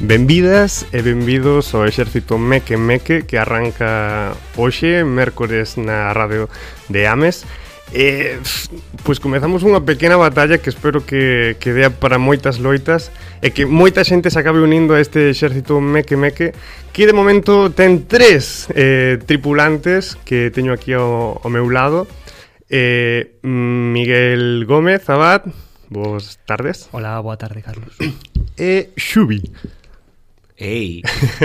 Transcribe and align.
Benvidas 0.00 0.84
e 0.92 1.02
benvidos 1.02 1.72
ao 1.74 1.86
Exército 1.86 2.38
Meque 2.38 2.76
Meque 2.76 3.22
que 3.22 3.36
arranca 3.36 4.34
hoxe, 4.56 5.04
mércores 5.04 5.76
na 5.76 6.12
radio 6.12 6.48
de 6.88 7.06
Ames. 7.06 7.46
Eh, 7.92 8.38
pois 9.04 9.16
comezamos 9.16 9.64
unha 9.64 9.80
pequena 9.80 10.20
batalla 10.20 10.60
que 10.60 10.68
espero 10.68 11.00
que, 11.00 11.56
que 11.56 11.72
dea 11.72 11.88
para 11.88 12.20
moitas 12.20 12.60
loitas 12.60 13.08
e 13.40 13.48
que 13.48 13.64
moita 13.64 14.04
xente 14.04 14.28
se 14.28 14.36
acabe 14.36 14.60
unindo 14.60 14.92
a 14.92 15.00
este 15.00 15.32
exército 15.32 15.80
meque 15.80 16.20
meque 16.20 16.52
que 16.92 17.08
de 17.08 17.16
momento 17.16 17.72
ten 17.72 18.04
tres 18.04 18.68
eh, 18.76 19.16
tripulantes 19.24 20.20
que 20.28 20.52
teño 20.52 20.76
aquí 20.76 20.92
ao, 20.92 21.40
ao 21.40 21.48
meu 21.48 21.72
lado. 21.72 22.04
Eh, 22.68 23.40
Miguel 23.40 24.68
Gómez 24.68 25.08
Abad 25.08 25.48
Boas 25.88 26.38
tardes. 26.44 26.88
Hola, 26.92 27.18
boa 27.20 27.38
tarde 27.38 27.62
Carlos. 27.62 27.96
E 28.58 28.92
Xubi. 29.00 29.40
Ei, 30.60 31.02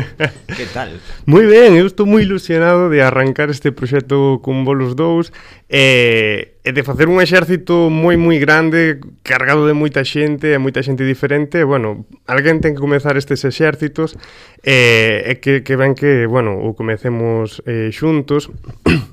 que 0.57 0.65
tal? 0.73 0.89
moi 1.29 1.45
ben, 1.45 1.77
eu 1.77 1.85
estou 1.85 2.09
moi 2.09 2.25
ilusionado 2.25 2.89
de 2.89 3.05
arrancar 3.05 3.53
este 3.53 3.69
proxecto 3.69 4.41
con 4.41 4.65
bolos 4.65 4.97
dous 4.97 5.29
e, 5.69 6.57
e 6.65 6.69
de 6.73 6.81
facer 6.81 7.05
un 7.05 7.21
exército 7.21 7.93
moi 7.93 8.17
moi 8.17 8.41
grande 8.41 8.97
cargado 9.21 9.69
de 9.69 9.77
moita 9.77 10.01
xente 10.01 10.49
e 10.49 10.57
moita 10.57 10.81
xente 10.81 11.05
diferente 11.05 11.61
bueno, 11.61 12.09
alguén 12.25 12.57
ten 12.57 12.73
que 12.73 12.81
comezar 12.81 13.13
estes 13.13 13.45
exércitos 13.45 14.17
e, 14.65 15.21
e 15.29 15.37
que, 15.37 15.61
que 15.61 15.77
ben 15.77 15.93
que, 15.93 16.25
bueno, 16.25 16.57
o 16.57 16.73
comecemos 16.73 17.61
eh, 17.69 17.93
xuntos 17.93 18.49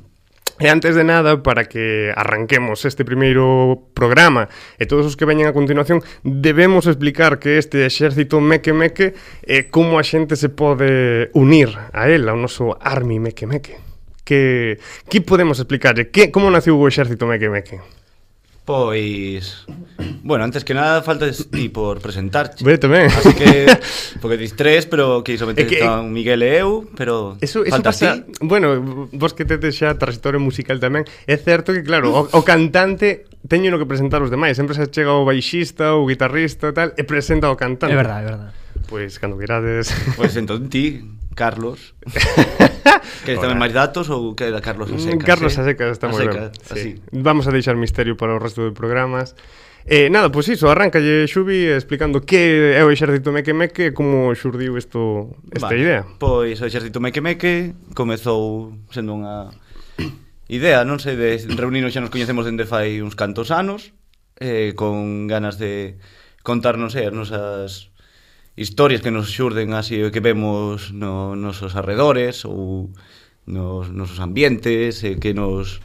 E 0.60 0.68
antes 0.68 0.92
de 0.92 1.08
nada, 1.08 1.42
para 1.42 1.64
que 1.64 2.12
arranquemos 2.12 2.84
este 2.84 3.00
primeiro 3.00 3.88
programa 3.96 4.52
e 4.76 4.84
todos 4.84 5.08
os 5.08 5.16
que 5.16 5.24
veñen 5.24 5.48
a 5.48 5.56
continuación, 5.56 6.04
debemos 6.20 6.84
explicar 6.84 7.40
que 7.40 7.56
este 7.56 7.88
exército 7.88 8.44
meque 8.44 8.76
meque 8.76 9.16
e 9.40 9.72
como 9.72 9.96
a 9.96 10.04
xente 10.04 10.36
se 10.36 10.52
pode 10.52 11.32
unir 11.32 11.72
a 11.96 12.12
él, 12.12 12.28
ao 12.28 12.36
noso 12.36 12.76
army 12.76 13.16
meque 13.16 13.48
meque. 13.48 13.80
Que, 14.20 14.76
que 15.08 15.24
podemos 15.24 15.56
explicar? 15.56 15.96
Que, 16.12 16.28
como 16.28 16.52
naciu 16.52 16.76
o 16.76 16.84
exército 16.84 17.24
meque 17.24 17.48
meque? 17.48 17.80
Pois, 18.70 19.66
bueno, 20.22 20.44
antes 20.44 20.62
que 20.62 20.74
nada 20.74 21.02
falta 21.02 21.26
ti 21.26 21.68
por 21.68 21.98
presentarte. 21.98 22.62
Ve 22.62 22.78
tamén. 22.78 23.10
Así 23.10 23.34
que 23.34 23.66
porque 24.22 24.38
dis 24.38 24.54
tres, 24.54 24.86
pero 24.86 25.26
que 25.26 25.34
iso 25.34 25.50
que, 25.50 25.66
están 25.66 26.14
Miguel 26.14 26.46
e 26.46 26.62
eu, 26.62 26.86
pero 26.94 27.34
eso, 27.42 27.66
eso 27.66 27.74
falta 27.74 27.90
pasa, 27.90 28.22
ti. 28.22 28.30
Bueno, 28.38 29.10
vos 29.10 29.34
que 29.34 29.42
tedes 29.42 29.74
xa 29.74 29.98
trayectoria 29.98 30.38
musical 30.38 30.78
tamén, 30.78 31.02
é 31.26 31.34
certo 31.34 31.74
que 31.74 31.82
claro, 31.82 32.14
o, 32.14 32.30
o 32.30 32.40
cantante 32.46 33.26
teño 33.50 33.74
no 33.74 33.82
que 33.82 33.90
presentar 33.90 34.22
os 34.22 34.30
demais, 34.30 34.54
sempre 34.54 34.78
se 34.78 34.86
chega 34.86 35.18
o 35.18 35.26
baixista, 35.26 35.98
o 35.98 36.06
guitarrista, 36.06 36.70
e 36.70 36.74
tal, 36.78 36.94
e 36.94 37.02
presenta 37.02 37.50
o 37.50 37.58
cantante. 37.58 37.90
É 37.90 37.98
verdade, 37.98 38.22
é 38.22 38.30
verdade. 38.30 38.52
Pois 38.86 39.10
pues, 39.10 39.18
cando 39.18 39.34
virades... 39.34 39.90
Pois 40.14 40.30
pues, 40.30 40.38
entón 40.38 40.70
ti, 40.70 41.10
Carlos. 41.34 41.90
que 43.26 43.36
tamén 43.36 43.60
máis 43.60 43.74
datos 43.74 44.08
ou 44.08 44.32
queda 44.34 44.60
Carlos 44.64 44.90
mm, 44.90 44.96
a 44.96 45.00
secas? 45.00 45.26
Carlos 45.26 45.54
eh? 45.56 45.92
está 45.92 46.06
moi 46.08 46.26
ben. 46.26 46.50
Sí. 46.74 46.98
Vamos 47.12 47.46
a 47.46 47.52
deixar 47.52 47.76
misterio 47.76 48.16
para 48.16 48.34
o 48.34 48.40
resto 48.40 48.64
de 48.64 48.72
programas. 48.72 49.36
Eh, 49.86 50.12
nada, 50.12 50.28
pois 50.28 50.44
iso, 50.48 50.68
arrancalle 50.68 51.24
Xubi 51.24 51.72
explicando 51.72 52.20
que 52.20 52.76
é 52.76 52.82
o 52.84 52.92
exército 52.92 53.32
meque 53.32 53.52
e 53.52 53.92
como 53.96 54.30
xurdiu 54.36 54.76
isto, 54.76 55.32
esta 55.50 55.72
vale, 55.72 55.80
idea. 55.80 56.02
Pois 56.20 56.60
o 56.60 56.68
exército 56.68 57.00
Meque 57.00 57.24
Meque 57.24 57.72
comezou 57.96 58.76
sendo 58.92 59.16
unha 59.16 59.48
idea, 60.52 60.84
non 60.84 61.00
sei, 61.00 61.16
de 61.16 61.40
reunirnos 61.56 61.96
xa 61.96 62.04
nos 62.04 62.12
coñecemos 62.12 62.44
dende 62.44 62.68
fai 62.68 63.00
uns 63.00 63.16
cantos 63.16 63.48
anos, 63.48 63.96
eh, 64.36 64.76
con 64.76 65.24
ganas 65.26 65.56
de 65.56 65.96
contarnos 66.44 66.92
eh, 66.96 67.08
as 67.08 67.14
nosas 67.16 67.90
historias 68.56 69.00
que 69.00 69.10
nos 69.10 69.30
xurden 69.30 69.72
así 69.74 69.98
que 70.10 70.20
vemos 70.20 70.90
no, 70.92 71.36
nosos 71.36 71.76
arredores 71.78 72.44
ou 72.44 72.90
nos 73.46 73.90
nosos 73.90 74.18
ambientes 74.18 75.02
e 75.02 75.18
que 75.18 75.34
nos 75.34 75.82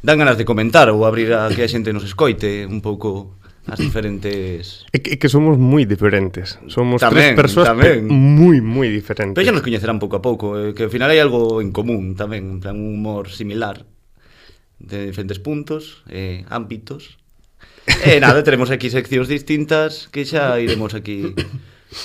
dan 0.00 0.20
ganas 0.20 0.40
de 0.40 0.48
comentar 0.48 0.88
ou 0.88 1.04
abrir 1.04 1.32
a 1.36 1.52
que 1.52 1.64
a 1.64 1.68
xente 1.68 1.92
nos 1.92 2.08
escoite 2.08 2.64
un 2.64 2.80
pouco 2.80 3.36
as 3.68 3.78
diferentes... 3.78 4.88
É 4.92 4.98
que, 4.98 5.14
é 5.14 5.16
que 5.20 5.28
somos 5.28 5.60
moi 5.60 5.84
diferentes. 5.84 6.56
Somos 6.66 6.98
tamén, 6.98 7.36
tres 7.36 7.52
persoas 7.52 7.76
moi, 8.08 8.58
moi 8.64 8.88
diferentes. 8.88 9.36
Pero 9.36 9.46
xa 9.46 9.54
nos 9.54 9.62
coñecerán 9.62 10.00
pouco 10.00 10.16
a 10.18 10.22
pouco, 10.24 10.56
eh, 10.56 10.72
que 10.72 10.88
ao 10.88 10.92
final 10.92 11.12
hai 11.12 11.20
algo 11.20 11.60
en 11.60 11.70
común 11.70 12.16
tamén, 12.16 12.56
en 12.56 12.58
plan 12.64 12.80
un 12.80 12.96
humor 12.96 13.28
similar 13.28 13.84
de 14.80 15.12
diferentes 15.12 15.38
puntos, 15.38 16.02
eh, 16.08 16.48
ámbitos, 16.48 17.19
E 18.04 18.20
nada, 18.20 18.42
teremos 18.42 18.70
aquí 18.70 18.88
seccións 18.88 19.26
distintas 19.26 20.06
que 20.08 20.24
xa 20.24 20.56
iremos 20.62 20.94
aquí 20.94 21.34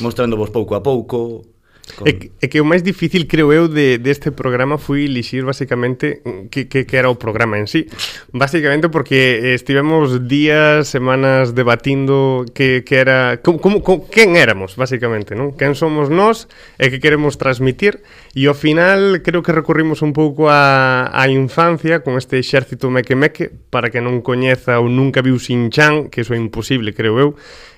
mostrándovos 0.01 0.49
pouco 0.49 0.75
a 0.75 0.81
pouco. 0.81 1.54
Con... 1.93 2.09
E, 2.09 2.33
é 2.41 2.49
que 2.49 2.57
o 2.57 2.65
máis 2.65 2.81
difícil, 2.81 3.29
creo 3.29 3.53
eu, 3.53 3.69
de, 3.69 4.01
deste 4.01 4.33
programa 4.33 4.81
foi 4.81 5.05
lixir 5.05 5.45
basicamente 5.45 6.25
que, 6.49 6.65
que, 6.65 6.89
que 6.89 6.95
era 6.97 7.13
o 7.13 7.21
programa 7.21 7.61
en 7.61 7.69
sí. 7.69 7.85
Básicamente 8.33 8.89
porque 8.89 9.53
estivemos 9.53 10.25
días, 10.25 10.89
semanas 10.89 11.53
debatindo 11.53 12.43
que, 12.57 12.81
que 12.81 12.95
era... 12.97 13.37
Como, 13.45 13.61
como, 13.61 13.85
como, 13.85 14.09
quen 14.09 14.33
éramos, 14.35 14.73
basicamente, 14.73 15.37
non? 15.37 15.53
Quen 15.53 15.77
somos 15.77 16.09
nós 16.09 16.49
e 16.81 16.89
que 16.89 16.97
queremos 16.97 17.37
transmitir. 17.37 18.01
E 18.33 18.49
ao 18.49 18.57
final 18.57 19.21
creo 19.21 19.45
que 19.45 19.53
recurrimos 19.53 20.01
un 20.01 20.11
pouco 20.11 20.49
a, 20.49 21.13
a 21.13 21.29
infancia 21.29 22.01
con 22.01 22.17
este 22.17 22.41
exército 22.41 22.89
meque-meque 22.89 23.53
para 23.69 23.93
que 23.93 24.01
non 24.01 24.25
coñeza 24.25 24.81
ou 24.81 24.89
nunca 24.89 25.21
viu 25.21 25.37
Sin 25.37 25.69
Chan, 25.69 26.09
que 26.09 26.25
iso 26.25 26.33
é 26.33 26.39
imposible, 26.41 26.97
creo 26.97 27.21
eu, 27.21 27.29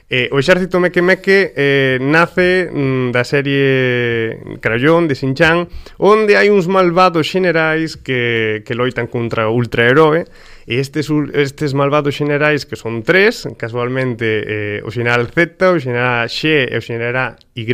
Eh, 0.10 0.32
o 0.32 0.40
exército 0.40 0.80
Meque 0.80 1.04
Meque 1.04 1.52
eh, 1.52 2.00
nace 2.00 2.72
mm, 2.72 3.12
da 3.12 3.28
serie 3.28 4.40
Crayón 4.64 5.04
de 5.04 5.20
Sinchan, 5.20 5.68
onde 6.00 6.40
hai 6.40 6.48
uns 6.48 6.72
malvados 6.72 7.28
xenerais 7.28 8.00
que, 8.00 8.64
que 8.64 8.72
loitan 8.72 9.12
contra 9.12 9.52
o 9.52 9.60
ultraheroe, 9.60 10.24
e 10.64 10.80
estes, 10.80 11.12
estes 11.36 11.76
malvados 11.76 12.16
xenerais 12.16 12.64
que 12.64 12.80
son 12.80 13.04
tres, 13.04 13.52
casualmente 13.60 14.80
eh, 14.80 14.80
o 14.88 14.96
xeneral 14.96 15.28
Z, 15.28 15.60
o 15.60 15.76
xeneral 15.76 16.32
X 16.32 16.72
e 16.72 16.76
o 16.76 16.80
xeneral 16.80 17.36
Y, 17.52 17.68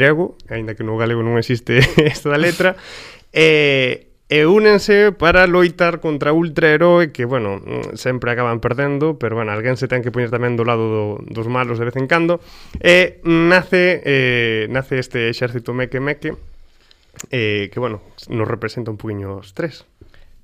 aínda 0.49 0.73
que 0.73 0.81
no 0.81 0.97
galego 0.97 1.21
non 1.21 1.37
existe 1.37 1.85
esta 2.01 2.33
letra, 2.33 2.73
eh, 3.29 4.12
e 4.33 4.49
únense 4.49 5.13
para 5.13 5.45
loitar 5.45 6.01
contra 6.01 6.33
ultraheroe 6.33 7.13
que, 7.13 7.21
bueno, 7.21 7.61
mm, 7.61 7.93
sempre 7.93 8.33
acaban 8.33 8.57
perdendo, 8.57 9.21
pero, 9.21 9.37
bueno, 9.37 9.53
alguén 9.53 9.77
se 9.77 9.85
ten 9.85 10.01
que 10.01 10.09
poñer 10.09 10.33
tamén 10.33 10.57
do 10.57 10.65
lado 10.65 10.89
do, 10.89 11.05
dos 11.29 11.45
malos 11.45 11.77
de 11.77 11.85
vez 11.85 11.93
en 12.01 12.09
cando, 12.09 12.41
e 12.81 13.21
nace, 13.21 14.01
eh, 14.01 14.65
nace 14.73 14.97
este 14.97 15.29
exército 15.29 15.77
meque 15.77 16.01
meque, 16.01 16.33
eh, 17.29 17.69
que, 17.69 17.77
bueno, 17.77 18.01
nos 18.25 18.49
representa 18.49 18.89
un 18.89 18.97
poquinho 18.97 19.37
os 19.37 19.53
tres. 19.53 19.85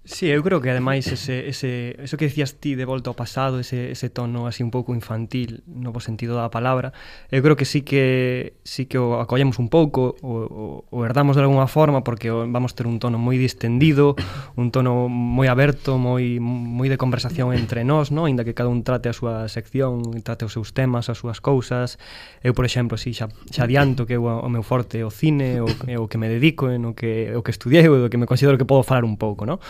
Sí, 0.10 0.26
eu 0.26 0.42
creo 0.42 0.60
que 0.60 0.72
ademais 0.72 1.06
ese, 1.06 1.48
ese, 1.48 1.94
eso 2.02 2.18
que 2.18 2.26
decías 2.26 2.58
ti 2.58 2.74
de 2.74 2.82
volta 2.84 3.14
ao 3.14 3.16
pasado, 3.16 3.62
ese, 3.62 3.94
ese 3.94 4.10
tono 4.10 4.50
así 4.50 4.66
un 4.66 4.74
pouco 4.74 4.98
infantil 4.98 5.62
no 5.70 5.94
bo 5.94 6.02
sentido 6.02 6.34
da 6.34 6.50
palabra, 6.50 6.98
eu 7.30 7.46
creo 7.46 7.54
que 7.54 7.62
sí 7.62 7.86
que 7.86 8.58
sí 8.66 8.90
que 8.90 8.98
o 8.98 9.22
acollemos 9.22 9.62
un 9.62 9.70
pouco, 9.70 10.18
o, 10.26 10.34
o, 10.50 10.66
o 10.90 10.98
herdamos 11.06 11.38
de 11.38 11.46
alguna 11.46 11.70
forma 11.70 12.02
porque 12.02 12.34
vamos 12.34 12.74
ter 12.74 12.90
un 12.90 12.98
tono 12.98 13.22
moi 13.22 13.38
distendido, 13.38 14.18
un 14.58 14.74
tono 14.74 15.06
moi 15.14 15.46
aberto, 15.46 16.02
moi 16.02 16.42
moi 16.42 16.90
de 16.90 16.98
conversación 16.98 17.54
entre 17.54 17.86
nós, 17.86 18.10
no, 18.10 18.26
inda 18.26 18.42
que 18.42 18.58
cada 18.58 18.74
un 18.74 18.82
trate 18.82 19.14
a 19.14 19.16
súa 19.16 19.46
sección, 19.46 20.26
trate 20.26 20.42
os 20.42 20.58
seus 20.58 20.74
temas, 20.74 21.14
as 21.14 21.22
súas 21.22 21.38
cousas. 21.38 22.02
Eu, 22.42 22.58
por 22.58 22.66
exemplo, 22.66 22.98
si 22.98 23.14
xa, 23.14 23.30
xa 23.54 23.70
adianto 23.70 24.10
que 24.10 24.18
eu, 24.18 24.26
o 24.26 24.50
meu 24.50 24.66
forte 24.66 24.98
é 24.98 25.06
o 25.06 25.14
cine, 25.14 25.62
o, 25.62 25.70
o 25.70 26.10
que 26.10 26.18
me 26.18 26.34
dedico, 26.34 26.66
en 26.74 26.90
o 26.90 26.98
que 26.98 27.30
o 27.38 27.46
que 27.46 27.54
estudiei, 27.54 27.86
o 27.86 28.10
que 28.10 28.18
me 28.18 28.26
considero 28.26 28.58
que 28.58 28.66
podo 28.66 28.82
falar 28.82 29.06
un 29.06 29.14
pouco, 29.14 29.46
no? 29.46 29.62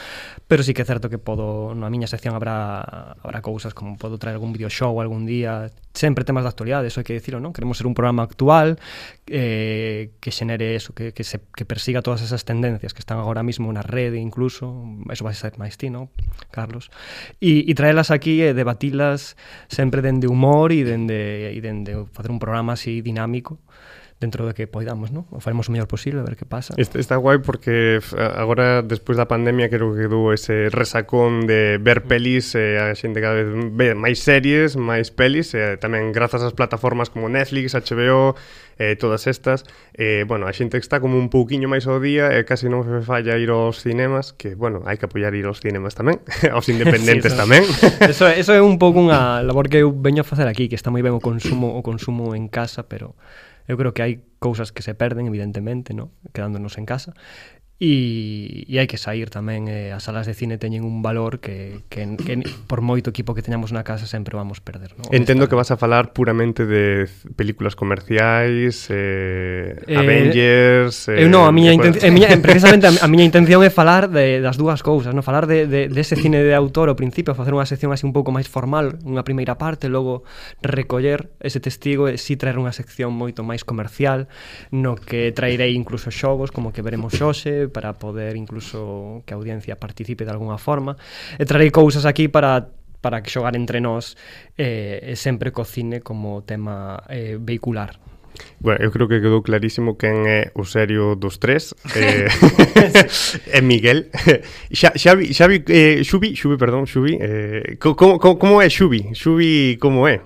pero 0.47 0.63
sí 0.63 0.73
que 0.73 0.81
é 0.81 0.87
certo 0.87 1.09
que 1.09 1.17
podo, 1.17 1.73
na 1.75 1.89
miña 1.89 2.07
sección 2.07 2.35
habrá, 2.35 3.15
habrá 3.21 3.39
cousas 3.41 3.73
como 3.73 3.97
podo 3.97 4.17
traer 4.17 4.35
algún 4.35 4.53
videoxow 4.53 4.97
algún 5.01 5.25
día, 5.25 5.71
sempre 5.93 6.23
temas 6.23 6.43
de 6.43 6.49
actualidade, 6.49 6.87
eso 6.87 7.01
hai 7.01 7.05
que 7.05 7.17
dicilo, 7.17 7.37
non? 7.41 7.53
Queremos 7.53 7.77
ser 7.77 7.85
un 7.85 7.95
programa 7.97 8.23
actual 8.23 8.77
eh, 9.27 10.15
que 10.21 10.31
xenere 10.31 10.75
eso, 10.75 10.93
que, 10.93 11.13
que, 11.13 11.23
se, 11.23 11.41
que 11.53 11.65
persiga 11.65 12.01
todas 12.01 12.21
esas 12.21 12.45
tendencias 12.45 12.93
que 12.93 13.01
están 13.01 13.19
agora 13.19 13.43
mismo 13.43 13.69
na 13.69 13.81
rede 13.81 14.17
incluso, 14.17 14.73
eso 15.09 15.23
vai 15.23 15.35
ser 15.35 15.55
máis 15.57 15.77
ti, 15.77 15.93
non? 15.93 16.09
Carlos? 16.49 16.89
E, 17.37 17.65
e 17.67 17.73
traelas 17.77 18.09
aquí 18.09 18.41
e 18.41 18.51
eh, 18.51 18.53
debatilas 18.57 19.37
sempre 19.69 20.01
dende 20.01 20.25
humor 20.25 20.73
e 20.73 20.81
dende, 20.81 21.51
e 21.53 21.59
dende 21.61 21.95
facer 22.11 22.31
un 22.33 22.39
programa 22.41 22.73
así 22.73 23.01
dinámico 23.01 23.61
dentro 24.19 24.45
do 24.45 24.51
que 24.51 24.67
poidamos, 24.67 25.11
¿no? 25.15 25.25
O 25.31 25.39
faremos 25.39 25.67
o 25.67 25.71
mellor 25.71 25.87
posible, 25.87 26.19
a 26.19 26.27
ver 26.27 26.35
que 26.35 26.43
pasa. 26.43 26.75
Está, 26.75 26.99
está 26.99 27.15
guai 27.15 27.39
porque 27.39 28.03
agora, 28.35 28.83
despois 28.83 29.15
da 29.15 29.31
pandemia, 29.31 29.71
creo 29.71 29.95
que 29.95 30.05
quedou 30.05 30.35
ese 30.35 30.67
resacón 30.67 31.47
de 31.47 31.79
ver 31.79 32.03
pelis, 32.03 32.51
eh, 32.59 32.83
a 32.83 32.91
xente 32.99 33.23
cada 33.23 33.39
vez 33.39 33.47
ve 33.47 33.95
máis 33.95 34.19
series, 34.19 34.75
máis 34.75 35.07
pelis, 35.15 35.55
eh, 35.55 35.79
tamén 35.79 36.11
grazas 36.11 36.43
ás 36.43 36.51
plataformas 36.51 37.07
como 37.07 37.31
Netflix, 37.31 37.79
HBO, 37.79 38.35
eh, 38.75 38.99
todas 38.99 39.23
estas. 39.27 39.63
Eh, 39.95 40.27
bueno, 40.27 40.47
a 40.47 40.53
xente 40.53 40.75
está 40.75 40.99
como 40.99 41.15
un 41.15 41.31
pouquiño 41.31 41.71
máis 41.71 41.87
ao 41.87 42.03
día, 42.03 42.35
e 42.35 42.43
eh, 42.43 42.43
casi 42.43 42.67
non 42.67 42.83
se 42.83 42.99
falla 43.07 43.39
ir 43.39 43.55
aos 43.55 43.79
cinemas, 43.79 44.35
que, 44.35 44.51
bueno, 44.51 44.83
hai 44.83 44.99
que 44.99 45.07
apoiar 45.07 45.31
ir 45.31 45.47
aos 45.47 45.63
cinemas 45.63 45.95
tamén, 45.95 46.19
aos 46.51 46.67
independentes 46.67 47.31
sí, 47.31 47.35
eso, 47.35 47.43
tamén. 47.43 47.63
eso, 48.03 48.27
eso 48.27 48.51
é 48.51 48.59
un 48.59 48.75
pouco 48.75 48.99
unha 48.99 49.39
labor 49.47 49.71
que 49.71 49.79
eu 49.79 49.95
veño 49.95 50.23
a 50.23 50.27
facer 50.27 50.51
aquí, 50.51 50.67
que 50.67 50.75
está 50.75 50.91
moi 50.91 50.99
ben 50.99 51.15
o 51.15 51.23
consumo 51.23 51.79
o 51.79 51.83
consumo 51.83 52.35
en 52.35 52.51
casa, 52.51 52.83
pero 52.83 53.15
Eu 53.69 53.77
creo 53.77 53.93
que 53.93 54.01
hai 54.01 54.25
cousas 54.41 54.73
que 54.73 54.81
se 54.81 54.97
perden, 54.97 55.29
evidentemente, 55.29 55.93
no? 55.93 56.09
quedándonos 56.33 56.81
en 56.81 56.89
casa, 56.89 57.13
e, 57.79 58.67
e 58.67 58.75
hai 58.75 58.91
que 58.91 58.99
sair 58.99 59.31
tamén 59.31 59.71
eh, 59.71 59.95
as 59.95 60.03
salas 60.03 60.27
de 60.27 60.35
cine 60.35 60.59
teñen 60.59 60.83
un 60.83 60.99
valor 60.99 61.39
que, 61.39 61.79
que, 61.87 62.03
que 62.19 62.43
por 62.67 62.83
moito 62.83 63.07
equipo 63.07 63.31
que 63.31 63.39
teñamos 63.39 63.71
na 63.71 63.87
casa 63.87 64.03
sempre 64.03 64.35
vamos 64.35 64.59
perder 64.59 64.99
¿no? 64.99 65.07
Entendo 65.15 65.47
que 65.47 65.55
vas 65.55 65.71
a 65.71 65.79
falar 65.79 66.11
puramente 66.11 66.67
de 66.67 67.07
películas 67.39 67.79
comerciais 67.79 68.91
eh, 68.91 69.79
eh, 69.87 69.95
Avengers 69.95 71.07
eh, 71.07 71.23
eh, 71.23 71.31
no, 71.31 71.47
a 71.47 71.49
eh, 71.49 71.55
miña, 71.55 71.71
inten 71.71 71.95
eh, 72.03 72.11
miña, 72.11 72.27
precisamente 72.43 72.83
a, 72.83 72.91
a 72.91 73.07
miña 73.07 73.23
intención 73.23 73.63
é 73.63 73.71
falar 73.71 74.11
de, 74.11 74.43
das 74.43 74.59
dúas 74.59 74.83
cousas 74.83 75.15
no 75.15 75.23
falar 75.23 75.47
de, 75.47 75.63
de, 75.63 75.87
de 75.87 75.99
ese 76.03 76.19
cine 76.19 76.43
de 76.43 76.51
autor 76.51 76.91
ao 76.91 76.99
principio 76.99 77.31
facer 77.31 77.55
unha 77.55 77.63
sección 77.63 77.95
así 77.95 78.03
un 78.03 78.11
pouco 78.11 78.35
máis 78.35 78.51
formal 78.51 78.99
unha 79.07 79.23
primeira 79.23 79.55
parte, 79.55 79.87
logo 79.87 80.27
recoller 80.59 81.31
ese 81.39 81.63
testigo 81.63 82.11
e 82.11 82.19
si 82.19 82.35
traer 82.35 82.59
unha 82.59 82.75
sección 82.75 83.15
moito 83.15 83.39
máis 83.47 83.63
comercial 83.63 84.27
no 84.75 84.99
que 84.99 85.31
trairei 85.31 85.79
incluso 85.79 86.11
xogos 86.11 86.51
como 86.51 86.75
que 86.75 86.83
veremos 86.83 87.15
xoxe 87.15 87.68
para 87.69 87.93
poder 87.93 88.35
incluso 88.35 89.23
que 89.25 89.33
a 89.33 89.37
audiencia 89.37 89.77
participe 89.77 90.25
de 90.25 90.31
algunha 90.31 90.57
forma. 90.57 90.97
E 91.37 91.45
trarei 91.45 91.71
cousas 91.71 92.05
aquí 92.05 92.27
para 92.27 92.69
para 92.99 93.23
que 93.23 93.31
xogar 93.31 93.55
entre 93.55 93.79
nós 93.79 94.19
eh, 94.59 94.99
e 94.99 95.15
sempre 95.15 95.55
cocine 95.55 96.03
como 96.03 96.43
tema 96.43 96.99
eh, 97.07 97.39
vehicular. 97.39 97.95
Bueno, 98.59 98.83
eu 98.83 98.91
creo 98.91 99.07
que 99.07 99.19
quedou 99.19 99.41
clarísimo 99.43 99.95
quen 99.95 100.27
é 100.27 100.51
o 100.55 100.63
serio 100.63 101.15
dos 101.15 101.39
tres 101.39 101.75
eh, 101.95 102.27
é 103.57 103.59
Miguel 103.61 104.11
Xa, 104.71 104.95
Xavi, 104.95 105.31
Xavi 105.33 105.63
eh, 105.67 106.03
Xubi, 106.03 106.35
Xubi, 106.35 106.55
perdón, 106.55 106.87
Xubi 106.87 107.19
eh, 107.19 107.75
como, 107.79 108.19
como, 108.19 108.35
como 108.39 108.61
é 108.61 108.69
Xubi? 108.69 109.11
Xubi 109.15 109.77
como 109.79 110.07
é? 110.07 110.23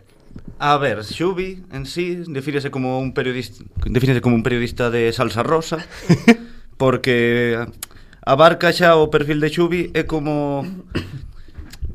A 0.59 0.77
ver, 0.77 1.03
Xubi 1.03 1.65
en 1.73 1.85
sí 1.85 2.25
defínese 2.29 2.69
como 2.69 2.99
un 2.99 3.13
periodista 3.13 3.63
defínese 3.85 4.21
como 4.21 4.35
un 4.35 4.43
periodista 4.43 4.89
de 4.89 5.13
salsa 5.13 5.41
rosa 5.41 5.81
porque 6.77 7.59
abarca 8.25 8.71
xa 8.71 8.95
o 8.95 9.11
perfil 9.11 9.39
de 9.39 9.49
Xubi 9.49 9.81
é 9.93 10.03
como 10.03 10.63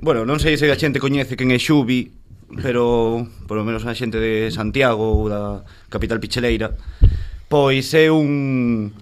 bueno, 0.01 0.23
non 0.23 0.39
sei 0.39 0.55
se 0.55 0.71
a 0.71 0.79
xente 0.79 1.03
coñece 1.03 1.35
quen 1.35 1.51
é 1.51 1.59
Xubi, 1.59 2.15
pero 2.63 3.27
polo 3.49 3.67
menos 3.67 3.83
a 3.85 3.97
xente 3.97 4.23
de 4.23 4.53
Santiago 4.55 5.03
ou 5.03 5.27
da 5.27 5.67
capital 5.91 6.23
picheleira, 6.23 6.77
pois 7.51 7.91
é 7.97 8.13
un 8.13 8.93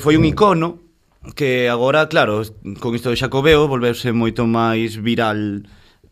foi 0.00 0.14
un 0.16 0.24
icono 0.24 0.84
que 1.32 1.68
agora, 1.68 2.08
claro, 2.08 2.44
con 2.80 2.94
isto 2.94 3.08
de 3.08 3.16
Xacobeo 3.16 3.64
volveuse 3.68 4.12
moito 4.12 4.44
máis 4.44 5.00
viral 5.00 5.64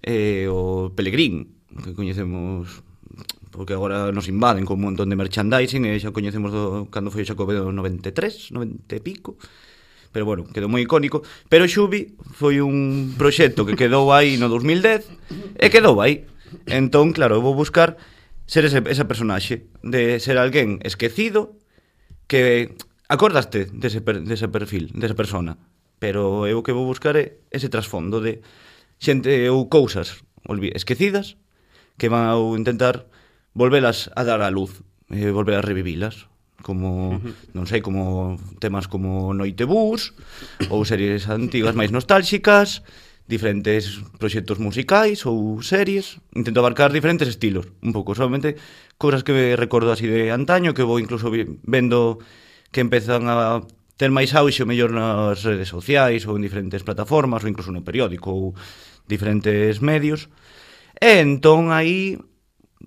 eh, 0.02 0.48
o 0.48 0.90
Pelegrín, 0.96 1.52
que 1.84 1.92
coñecemos 1.92 2.80
porque 3.52 3.76
agora 3.76 4.10
nos 4.10 4.26
invaden 4.26 4.64
con 4.64 4.80
un 4.80 4.90
montón 4.90 5.12
de 5.12 5.16
merchandising 5.20 5.84
e 5.86 6.00
xa 6.00 6.10
coñecemos 6.10 6.50
do, 6.50 6.88
cando 6.88 7.12
foi 7.12 7.22
o 7.22 7.28
Xacobeo 7.28 7.70
93, 7.70 8.50
90 8.50 8.96
e 8.96 9.00
pico 9.04 9.36
pero 10.12 10.28
bueno, 10.28 10.44
quedou 10.44 10.68
moi 10.68 10.84
icónico. 10.84 11.24
Pero 11.48 11.64
Xubi 11.64 12.12
foi 12.36 12.60
un 12.60 13.16
proxecto 13.16 13.64
que 13.64 13.80
quedou 13.80 14.12
aí 14.12 14.36
no 14.36 14.52
2010 14.52 15.08
e 15.56 15.66
quedou 15.72 16.04
aí. 16.04 16.28
Entón, 16.68 17.16
claro, 17.16 17.40
eu 17.40 17.42
vou 17.44 17.56
buscar 17.56 17.96
ser 18.44 18.68
ese, 18.68 18.84
ese 18.84 19.08
personaxe 19.08 19.72
de 19.80 20.20
ser 20.20 20.36
alguén 20.36 20.84
esquecido 20.84 21.56
que 22.28 22.76
acordaste 23.08 23.72
dese, 23.72 24.04
per, 24.04 24.20
dese 24.20 24.52
perfil, 24.52 24.92
desa 24.92 25.16
persona 25.16 25.56
pero 26.02 26.48
eu 26.50 26.66
que 26.66 26.74
vou 26.74 26.82
buscar 26.82 27.14
é 27.14 27.38
ese 27.54 27.70
trasfondo 27.70 28.18
de 28.18 28.42
xente 28.98 29.30
ou 29.46 29.70
cousas 29.70 30.26
esquecidas 30.74 31.38
que 31.94 32.10
van 32.10 32.26
a 32.26 32.34
intentar 32.58 33.06
volvelas 33.54 34.10
a 34.16 34.24
dar 34.24 34.42
a 34.42 34.50
luz, 34.50 34.82
eh, 35.10 35.30
volver 35.30 35.56
a 35.56 35.62
revivilas 35.62 36.28
como, 36.62 37.16
uh 37.16 37.20
-huh. 37.20 37.34
non 37.52 37.66
sei, 37.66 37.82
como 37.82 38.38
temas 38.62 38.86
como 38.86 39.34
Noitebús 39.34 40.14
ou 40.70 40.86
series 40.86 41.26
antigas 41.26 41.74
máis 41.74 41.90
nostálxicas, 41.90 42.86
diferentes 43.26 44.02
proxectos 44.18 44.58
musicais 44.58 45.26
ou 45.26 45.62
series, 45.62 46.22
intento 46.34 46.62
abarcar 46.62 46.94
diferentes 46.94 47.28
estilos, 47.28 47.66
un 47.82 47.92
pouco, 47.92 48.14
solamente 48.14 48.56
cousas 48.98 49.26
que 49.26 49.34
me 49.34 49.56
recordo 49.58 49.90
así 49.90 50.06
de 50.06 50.30
antaño, 50.30 50.74
que 50.74 50.86
vou 50.86 51.02
incluso 51.02 51.30
vendo 51.66 52.18
que 52.70 52.80
empezan 52.80 53.26
a 53.26 53.62
ter 53.98 54.10
máis 54.10 54.34
auxe 54.34 54.66
mellor 54.66 54.90
nas 54.90 55.42
redes 55.44 55.70
sociais 55.70 56.26
ou 56.26 56.34
en 56.34 56.42
diferentes 56.42 56.82
plataformas 56.82 57.42
ou 57.44 57.50
incluso 57.50 57.70
no 57.70 57.86
periódico 57.86 58.30
ou 58.32 58.44
diferentes 59.06 59.78
medios. 59.82 60.26
E 60.98 61.22
entón 61.22 61.70
aí 61.70 62.18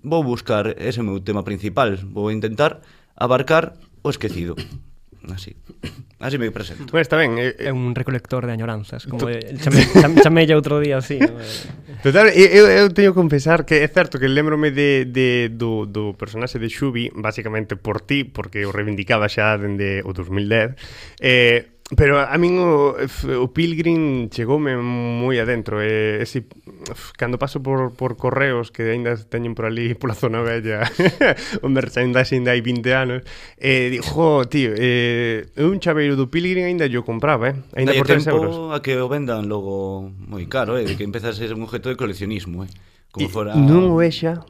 vou 0.02 0.24
buscar 0.24 0.74
ese 0.80 1.02
meu 1.02 1.20
tema 1.20 1.42
principal, 1.42 1.96
vou 2.10 2.30
intentar 2.30 2.80
abarcar 3.16 3.74
o 4.02 4.10
esquecido. 4.10 4.56
Así. 5.32 5.56
Así 6.18 6.38
me 6.38 6.50
presento. 6.50 6.86
Pues 6.86 7.02
está 7.02 7.16
ben. 7.16 7.36
Eh, 7.38 7.48
eh. 7.48 7.54
É 7.58 7.68
eh, 7.68 7.72
un 7.72 7.94
recolector 7.94 8.46
de 8.46 8.52
añoranzas, 8.52 9.06
como 9.06 9.28
el 9.28 9.60
chame, 9.60 9.84
chamella 10.24 10.56
outro 10.56 10.80
día 10.80 10.96
así. 10.96 11.18
No? 11.20 11.36
Total, 12.00 12.32
eu, 12.32 12.64
eu 12.70 12.88
teño 12.88 13.12
que 13.12 13.20
confesar 13.20 13.68
que 13.68 13.84
é 13.84 13.88
certo 13.88 14.16
que 14.16 14.30
lembrome 14.30 14.72
de, 14.72 15.04
de, 15.04 15.52
do, 15.52 15.84
do 15.84 16.16
personaxe 16.16 16.56
de 16.56 16.70
Xubi, 16.72 17.12
basicamente 17.12 17.76
por 17.76 18.00
ti, 18.00 18.24
porque 18.24 18.64
o 18.64 18.72
reivindicaba 18.72 19.28
xa 19.28 19.60
dende 19.60 20.00
o 20.08 20.16
2010, 20.16 20.78
eh, 21.20 21.75
Pero 21.94 22.18
a 22.18 22.34
min 22.34 22.58
o, 22.58 22.98
o 22.98 23.46
Pilgrim 23.54 24.26
chegoume 24.26 24.74
moi 24.74 25.38
adentro 25.38 25.78
e 25.78 26.18
ese, 26.18 26.42
cando 27.14 27.38
paso 27.38 27.62
por, 27.62 27.94
por 27.94 28.18
correos 28.18 28.74
que 28.74 28.90
aínda 28.90 29.14
teñen 29.14 29.54
por 29.54 29.70
ali 29.70 29.94
pola 29.94 30.18
zona 30.18 30.42
bella 30.42 30.82
o 31.62 31.70
merchandising 31.70 32.42
de 32.42 32.50
hai 32.50 32.58
20 32.58 32.90
anos 32.90 33.20
e 33.54 33.86
digo, 33.94 34.02
jo, 34.02 34.50
tío 34.50 34.74
eh, 34.74 35.46
un 35.62 35.78
chaveiro 35.78 36.18
do 36.18 36.26
Pilgrim 36.26 36.66
aínda 36.66 36.90
yo 36.90 37.06
compraba 37.06 37.54
eh? 37.54 37.62
aínda 37.78 37.94
por 37.94 38.10
3 38.10 38.34
euros 38.34 38.74
a 38.74 38.82
que 38.82 38.98
o 38.98 39.06
vendan 39.06 39.46
logo 39.46 40.10
moi 40.10 40.42
caro 40.50 40.74
eh? 40.74 40.90
que 40.98 41.06
empeza 41.06 41.30
a 41.30 41.38
ser 41.38 41.54
un 41.54 41.70
objeto 41.70 41.86
de 41.86 41.94
coleccionismo 41.94 42.66
eh? 42.66 42.70
como 43.14 43.30
fora... 43.30 43.54
non 43.54 43.94
o 43.94 44.02
é 44.02 44.10
xa 44.10 44.42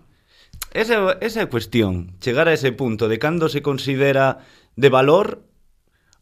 esa, 0.72 1.20
esa 1.20 1.44
é 1.44 1.44
a 1.44 1.52
cuestión 1.52 2.16
chegar 2.16 2.48
a 2.48 2.56
ese 2.56 2.72
punto 2.72 3.12
de 3.12 3.20
cando 3.20 3.52
se 3.52 3.60
considera 3.60 4.40
de 4.72 4.88
valor 4.88 5.44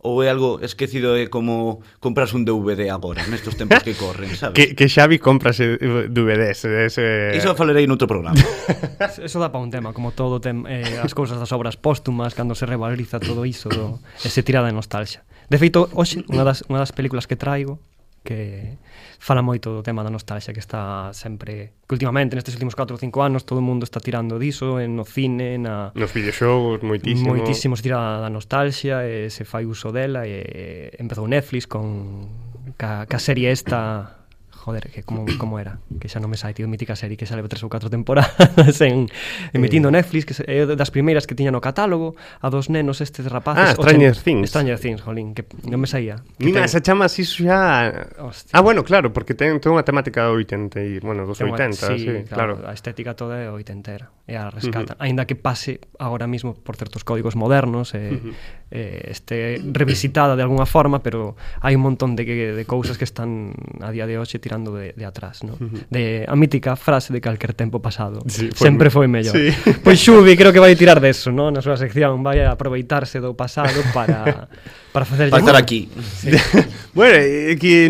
ou 0.05 0.21
é 0.21 0.29
algo 0.29 0.61
esquecido 0.61 1.17
é 1.17 1.33
como 1.33 1.81
compras 1.97 2.37
un 2.37 2.45
DVD 2.45 2.93
agora 2.93 3.25
nestes 3.25 3.57
tempos 3.57 3.81
que 3.81 3.97
corren, 3.97 4.29
sabes? 4.41 4.53
que, 4.53 4.77
que 4.77 4.87
Xavi 4.87 5.17
compras 5.17 5.57
DVDs 5.57 6.69
ese... 6.69 7.33
Iso 7.33 7.57
falarei 7.57 7.89
noutro 7.89 8.05
programa 8.05 8.37
Eso 9.25 9.41
dá 9.41 9.49
para 9.49 9.65
un 9.65 9.73
tema, 9.73 9.97
como 9.97 10.13
todo 10.13 10.45
tem, 10.45 10.69
eh, 10.69 11.01
as 11.01 11.17
cousas 11.17 11.41
das 11.41 11.49
obras 11.57 11.81
póstumas 11.81 12.37
cando 12.37 12.53
se 12.53 12.69
revaloriza 12.69 13.17
todo 13.17 13.49
iso 13.49 13.73
do, 13.73 14.05
ese 14.21 14.45
tirada 14.45 14.69
de 14.69 14.77
nostalgia 14.77 15.25
De 15.49 15.57
feito, 15.57 15.89
hoxe, 15.97 16.21
unha 16.29 16.45
das, 16.45 16.69
unha 16.69 16.85
das 16.85 16.93
películas 16.93 17.25
que 17.25 17.41
traigo 17.41 17.81
que 18.25 18.77
fala 19.25 19.41
moito 19.41 19.73
do 19.73 19.83
tema 19.83 20.05
da 20.05 20.11
nostalgia 20.11 20.53
que 20.53 20.61
está 20.61 21.09
sempre 21.17 21.81
que 21.89 21.95
últimamente 21.97 22.37
nestes 22.37 22.53
últimos 22.53 22.77
4 22.77 22.93
ou 22.93 23.01
5 23.01 23.23
anos 23.25 23.49
todo 23.49 23.59
o 23.59 23.65
mundo 23.65 23.89
está 23.89 23.97
tirando 23.97 24.37
diso 24.37 24.77
en 24.77 24.93
no 24.93 25.09
cine, 25.09 25.57
na 25.57 25.97
nos 25.97 26.13
videoxogos 26.13 26.85
moitísimo. 26.85 27.33
Moitísimo 27.33 27.73
se 27.73 27.89
tira 27.89 28.21
da 28.21 28.29
nostalgia 28.29 29.01
e 29.09 29.25
eh, 29.25 29.33
se 29.33 29.49
fai 29.49 29.65
uso 29.65 29.89
dela 29.89 30.29
e 30.29 30.45
eh, 30.45 31.01
empezou 31.01 31.25
Netflix 31.25 31.65
con 31.65 32.29
ca, 32.77 33.09
ca 33.09 33.17
serie 33.17 33.49
esta 33.49 34.24
joder, 34.65 34.89
que 34.89 35.03
como, 35.03 35.27
como 35.37 35.61
era? 35.61 35.77
Que 36.01 36.09
xa 36.09 36.25
non 36.25 36.33
me 36.33 36.41
sai, 36.41 36.57
tío, 36.57 36.65
mítica 36.65 36.97
serie 36.97 37.21
que 37.21 37.29
xa 37.29 37.37
leva 37.37 37.53
tres 37.53 37.61
ou 37.61 37.69
catro 37.69 37.93
temporadas 37.93 38.81
en, 38.89 39.13
emitindo 39.53 39.93
eh. 39.93 40.01
Netflix, 40.01 40.25
que 40.25 40.35
é 40.49 40.65
das 40.65 40.89
primeiras 40.89 41.29
que 41.29 41.37
tiña 41.37 41.53
no 41.53 41.61
catálogo, 41.61 42.17
a 42.41 42.49
dos 42.49 42.73
nenos 42.73 43.05
estes 43.05 43.29
rapaces. 43.29 43.61
Ah, 43.61 43.77
Stranger 43.77 44.17
ochen, 44.17 44.25
Things. 44.25 44.49
Stranger 44.49 44.81
Things, 44.81 45.05
jolín, 45.05 45.37
que 45.37 45.45
non 45.69 45.85
me 45.85 45.85
saía. 45.85 46.25
Mira, 46.41 46.65
ten... 46.65 46.73
esa 46.73 46.81
chama 46.81 47.13
así 47.13 47.29
xa... 47.29 48.09
Hostia. 48.25 48.57
Ah, 48.57 48.65
bueno, 48.65 48.89
claro, 48.89 49.13
porque 49.13 49.37
ten, 49.37 49.61
ten 49.61 49.69
unha 49.69 49.85
temática 49.85 50.25
do 50.25 50.41
80 50.41 50.81
e, 50.81 51.05
bueno, 51.05 51.29
dos 51.29 51.37
ten 51.37 51.53
80, 51.53 51.77
sí, 51.77 52.01
sí, 52.01 52.13
claro, 52.25 52.57
claro. 52.57 52.65
A 52.65 52.73
estética 52.73 53.13
toda 53.13 53.37
é 53.37 53.53
oitentera, 53.53 54.17
e 54.25 54.33
a 54.33 54.49
rescata. 54.49 54.97
Uh 54.97 55.05
-huh. 55.05 55.05
aínda 55.05 55.29
que 55.29 55.37
pase 55.37 55.85
agora 56.01 56.25
mismo 56.25 56.57
por 56.57 56.81
certos 56.81 57.05
códigos 57.05 57.37
modernos, 57.37 57.93
e... 57.93 58.01
Eh, 58.01 58.17
uh 58.17 58.33
-huh 58.33 58.64
eh, 58.75 59.07
este 59.07 59.63
revisitada 59.73 60.35
de 60.35 60.43
alguna 60.43 60.67
forma, 60.67 60.99
pero 60.99 61.39
hai 61.63 61.79
un 61.79 61.87
montón 61.87 62.19
de, 62.19 62.27
de 62.27 62.65
cousas 62.67 62.99
que 62.99 63.07
están 63.07 63.55
a 63.79 63.95
día 63.95 64.11
de 64.11 64.19
hoxe 64.19 64.43
tirando 64.43 64.75
de, 64.75 64.91
de 64.99 65.07
atrás, 65.07 65.47
¿no? 65.47 65.55
Uh 65.55 65.71
-huh. 65.71 65.87
de 65.95 66.27
a 66.27 66.35
mítica 66.35 66.75
frase 66.75 67.15
de 67.15 67.23
calquer 67.23 67.55
tempo 67.55 67.79
pasado, 67.79 68.27
sí, 68.27 68.51
foi 68.51 68.67
sempre 68.67 68.91
foi 68.91 69.07
mellor. 69.07 69.31
Sí. 69.31 69.55
Pois 69.87 70.03
Xubi 70.03 70.35
creo 70.35 70.51
que 70.51 70.59
vai 70.59 70.75
tirar 70.75 70.99
deso, 70.99 71.31
¿no? 71.31 71.55
na 71.55 71.63
súa 71.63 71.79
sección, 71.79 72.27
vai 72.27 72.43
aproveitarse 72.43 73.23
do 73.23 73.39
pasado 73.39 73.79
para 73.95 74.51
para 74.91 75.07
facer 75.07 75.31
para 75.31 75.43
estar 75.43 75.57
aquí. 75.57 75.87
Sí. 76.19 76.35
bueno, 76.99 77.15
é 77.15 77.55
que 77.55 77.87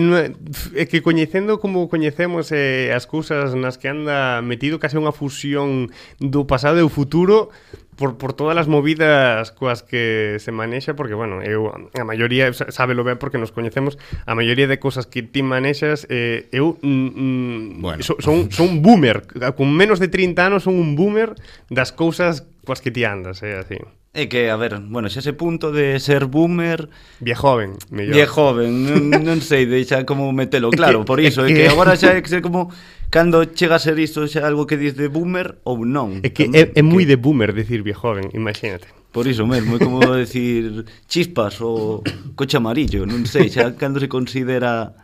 é 0.76 0.85
que 0.85 1.00
coñecendo 1.00 1.57
como 1.64 1.88
coñecemos 1.88 2.53
eh, 2.53 2.93
as 2.93 3.09
cousas 3.09 3.57
nas 3.57 3.81
que 3.81 3.88
anda 3.88 4.45
metido 4.45 4.76
case 4.76 5.00
unha 5.00 5.17
fusión 5.17 5.88
do 6.21 6.45
pasado 6.45 6.76
e 6.76 6.85
o 6.85 6.93
futuro, 6.93 7.49
por, 7.97 8.19
por 8.19 8.33
todas 8.33 8.57
as 8.57 8.69
movidas 8.69 9.51
coas 9.53 9.83
que 9.83 10.37
se 10.41 10.53
manexa, 10.53 10.95
porque, 10.95 11.15
bueno, 11.15 11.43
eu 11.43 11.71
a 11.73 12.05
maioría, 12.05 12.53
sábelo 12.53 13.05
ben 13.05 13.19
porque 13.19 13.39
nos 13.39 13.53
coñecemos, 13.53 13.99
a 14.27 14.35
maioría 14.35 14.67
de 14.67 14.79
cosas 14.79 15.07
que 15.07 15.23
ti 15.23 15.43
manexas, 15.43 16.07
eh, 16.11 16.49
eu 16.53 16.79
mm, 16.83 17.11
mm 17.15 17.83
bueno. 17.83 18.03
so, 18.03 18.17
son, 18.19 18.51
son 18.51 18.83
boomer, 18.83 19.27
con 19.57 19.73
menos 19.75 19.99
de 19.99 20.09
30 20.09 20.47
anos 20.47 20.65
son 20.65 20.75
un 20.75 20.97
boomer 20.97 21.35
das 21.71 21.93
cousas 21.93 22.47
coas 22.65 22.81
que 22.81 22.91
ti 22.91 23.05
andas, 23.05 23.43
eh, 23.43 23.57
así. 23.57 23.79
É 24.14 24.28
que, 24.30 24.47
a 24.49 24.54
ver, 24.54 24.78
bueno, 24.78 25.11
xa 25.11 25.18
ese 25.18 25.35
punto 25.35 25.75
de 25.75 25.99
ser 25.99 26.30
boomer... 26.30 26.87
Vie 27.18 27.35
joven, 27.35 27.75
mellor. 27.90 28.14
Vie 28.14 28.26
joven, 28.30 28.71
non, 28.87 29.11
non 29.11 29.42
sei 29.42 29.66
deixa 29.66 30.06
como 30.06 30.30
metelo 30.30 30.71
claro, 30.71 31.02
por 31.02 31.18
iso, 31.18 31.42
é 31.42 31.50
que 31.50 31.66
agora 31.66 31.99
xa 31.99 32.14
é 32.14 32.23
que 32.23 32.38
como 32.38 32.71
cando 33.11 33.42
chega 33.59 33.75
a 33.75 33.83
ser 33.83 33.99
isto 33.99 34.23
xa 34.30 34.47
algo 34.47 34.71
que 34.71 34.78
diz 34.78 34.94
de 34.94 35.11
boomer 35.11 35.59
ou 35.66 35.83
non. 35.83 36.23
É 36.23 36.30
que 36.30 36.47
é, 36.47 36.71
é 36.78 36.83
moi 36.87 37.02
de 37.02 37.18
boomer 37.18 37.50
decir 37.50 37.83
vie 37.83 37.90
joven, 37.90 38.30
imagínate. 38.38 38.87
Por 39.11 39.26
iso 39.26 39.50
mesmo, 39.50 39.76
é 39.76 39.80
como 39.83 39.99
decir 40.14 40.87
chispas 41.11 41.59
ou 41.59 42.06
coche 42.38 42.54
amarillo, 42.54 43.02
non 43.11 43.26
sei, 43.26 43.50
xa 43.50 43.75
cando 43.75 43.99
se 43.99 44.06
considera 44.06 44.94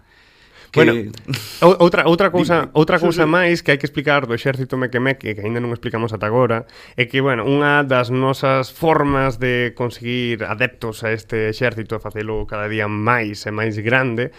que 0.70 0.84
bueno, 0.84 1.12
outra 1.82 2.06
outra 2.06 2.30
cousa, 2.30 2.70
outra 2.72 2.98
cousa 2.98 3.24
sí, 3.24 3.28
sí. 3.28 3.34
máis 3.34 3.56
que 3.62 3.74
hai 3.74 3.78
que 3.78 3.86
explicar 3.86 4.30
do 4.30 4.34
exército 4.34 4.78
mequemeque 4.78 5.34
que 5.34 5.42
aínda 5.42 5.58
non 5.58 5.74
explicamos 5.74 6.14
ata 6.14 6.30
agora, 6.30 6.70
é 6.94 7.10
que 7.10 7.18
bueno, 7.18 7.42
unha 7.42 7.82
das 7.82 8.14
nosas 8.14 8.70
formas 8.70 9.42
de 9.42 9.74
conseguir 9.74 10.46
adeptos 10.46 11.02
a 11.02 11.10
este 11.10 11.50
exército, 11.50 11.98
e 11.98 12.00
facelo 12.00 12.46
cada 12.46 12.70
día 12.70 12.86
máis 12.86 13.42
e 13.46 13.50
máis 13.50 13.74
grande, 13.82 14.30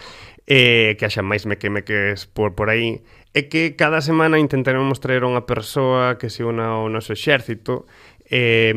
eh, 0.46 0.96
que 0.98 1.04
haxa 1.04 1.22
máis 1.22 1.44
mequemeques 1.44 2.26
por, 2.26 2.56
por 2.56 2.72
aí, 2.72 3.04
é 3.32 3.48
que 3.48 3.76
cada 3.76 4.04
semana 4.04 4.36
intentaremos 4.36 5.00
traer 5.00 5.24
unha 5.24 5.48
persoa 5.48 6.20
que 6.20 6.28
se 6.28 6.44
una 6.44 6.76
ao 6.76 6.92
noso 6.92 7.16
exército 7.16 7.88
eh, 8.32 8.72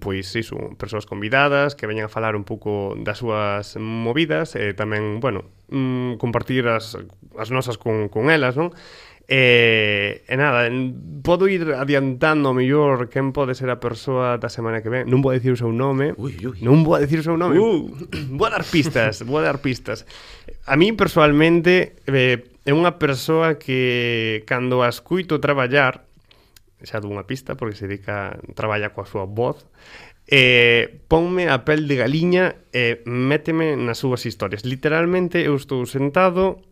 pois 0.00 0.32
iso, 0.32 0.56
persoas 0.80 1.04
convidadas 1.04 1.76
que 1.76 1.84
veñan 1.84 2.08
a 2.08 2.12
falar 2.12 2.32
un 2.32 2.48
pouco 2.48 2.96
das 2.96 3.20
súas 3.20 3.76
movidas, 3.76 4.56
eh, 4.56 4.72
tamén, 4.72 5.20
bueno, 5.20 5.44
mm, 5.68 6.16
compartir 6.16 6.64
as, 6.64 6.96
as 7.36 7.52
nosas 7.52 7.76
con, 7.76 8.08
con 8.08 8.32
elas, 8.32 8.56
non? 8.56 8.72
E, 9.28 10.24
e 10.26 10.34
nada, 10.34 10.66
podo 11.22 11.44
ir 11.46 11.76
adiantando 11.76 12.56
mellor 12.56 13.12
quen 13.12 13.36
pode 13.36 13.54
ser 13.54 13.68
a 13.68 13.78
persoa 13.78 14.40
da 14.40 14.48
semana 14.48 14.80
que 14.80 14.88
ven. 14.88 15.06
Non 15.06 15.20
vou 15.20 15.30
dicir 15.36 15.54
o 15.54 15.60
seu 15.60 15.70
nome. 15.70 16.16
Ui, 16.18 16.34
ui. 16.42 16.58
Non 16.64 16.82
vou 16.82 16.98
dicir 16.98 17.20
o 17.20 17.26
seu 17.28 17.36
nome. 17.36 17.60
Uh. 17.60 17.94
Vou 18.40 18.48
dar 18.48 18.64
pistas, 18.64 19.22
vou 19.22 19.38
dar 19.38 19.62
pistas. 19.62 20.02
A 20.66 20.74
mí 20.74 20.90
personalmente 20.96 22.00
eh, 22.10 22.42
é 22.64 22.72
unha 22.74 22.98
persoa 22.98 23.54
que 23.54 24.42
cando 24.50 24.82
a 24.82 24.90
escuito 24.90 25.38
traballar 25.38 26.09
xa 26.84 27.00
dunha 27.00 27.28
pista 27.28 27.56
porque 27.56 27.76
se 27.76 27.88
dedica 27.88 28.40
traballa 28.56 28.92
coa 28.92 29.08
súa 29.08 29.28
voz 29.28 29.68
eh, 30.30 31.02
ponme 31.08 31.50
a 31.50 31.66
pel 31.66 31.90
de 31.90 31.96
galiña 31.98 32.54
e 32.70 33.02
eh, 33.02 33.02
méteme 33.04 33.74
nas 33.74 33.98
súas 33.98 34.22
historias. 34.24 34.62
Literalmente 34.62 35.42
eu 35.42 35.58
estou 35.58 35.82
sentado 35.90 36.62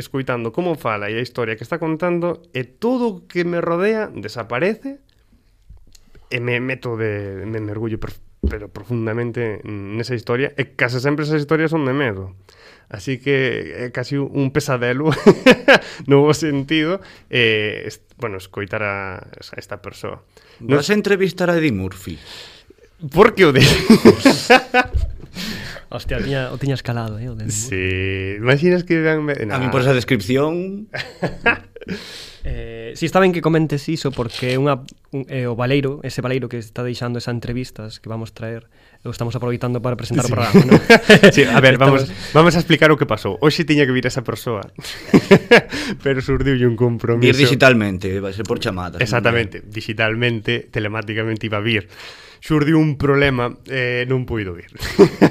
escoitando 0.00 0.50
como 0.56 0.80
fala 0.80 1.12
e 1.12 1.20
a 1.20 1.22
historia 1.22 1.54
que 1.60 1.62
está 1.62 1.76
contando 1.76 2.40
e 2.56 2.64
todo 2.64 3.04
o 3.12 3.14
que 3.28 3.44
me 3.44 3.60
rodea 3.60 4.08
desaparece 4.08 5.04
e 6.32 6.40
me 6.40 6.56
meto 6.64 6.96
de 6.96 7.44
me 7.44 7.60
mergullo 7.60 8.00
pero 8.00 8.72
profundamente 8.72 9.60
nesa 9.68 10.16
historia 10.16 10.56
e 10.56 10.72
case 10.72 10.96
sempre 10.96 11.28
esas 11.28 11.44
historias 11.44 11.70
son 11.70 11.84
de 11.84 11.92
medo. 11.92 12.32
Así 12.92 13.16
que 13.16 13.72
é 13.72 13.90
casi 13.90 14.20
un 14.20 14.52
pesadelo 14.52 15.08
no 16.10 16.20
bo 16.20 16.36
sentido 16.36 17.00
eh, 17.32 17.88
bueno, 18.20 18.36
escoitar 18.36 18.84
a, 18.84 19.16
a 19.16 19.56
esta 19.56 19.80
persoa. 19.80 20.20
No... 20.60 20.76
Vas 20.76 20.92
a 20.92 20.94
entrevistar 20.94 21.48
a 21.48 21.56
Eddie 21.56 21.72
Murphy? 21.72 22.20
Por 23.08 23.32
que 23.34 23.48
o 23.48 23.52
de... 23.56 23.64
Hostia, 25.88 26.20
o 26.20 26.22
tiña, 26.22 26.52
o 26.52 26.56
tiña 26.60 26.76
escalado, 26.76 27.16
eh? 27.16 27.32
O 27.32 27.34
de 27.34 27.48
sí, 27.48 28.36
imaginas 28.36 28.84
que... 28.84 29.00
Vean... 29.00 29.24
Nah. 29.24 29.56
A 29.56 29.58
mí 29.58 29.72
por 29.72 29.80
esa 29.80 29.96
descripción... 29.96 30.88
Eh, 32.44 32.92
si 32.96 33.06
está 33.06 33.18
ben 33.18 33.30
que 33.30 33.42
comentes 33.42 33.86
iso 33.86 34.10
porque 34.10 34.58
unha, 34.58 34.82
un, 35.14 35.26
eh, 35.30 35.46
o 35.46 35.54
Valeiro, 35.54 36.02
ese 36.02 36.22
Valeiro 36.22 36.50
que 36.50 36.58
está 36.58 36.82
deixando 36.82 37.22
esas 37.22 37.34
entrevistas 37.34 38.02
que 38.02 38.10
vamos 38.10 38.34
traer 38.34 38.66
o 39.02 39.10
estamos 39.10 39.34
aproveitando 39.34 39.82
para 39.82 39.96
presentar 39.96 40.26
sí. 40.26 40.30
o 40.30 40.36
programa, 40.36 40.62
¿no? 40.62 40.78
sí, 41.34 41.42
a 41.42 41.58
ver, 41.58 41.76
vamos, 41.76 42.06
vamos 42.32 42.54
a 42.54 42.58
explicar 42.62 42.94
o 42.94 42.96
que 42.96 43.06
pasou. 43.06 43.34
Hoxe 43.42 43.66
tiña 43.66 43.82
que 43.82 43.90
vir 43.90 44.06
esa 44.06 44.22
persoa, 44.22 44.62
pero 46.06 46.22
surdiu 46.22 46.54
un 46.62 46.78
compromiso. 46.78 47.26
Vir 47.26 47.34
digitalmente, 47.34 48.14
eh, 48.14 48.22
vai 48.22 48.30
ser 48.30 48.46
por 48.46 48.62
chamada. 48.62 49.02
Exactamente, 49.02 49.66
¿no? 49.66 49.74
digitalmente, 49.74 50.70
telemáticamente 50.70 51.50
iba 51.50 51.58
a 51.58 51.64
vir 51.66 51.90
xurdiu 52.42 52.78
un 52.78 52.98
problema, 52.98 53.54
eh, 53.70 54.02
non 54.10 54.26
puido 54.26 54.50
vir. 54.54 54.70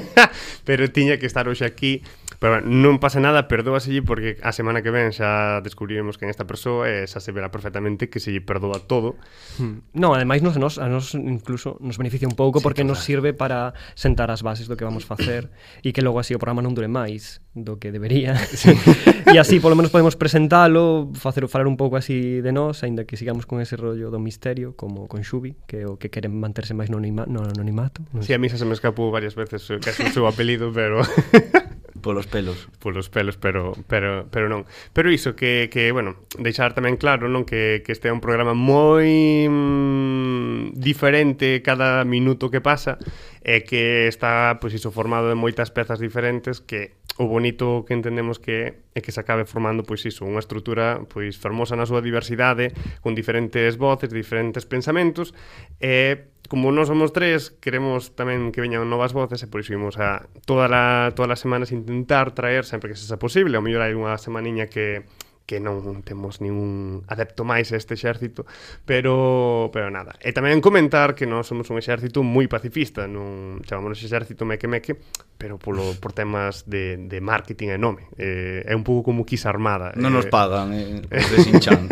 pero 0.68 0.88
tiña 0.88 1.20
que 1.20 1.28
estar 1.28 1.44
hoxe 1.44 1.68
aquí 1.68 2.00
Pero 2.42 2.58
bueno, 2.58 2.66
non 2.74 2.98
pasa 2.98 3.22
nada, 3.22 3.46
perdóaselle 3.46 4.02
porque 4.02 4.34
a 4.42 4.50
semana 4.50 4.82
que 4.82 4.90
ven 4.90 5.14
xa 5.14 5.62
descubriremos 5.62 6.18
que 6.18 6.26
en 6.26 6.34
esta 6.34 6.42
persoa 6.42 6.90
eh, 6.90 7.06
xa 7.06 7.22
se 7.22 7.30
verá 7.30 7.54
perfectamente 7.54 8.10
que 8.10 8.18
se 8.18 8.34
lle 8.34 8.42
perdoa 8.42 8.82
todo. 8.82 9.14
Hmm. 9.62 9.86
Non, 9.94 10.18
ademais 10.18 10.42
nos, 10.42 10.58
nos, 10.58 10.82
a 10.82 10.90
nos 10.90 11.14
incluso 11.14 11.78
nos 11.78 12.02
beneficia 12.02 12.26
un 12.26 12.34
pouco 12.34 12.58
sí, 12.58 12.66
porque 12.66 12.82
claro. 12.82 12.98
nos 12.98 13.06
sirve 13.06 13.30
para 13.30 13.78
sentar 13.94 14.34
as 14.34 14.42
bases 14.42 14.66
do 14.66 14.74
que 14.74 14.82
vamos 14.82 15.06
facer 15.06 15.54
e 15.86 15.94
que 15.94 16.02
logo 16.02 16.18
así 16.18 16.34
o 16.34 16.42
programa 16.42 16.66
non 16.66 16.74
dure 16.74 16.90
máis 16.90 17.38
do 17.54 17.78
que 17.78 17.94
debería. 17.94 18.34
Sí. 18.34 18.74
e 19.30 19.38
así 19.38 19.62
polo 19.62 19.78
menos 19.78 19.94
podemos 19.94 20.18
presentalo, 20.18 21.14
facer 21.14 21.46
falar 21.46 21.70
un 21.70 21.78
pouco 21.78 21.94
así 21.94 22.42
de 22.42 22.50
nós, 22.50 22.82
aínda 22.82 23.06
que 23.06 23.14
sigamos 23.14 23.46
con 23.46 23.62
ese 23.62 23.78
rollo 23.78 24.10
do 24.10 24.18
misterio 24.18 24.74
como 24.74 25.06
con 25.06 25.22
Xubi, 25.22 25.54
que 25.70 25.84
é 25.84 25.86
o 25.86 25.94
que 25.94 26.10
queren 26.10 26.34
manterse 26.34 26.74
máis 26.74 26.90
no, 26.90 26.98
anonimato. 26.98 27.30
No, 27.30 27.46
no 27.46 27.54
anonimato. 27.54 28.02
Non 28.10 28.26
sí, 28.26 28.34
a 28.34 28.40
mí 28.42 28.50
xa 28.50 28.58
se 28.58 28.66
me 28.66 28.74
escapou 28.74 29.14
varias 29.14 29.38
veces 29.38 29.62
eh, 29.70 29.78
casi 29.78 30.02
o 30.02 30.10
seu 30.10 30.26
apelido, 30.32 30.74
pero 30.74 31.06
polos 32.02 32.26
pelos. 32.26 32.68
Polos 32.82 33.08
pelos, 33.08 33.38
pero 33.38 33.72
pero 33.86 34.26
pero 34.28 34.50
non. 34.50 34.66
Pero 34.92 35.08
iso 35.08 35.38
que 35.38 35.70
que 35.70 35.94
bueno, 35.94 36.26
deixar 36.36 36.74
tamén 36.74 36.98
claro, 36.98 37.30
non, 37.30 37.46
que 37.46 37.80
que 37.86 37.94
este 37.94 38.10
é 38.10 38.12
un 38.12 38.20
programa 38.20 38.52
moi 38.52 39.46
mm, 39.46 40.76
diferente 40.76 41.62
cada 41.62 42.02
minuto 42.02 42.50
que 42.50 42.60
pasa 42.60 42.98
e 43.40 43.62
que 43.62 44.10
está 44.10 44.58
pois 44.58 44.74
iso 44.74 44.90
formado 44.90 45.30
de 45.30 45.38
moitas 45.38 45.70
pezas 45.70 46.02
diferentes 46.02 46.58
que 46.60 46.98
o 47.18 47.28
bonito 47.28 47.84
que 47.84 47.92
entendemos 47.92 48.40
que 48.40 48.80
é 48.94 49.00
que 49.00 49.12
se 49.12 49.20
acabe 49.20 49.44
formando 49.44 49.84
pois 49.84 50.00
iso, 50.08 50.24
unha 50.24 50.40
estrutura 50.40 51.04
pois 51.08 51.36
fermosa 51.36 51.76
na 51.76 51.84
súa 51.84 52.00
diversidade, 52.00 52.72
con 53.04 53.12
diferentes 53.12 53.76
voces, 53.76 54.08
diferentes 54.08 54.64
pensamentos, 54.64 55.36
e 55.76 56.32
como 56.48 56.72
non 56.72 56.84
somos 56.88 57.12
tres, 57.12 57.52
queremos 57.60 58.12
tamén 58.16 58.52
que 58.52 58.64
veñan 58.64 58.84
novas 58.88 59.12
voces 59.12 59.40
e 59.44 59.48
por 59.48 59.60
iso 59.60 59.76
imos 59.76 59.96
a 60.00 60.24
toda 60.48 60.68
la, 60.68 61.12
todas 61.16 61.36
as 61.36 61.40
semanas 61.40 61.72
intentar 61.72 62.32
traer 62.32 62.64
sempre 62.64 62.92
que 62.92 62.98
sexa 62.98 63.20
posible, 63.20 63.56
ao 63.56 63.64
mellor 63.64 63.84
hai 63.84 63.92
unha 63.92 64.16
semaniña 64.16 64.68
que 64.68 65.04
que 65.46 65.58
non 65.58 66.06
temos 66.06 66.40
ningún 66.40 67.02
adepto 67.10 67.42
máis 67.42 67.70
a 67.72 67.78
este 67.78 67.98
exército, 67.98 68.46
pero 68.86 69.70
pero 69.74 69.90
nada. 69.90 70.14
E 70.22 70.30
tamén 70.30 70.62
comentar 70.62 71.14
que 71.18 71.26
nós 71.26 71.50
somos 71.50 71.68
un 71.68 71.76
exército 71.78 72.22
moi 72.22 72.46
pacifista, 72.46 73.04
non 73.10 73.60
chamámonos 73.66 74.00
exército 74.00 74.46
meque 74.46 74.70
meque, 74.70 74.96
pero 75.36 75.58
polo 75.58 75.98
por 75.98 76.14
temas 76.14 76.70
de, 76.70 76.96
de 76.96 77.18
marketing 77.18 77.74
e 77.74 77.78
nome. 77.78 78.06
Eh, 78.16 78.62
é 78.62 78.74
un 78.78 78.86
pouco 78.86 79.10
como 79.10 79.26
quis 79.26 79.42
armada. 79.44 79.90
Non 79.98 80.14
nos 80.14 80.28
eh. 80.28 80.32
pagan 80.32 80.70
eh, 80.72 81.02
os 81.10 81.28
de 81.34 81.38
Sinchan. 81.42 81.90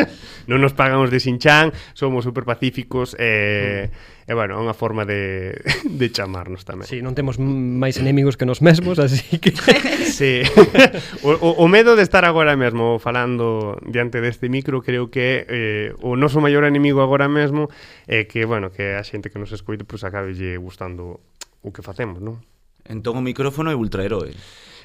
non 0.49 0.63
nos 0.63 0.71
pagan 0.71 1.03
os 1.03 1.11
de 1.11 1.19
Sinchan, 1.19 1.75
somos 1.91 2.23
super 2.23 2.47
pacíficos 2.47 3.13
eh, 3.19 3.91
mm 3.91 4.20
E, 4.27 4.33
bueno, 4.37 4.57
é 4.57 4.59
unha 4.61 4.77
forma 4.77 5.05
de, 5.07 5.57
de 5.85 6.07
chamarnos 6.13 6.65
tamén. 6.67 6.85
Sí, 6.85 7.01
non 7.01 7.17
temos 7.17 7.41
máis 7.41 7.97
enemigos 7.97 8.37
que 8.37 8.45
nos 8.45 8.61
mesmos, 8.61 9.01
así 9.01 9.41
que... 9.41 9.53
sí. 10.07 10.45
O, 11.25 11.33
o, 11.37 11.49
o 11.61 11.65
medo 11.67 11.97
de 11.97 12.03
estar 12.05 12.25
agora 12.25 12.53
mesmo 12.53 12.99
falando 12.99 13.77
diante 13.85 14.21
deste 14.21 14.49
micro, 14.49 14.81
creo 14.85 15.09
que 15.09 15.45
eh, 15.47 15.87
o 16.01 16.13
noso 16.15 16.41
maior 16.41 16.63
enemigo 16.63 17.01
agora 17.01 17.25
mesmo 17.25 17.69
é 18.05 18.29
que, 18.29 18.45
bueno, 18.45 18.69
que 18.69 18.97
a 18.97 19.03
xente 19.03 19.33
que 19.33 19.39
nos 19.41 19.51
escoite 19.51 19.85
pues, 19.85 20.05
acabe 20.05 20.37
lle 20.37 20.57
gustando 20.57 21.21
o 21.61 21.69
que 21.73 21.81
facemos, 21.81 22.21
non? 22.21 22.41
Entón 22.85 23.17
o 23.17 23.23
micrófono 23.23 23.69
é 23.69 23.77
ultraheroe. 23.77 24.33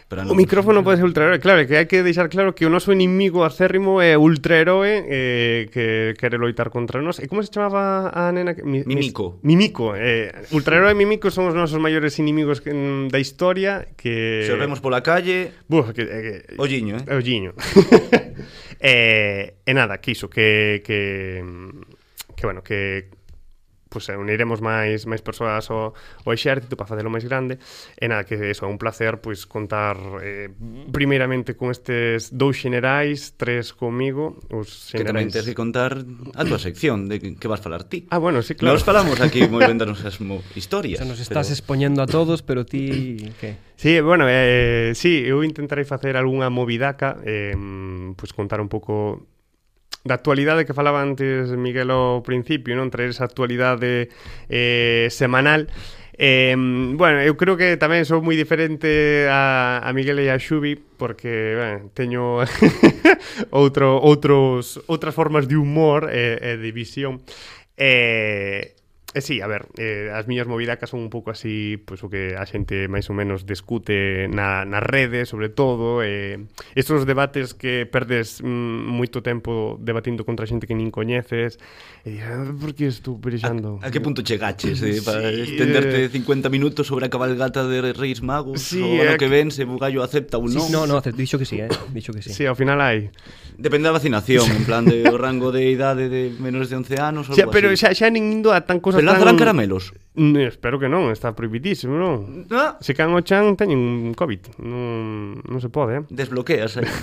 Pero 0.09 0.23
o 0.31 0.39
micrófono 0.39 0.87
pode 0.87 1.03
ser 1.03 1.07
ultraheroe, 1.07 1.43
claro, 1.43 1.67
que 1.67 1.75
hai 1.75 1.91
que 1.91 1.99
deixar 2.07 2.31
claro 2.31 2.55
que 2.55 2.63
o 2.63 2.71
noso 2.71 2.95
inimigo 2.95 3.43
acérrimo 3.43 3.99
eh, 3.99 4.15
é 4.15 4.21
ultraheroe 4.21 5.03
eh, 5.03 5.67
que 5.75 6.15
quere 6.15 6.39
loitar 6.39 6.71
contra 6.71 7.03
nós. 7.03 7.19
E 7.19 7.27
como 7.27 7.43
se 7.43 7.51
chamaba 7.51 8.15
a 8.15 8.31
nena? 8.31 8.55
Que, 8.55 8.63
mi, 8.63 8.87
mimico. 8.87 9.43
Mis, 9.43 9.59
mimico. 9.59 9.99
Eh, 9.99 10.31
ultraheroe 10.55 10.95
e 10.95 10.99
Mimico 10.99 11.35
son 11.35 11.51
os 11.51 11.59
nosos 11.59 11.83
maiores 11.83 12.15
inimigos 12.23 12.63
que, 12.63 12.71
mm, 12.71 13.11
da 13.11 13.19
historia 13.19 13.91
que... 13.99 14.47
Se 14.47 14.55
vemos 14.55 14.79
pola 14.79 15.03
calle... 15.03 15.51
Buf, 15.67 15.91
que, 15.91 16.07
eh, 16.07 16.55
que... 16.55 16.55
Olliño, 16.55 17.03
eh? 17.03 17.11
Olliño. 17.11 17.59
eh, 18.79 19.59
e 19.67 19.73
nada, 19.75 19.99
que 19.99 20.15
iso, 20.15 20.31
que... 20.31 20.87
que 20.87 21.43
mm, 21.43 22.07
que 22.37 22.47
bueno, 22.47 22.63
que 22.63 23.09
pues 23.97 24.13
eh, 24.13 24.21
uniremos 24.21 24.61
máis 24.61 25.09
máis 25.09 25.25
persoas 25.25 25.73
ao, 25.73 25.97
ao 25.97 26.31
exército 26.37 26.77
para 26.77 26.85
facelo 26.85 27.09
máis 27.09 27.25
grande. 27.25 27.57
E 27.97 28.05
nada, 28.13 28.29
que 28.29 28.37
eso, 28.37 28.69
é 28.69 28.69
un 28.69 28.77
placer 28.77 29.25
pois 29.25 29.49
contar 29.49 29.97
eh, 30.21 30.53
primeiramente 30.93 31.57
con 31.57 31.73
estes 31.73 32.29
dous 32.37 32.61
generais 32.61 33.41
tres 33.41 33.73
comigo, 33.73 34.37
os 34.53 34.93
xenerais... 34.93 35.01
Que 35.01 35.09
tamén 35.09 35.33
tens 35.33 35.49
que 35.49 35.57
contar 35.57 35.97
a 36.37 36.43
tua 36.45 36.61
sección 36.61 37.09
de 37.09 37.41
que 37.41 37.49
vas 37.49 37.65
falar 37.65 37.89
ti. 37.89 38.05
Ah, 38.13 38.21
bueno, 38.21 38.45
sí, 38.45 38.53
claro. 38.53 38.77
Nos 38.77 38.85
falamos 38.85 39.17
aquí 39.25 39.49
moi 39.49 39.65
ben 39.65 39.81
das 39.81 39.89
nosas 39.89 40.21
historias. 40.53 41.01
sea, 41.01 41.09
nos 41.09 41.25
estás 41.25 41.49
pero... 41.49 41.57
expoñendo 41.57 42.05
a 42.05 42.07
todos, 42.07 42.45
pero 42.45 42.69
ti... 42.69 43.33
que? 43.41 43.57
Sí, 43.81 44.01
bueno, 44.05 44.29
eh, 44.29 44.93
sí, 44.93 45.25
eu 45.25 45.41
intentarei 45.41 45.89
facer 45.89 46.21
algunha 46.21 46.53
movidaca, 46.53 47.17
eh, 47.25 47.57
pois 48.13 48.29
pues, 48.29 48.31
contar 48.37 48.61
un 48.61 48.69
pouco 48.69 49.25
da 50.07 50.15
actualidade 50.15 50.65
que 50.65 50.73
falaba 50.73 51.03
antes 51.03 51.51
Miguel 51.53 51.91
ao 51.91 52.23
principio, 52.23 52.79
non? 52.79 52.89
Traer 52.89 53.11
esa 53.11 53.27
actualidade 53.27 54.09
eh, 54.47 55.11
semanal. 55.11 55.67
Eh, 56.19 56.55
bueno, 56.57 57.21
eu 57.21 57.37
creo 57.37 57.59
que 57.59 57.77
tamén 57.77 58.09
sou 58.09 58.25
moi 58.25 58.39
diferente 58.39 59.29
a, 59.29 59.85
a 59.85 59.91
Miguel 59.93 60.23
e 60.25 60.33
a 60.33 60.41
Xubi 60.41 60.79
porque 60.79 61.59
bueno, 61.59 61.93
teño 61.93 62.41
outro, 63.53 64.01
outros, 64.01 64.81
outras 64.89 65.13
formas 65.13 65.45
de 65.45 65.61
humor 65.61 66.09
e, 66.09 66.39
eh, 66.39 66.39
e 66.41 66.51
eh, 66.55 66.57
de 66.57 66.71
visión. 66.73 67.21
Eh, 67.77 68.76
E 69.17 69.23
sí, 69.23 69.41
a 69.41 69.49
ver, 69.49 69.65
eh, 69.81 70.13
as 70.13 70.29
miñas 70.29 70.45
movidacas 70.45 70.93
son 70.93 71.01
un 71.01 71.09
pouco 71.09 71.33
así, 71.33 71.81
pois 71.81 72.05
o 72.05 72.13
que 72.13 72.37
a 72.37 72.45
xente 72.45 72.85
máis 72.85 73.09
ou 73.09 73.17
menos 73.17 73.49
discute 73.49 74.29
na, 74.29 74.69
nas 74.69 74.85
redes, 74.85 75.33
sobre 75.33 75.49
todo, 75.49 76.05
eh, 76.05 76.37
estos 76.77 77.09
debates 77.09 77.57
que 77.57 77.89
perdes 77.89 78.45
mm, 78.45 78.93
moito 78.93 79.25
tempo 79.25 79.81
debatindo 79.81 80.29
contra 80.29 80.45
xente 80.45 80.69
que 80.69 80.77
nin 80.77 80.93
coñeces, 80.93 81.57
e 82.05 82.21
eh, 82.21 82.53
por 82.61 82.77
que 82.77 82.93
estou 82.93 83.17
perexando? 83.17 83.81
A, 83.81 83.89
a 83.89 83.91
que 83.91 84.05
punto 84.05 84.21
chegaches, 84.21 84.85
eh, 84.85 85.01
para 85.01 85.33
sí, 85.33 85.49
estenderte 85.49 86.13
eh... 86.13 86.13
50 86.13 86.53
minutos 86.53 86.85
sobre 86.85 87.09
a 87.09 87.11
cabalgata 87.11 87.65
de 87.65 87.97
Reis 87.97 88.21
Magos, 88.21 88.69
sí, 88.69 88.85
o 88.85 89.01
ano 89.01 89.17
eh, 89.17 89.17
que 89.17 89.33
ven, 89.33 89.49
se 89.49 89.65
Bugallo 89.65 90.05
acepta 90.05 90.37
ou 90.37 90.45
non? 90.45 90.61
Sí, 90.61 90.69
no, 90.69 90.85
no, 90.85 91.01
dixo 91.01 91.41
que 91.41 91.49
sí, 91.49 91.57
eh, 91.57 91.73
dixo 91.89 92.13
que 92.13 92.21
sí. 92.21 92.37
Sí, 92.37 92.45
ao 92.45 92.53
final 92.53 92.85
hai... 92.85 93.09
Depende 93.57 93.89
da 93.89 93.97
vacinación, 93.97 94.45
en 94.53 94.65
plan 94.69 94.85
de 94.85 95.01
o 95.13 95.17
rango 95.17 95.49
de 95.49 95.73
idade 95.73 96.13
de 96.13 96.29
menores 96.37 96.69
de 96.69 96.77
11 96.77 97.01
anos 97.01 97.25
ou 97.29 97.35
xa, 97.35 97.49
Pero 97.49 97.73
así. 97.73 97.89
xa, 97.89 97.97
xa 97.97 98.13
nin 98.13 98.29
indo 98.29 98.53
a 98.53 98.61
tan 98.69 98.85
cosas 98.85 99.01
pero 99.01 99.17
tan... 99.17 99.25
Pero 99.25 99.41
caramelos? 99.41 99.97
Ne, 100.17 100.49
espero 100.49 100.77
que 100.77 100.93
non, 100.93 101.09
está 101.09 101.33
prohibidísimo, 101.33 101.97
non? 101.97 102.45
Ah. 102.53 102.77
Se 102.85 102.93
can 102.93 103.17
o 103.17 103.21
chan 103.25 103.57
teñen 103.57 103.81
un 103.81 104.13
COVID, 104.13 104.61
non, 104.61 105.41
non 105.41 105.61
se 105.65 105.73
pode, 105.73 106.01
eh? 106.01 106.03
Desbloqueas 106.13 106.77
aí. 106.77 106.89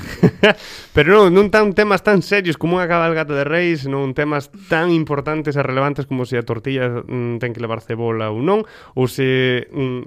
Eh? 0.43 0.51
pero 0.91 1.15
non, 1.15 1.31
non 1.31 1.47
tan 1.47 1.71
temas 1.71 2.03
tan 2.03 2.19
serios 2.19 2.59
como 2.59 2.77
unha 2.77 2.85
cabalgata 2.85 3.31
de 3.31 3.47
reis, 3.47 3.87
non 3.89 4.13
temas 4.13 4.51
tan 4.67 4.91
importantes 4.91 5.55
e 5.57 5.61
relevantes 5.63 6.05
como 6.05 6.27
se 6.27 6.35
a 6.37 6.43
tortilla 6.43 7.01
mm, 7.01 7.39
ten 7.41 7.55
que 7.55 7.63
levar 7.63 7.79
cebola 7.81 8.29
ou 8.29 8.43
non, 8.43 8.61
ou 8.93 9.07
se 9.07 9.65
mm, 9.71 10.03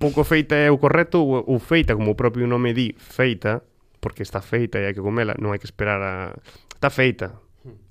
pouco 0.00 0.24
feita 0.24 0.56
é 0.56 0.72
o 0.72 0.80
correcto 0.80 1.20
ou, 1.20 1.44
ou 1.44 1.58
feita, 1.60 1.94
como 1.94 2.12
o 2.12 2.18
propio 2.18 2.48
nome 2.48 2.72
di, 2.72 2.96
feita, 2.96 3.62
porque 4.00 4.22
está 4.22 4.40
feita 4.40 4.78
e 4.78 4.88
hai 4.88 4.94
que 4.94 5.04
comela, 5.04 5.34
non 5.38 5.52
hai 5.52 5.60
que 5.60 5.68
esperar 5.68 6.00
a... 6.00 6.34
Está 6.78 6.90
feita, 6.94 7.34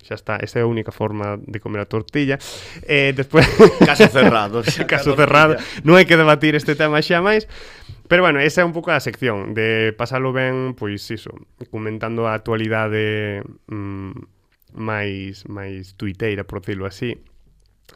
Xa 0.02 0.16
está, 0.16 0.38
esa 0.42 0.60
é 0.60 0.62
a 0.64 0.66
única 0.66 0.92
forma 0.92 1.38
de 1.44 1.60
comer 1.60 1.84
a 1.84 1.86
tortilla. 1.86 2.40
Eh, 2.88 3.12
despois 3.12 3.46
caso 3.84 4.08
cerrado, 4.08 4.64
xa, 4.74 4.88
caso 4.88 5.12
cerrado. 5.20 5.60
Non 5.84 6.00
hai 6.00 6.08
que 6.08 6.16
debatir 6.16 6.56
este 6.56 6.80
tema 6.80 7.04
xa 7.04 7.20
máis. 7.20 7.46
Pero 8.08 8.24
bueno, 8.24 8.40
esa 8.40 8.64
é 8.64 8.66
un 8.66 8.72
pouco 8.72 8.96
a 8.96 9.04
sección 9.04 9.52
de 9.52 9.92
pasalo 9.92 10.32
ben, 10.32 10.80
pois 10.80 11.04
iso, 11.12 11.36
comentando 11.68 12.24
a 12.24 12.40
actualidade 12.40 13.44
mm, 13.68 14.16
máis 14.80 15.44
máis 15.52 16.00
tuiteira, 16.00 16.48
por 16.48 16.64
decirlo 16.64 16.88
así. 16.88 17.20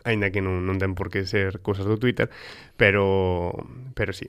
Ainda 0.03 0.36
que 0.36 0.44
non, 0.44 0.68
non 0.68 0.75
ten 0.75 1.00
por 1.00 1.08
que 1.08 1.24
ser 1.24 1.63
cousas 1.63 1.88
do 1.88 1.96
Twitter, 1.96 2.27
pero 2.75 3.56
pero 3.96 4.12
sí. 4.12 4.27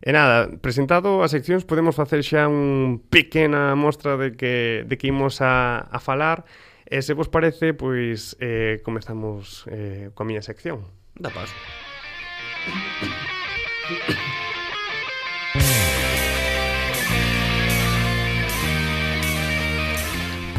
E 0.00 0.16
nada, 0.16 0.48
presentado 0.64 1.20
as 1.20 1.28
seccións 1.28 1.68
podemos 1.68 1.92
facer 1.92 2.24
xa 2.24 2.48
un 2.48 3.04
pequena 3.12 3.76
mostra 3.76 4.16
de 4.16 4.32
que, 4.32 4.88
de 4.88 4.94
que 4.96 5.12
imos 5.12 5.44
a, 5.44 5.84
a 5.92 6.00
falar 6.00 6.48
e 6.88 7.04
se 7.04 7.12
vos 7.12 7.28
parece, 7.28 7.76
pois 7.76 8.32
eh, 8.40 8.80
comezamos 8.80 9.68
eh, 9.68 10.08
coa 10.16 10.24
miña 10.24 10.40
sección. 10.40 10.88
Da 11.20 11.28
paso. 11.28 11.52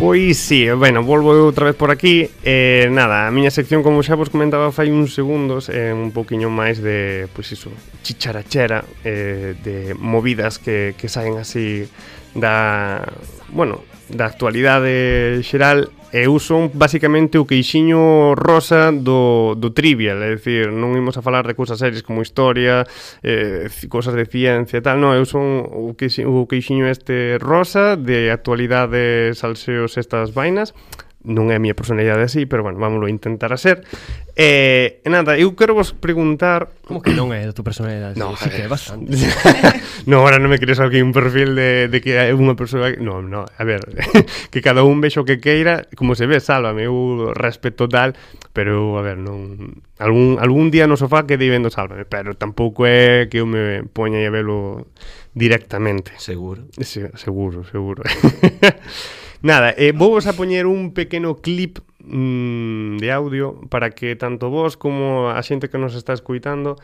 Pois 0.01 0.35
sí, 0.39 0.67
bueno, 0.71 1.03
volvo 1.03 1.29
outra 1.45 1.67
vez 1.67 1.75
por 1.75 1.91
aquí. 1.91 2.27
Eh, 2.41 2.89
Nada, 2.89 3.27
a 3.27 3.31
miña 3.31 3.53
sección 3.53 3.85
como 3.85 4.01
xa 4.01 4.17
vos 4.17 4.33
comentaba 4.33 4.73
fai 4.73 4.89
uns 4.89 5.13
segundos 5.13 5.69
eh, 5.69 5.93
Un 5.93 6.09
poquinho 6.09 6.49
máis 6.49 6.81
de, 6.81 7.29
pois 7.29 7.45
iso, 7.53 7.69
chicharachera 8.01 8.81
eh, 9.05 9.53
De 9.61 9.93
movidas 9.93 10.57
que, 10.57 10.97
que 10.97 11.05
saen 11.05 11.37
así 11.37 11.85
da, 12.33 13.05
bueno, 13.53 13.85
da 14.09 14.25
actualidade 14.25 15.45
xeral 15.45 15.93
eu 16.11 16.35
son 16.39 16.69
basicamente 16.75 17.39
o 17.39 17.47
queixiño 17.47 18.35
rosa 18.35 18.91
do, 18.91 19.55
do 19.55 19.71
trivial, 19.71 20.19
é 20.19 20.35
dicir, 20.35 20.71
non 20.71 20.91
imos 20.99 21.15
a 21.15 21.23
falar 21.23 21.47
de 21.47 21.55
cousas 21.55 21.79
serias 21.79 22.03
como 22.03 22.19
historia, 22.19 22.83
eh, 23.23 23.71
cousas 23.87 24.11
de 24.13 24.27
ciencia 24.27 24.79
e 24.79 24.83
tal, 24.83 24.99
non, 24.99 25.15
eu 25.15 25.23
son 25.23 25.63
o, 25.63 25.95
queixiño, 25.95 26.27
o 26.27 26.43
queixiño 26.47 26.91
este 26.91 27.39
rosa 27.39 27.95
de 27.95 28.27
actualidade 28.27 29.31
salseos 29.39 29.95
estas 29.95 30.35
vainas, 30.35 30.75
non 31.21 31.53
é 31.53 31.55
a 31.57 31.61
miña 31.61 31.77
personalidade 31.77 32.25
así, 32.25 32.49
pero 32.49 32.65
bueno, 32.65 32.81
vámoslo 32.81 33.05
intentar 33.05 33.53
a 33.53 33.59
ser. 33.59 33.85
E 34.33 35.01
eh, 35.05 35.09
nada, 35.09 35.37
eu 35.37 35.53
quero 35.53 35.77
vos 35.77 35.93
preguntar... 35.93 36.73
Como 36.81 37.03
que 37.03 37.13
non 37.13 37.29
é 37.29 37.45
a 37.45 37.53
tua 37.53 37.67
personalidade? 37.67 38.17
No, 38.17 38.33
sí, 38.33 38.49
que 38.49 38.65
é 38.65 38.67
eh, 38.67 38.71
bastante. 38.71 39.13
no, 40.09 40.25
ahora 40.25 40.41
non 40.41 40.49
me 40.49 40.57
queres 40.57 40.81
aquí 40.81 40.97
un 40.97 41.13
perfil 41.13 41.53
de, 41.53 41.91
de 41.93 41.97
que 42.01 42.17
é 42.17 42.33
unha 42.33 42.57
persoa... 42.57 42.97
No, 42.97 43.21
no, 43.21 43.45
a 43.45 43.63
ver, 43.67 43.85
que 44.51 44.59
cada 44.65 44.81
un 44.81 44.97
vexo 44.97 45.21
que 45.21 45.37
queira, 45.37 45.85
como 45.93 46.17
se 46.17 46.25
ve, 46.25 46.41
sálvame, 46.41 46.89
eu 46.89 47.29
respeto 47.37 47.85
tal, 47.85 48.17
pero, 48.55 48.97
a 48.97 49.05
ver, 49.05 49.21
non... 49.21 49.77
Algún, 50.01 50.41
algún 50.41 50.73
día 50.73 50.89
no 50.89 50.97
sofá 50.97 51.29
que 51.29 51.37
vendo 51.37 51.69
sálvame, 51.69 52.09
pero 52.09 52.33
tampouco 52.33 52.89
é 52.89 53.29
que 53.29 53.43
eu 53.43 53.45
me 53.45 53.85
poña 53.93 54.17
a 54.25 54.33
velo 54.33 54.89
directamente. 55.37 56.11
Seguro. 56.17 56.65
Sí, 56.81 57.05
seguro, 57.13 57.63
seguro. 57.63 58.01
Nada, 59.41 59.73
eh, 59.77 59.91
vou 59.91 60.13
vos 60.13 60.27
a 60.27 60.33
poñer 60.33 60.69
un 60.69 60.93
pequeno 60.93 61.41
clip 61.41 61.79
mm, 61.97 62.97
de 62.97 63.09
audio 63.11 63.61
para 63.69 63.89
que 63.89 64.15
tanto 64.15 64.49
vos 64.53 64.77
como 64.77 65.33
a 65.33 65.41
xente 65.41 65.69
que 65.69 65.81
nos 65.81 65.97
está 65.97 66.13
escuitando 66.13 66.77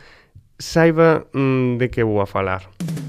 saiba 0.58 1.30
mm, 1.30 1.78
de 1.78 1.86
que 1.86 2.02
vou 2.02 2.18
a 2.18 2.26
falar. 2.26 2.66
Música 2.82 3.07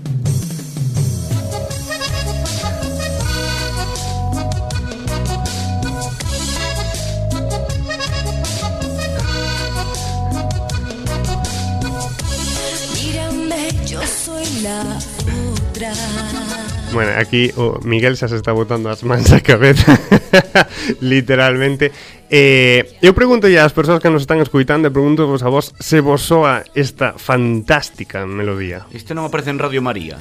Bueno, 16.92 17.12
aquí 17.18 17.52
oh, 17.56 17.80
Miguel 17.84 18.18
xa 18.18 18.28
se 18.28 18.36
está 18.36 18.52
botando 18.52 18.90
as 18.90 19.06
mans 19.06 19.30
a 19.30 19.46
cabeza 19.46 19.94
Literalmente 21.02 21.94
eh, 22.34 22.98
Eu 22.98 23.14
pregunto 23.14 23.46
ás 23.46 23.74
persoas 23.78 24.02
que 24.02 24.10
nos 24.10 24.26
están 24.26 24.42
escuitando 24.42 24.90
E 24.90 24.92
pregunto 24.92 25.30
vos 25.30 25.46
a 25.46 25.54
vos 25.54 25.70
se 25.78 26.02
vos 26.02 26.26
soa 26.26 26.66
esta 26.74 27.14
fantástica 27.14 28.26
melodía 28.26 28.90
Isto 28.90 29.14
non 29.14 29.30
aparece 29.30 29.54
en 29.54 29.62
Radio 29.62 29.86
María 29.86 30.18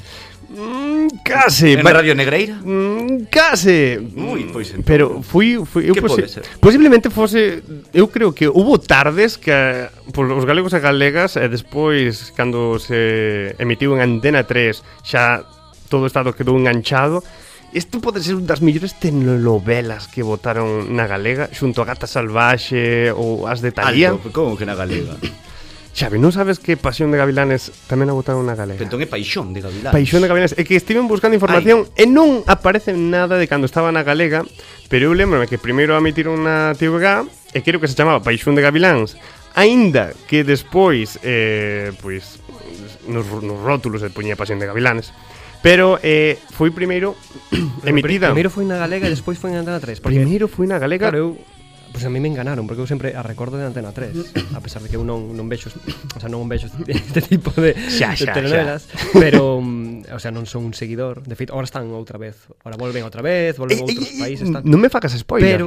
Mm, 0.48 1.20
case 1.24 1.76
En 1.76 1.84
Radio 1.84 2.16
Negreira? 2.16 2.56
Mm, 2.64 3.28
case 3.28 4.00
Ui, 4.16 4.48
pois 4.48 4.72
entón. 4.72 4.84
Pero 4.88 5.04
fui, 5.20 5.60
fui 5.60 5.88
eu 5.88 5.92
Que 5.92 6.00
pode 6.00 6.24
ser? 6.24 6.40
Posiblemente 6.56 7.12
fose 7.12 7.60
Eu 7.92 8.08
creo 8.08 8.32
que 8.32 8.48
hubo 8.48 8.80
tardes 8.80 9.36
que 9.36 9.52
por 10.16 10.24
Os 10.32 10.48
galegos 10.48 10.72
e 10.72 10.80
galegas 10.80 11.36
eh, 11.36 11.44
E 11.44 11.52
despois, 11.52 12.32
cando 12.32 12.80
se 12.80 13.52
emitiu 13.60 13.92
en 13.92 14.00
Antena 14.00 14.48
3 14.48 14.80
Xa 15.04 15.44
todo 15.88 16.04
o 16.04 16.10
Estado 16.10 16.36
quedou 16.36 16.56
enganchado. 16.56 17.24
Isto 17.72 18.00
pode 18.00 18.24
ser 18.24 18.32
un 18.32 18.48
das 18.48 18.64
mellores 18.64 18.96
telenovelas 18.96 20.08
que 20.08 20.24
votaron 20.24 20.96
na 20.96 21.04
galega 21.04 21.52
xunto 21.52 21.84
a 21.84 21.88
Gata 21.88 22.08
Salvaxe 22.08 23.12
ou 23.12 23.44
as 23.44 23.60
de 23.60 23.76
Talía. 23.76 24.16
Alto, 24.16 24.32
como 24.32 24.56
que 24.56 24.64
na 24.64 24.72
galega? 24.72 25.20
Xavi, 25.98 26.16
non 26.22 26.30
sabes 26.30 26.62
que 26.62 26.78
Pasión 26.78 27.10
de 27.10 27.18
Gavilanes 27.18 27.74
tamén 27.90 28.06
a 28.06 28.14
votaron 28.14 28.46
na 28.46 28.54
galega? 28.54 28.78
Entón 28.78 29.02
é 29.02 29.08
Paixón 29.10 29.50
de 29.50 29.60
Gavilanes. 29.60 29.92
Paixón 29.92 30.22
de 30.22 30.28
Gavilanes. 30.30 30.54
É 30.54 30.62
que 30.62 30.78
estiven 30.78 31.10
buscando 31.10 31.34
información 31.34 31.90
e 31.98 32.06
non 32.06 32.46
aparece 32.46 32.94
nada 32.94 33.34
de 33.34 33.50
cando 33.50 33.66
estaba 33.66 33.90
na 33.90 34.06
galega, 34.06 34.46
pero 34.86 35.10
eu 35.10 35.12
lembro 35.12 35.42
que 35.44 35.58
primeiro 35.58 35.92
a 35.92 36.00
emitiron 36.00 36.40
na 36.46 36.72
TVG 36.78 37.26
e 37.52 37.60
creo 37.66 37.82
que 37.82 37.90
se 37.90 37.98
chamaba 37.98 38.22
Paixón 38.22 38.54
de 38.54 38.62
Gaviláns. 38.62 39.18
Ainda 39.58 40.14
que 40.30 40.46
despois, 40.46 41.18
eh, 41.26 41.90
pois, 41.98 42.38
nos, 43.10 43.26
nos 43.42 43.58
rótulos 43.58 43.98
se 43.98 44.08
poñía 44.14 44.38
Pasión 44.38 44.62
de 44.62 44.70
Gavilanes. 44.70 45.10
Pero 45.62 45.98
eh, 46.02 46.38
foi 46.54 46.70
primeiro 46.70 47.18
emitida. 47.84 48.30
Primeiro 48.30 48.50
foi 48.50 48.64
na 48.64 48.78
Galega 48.78 49.06
e 49.06 49.12
despois 49.12 49.38
foi 49.38 49.50
na 49.50 49.60
Antena 49.60 49.82
3. 49.82 49.98
Porque, 49.98 50.18
primeiro 50.18 50.46
foi 50.46 50.70
na 50.70 50.78
Galega. 50.78 51.10
Claro, 51.10 51.18
eu, 51.18 51.28
pois 51.88 52.04
pues 52.04 52.04
a 52.04 52.10
mí 52.10 52.20
me 52.20 52.28
enganaron, 52.28 52.66
porque 52.66 52.82
eu 52.82 52.86
sempre 52.86 53.16
a 53.16 53.22
recordo 53.22 53.58
de 53.58 53.64
Antena 53.64 53.92
3, 53.92 54.54
a 54.54 54.60
pesar 54.60 54.82
de 54.82 54.88
que 54.88 54.96
eu 54.96 55.02
non 55.02 55.34
non 55.34 55.50
vexo, 55.50 55.72
o 56.16 56.20
sea, 56.20 56.30
non 56.30 56.46
vexo 56.46 56.70
este 56.86 57.20
tipo 57.32 57.50
de, 57.58 57.74
xa, 57.90 58.14
xa, 58.14 58.30
de 58.30 58.38
telenovelas, 58.38 58.86
xa. 58.86 59.18
pero 59.22 59.58
mm, 59.58 60.14
o 60.14 60.20
sea, 60.22 60.30
non 60.30 60.46
son 60.46 60.70
un 60.70 60.74
seguidor. 60.78 61.26
De 61.26 61.34
feito, 61.34 61.56
ahora 61.56 61.66
están 61.66 61.90
outra 61.90 62.20
vez, 62.20 62.46
ahora 62.62 62.78
volven 62.78 63.02
outra 63.02 63.24
vez, 63.24 63.58
volven 63.58 63.82
eh, 63.82 63.84
outros 63.84 64.06
eh, 64.06 64.14
eh 64.14 64.20
países, 64.22 64.46
eh, 64.46 64.50
están. 64.54 64.62
Non 64.62 64.78
me 64.78 64.92
facas 64.92 65.16
spoiler. 65.18 65.58
Pero 65.58 65.66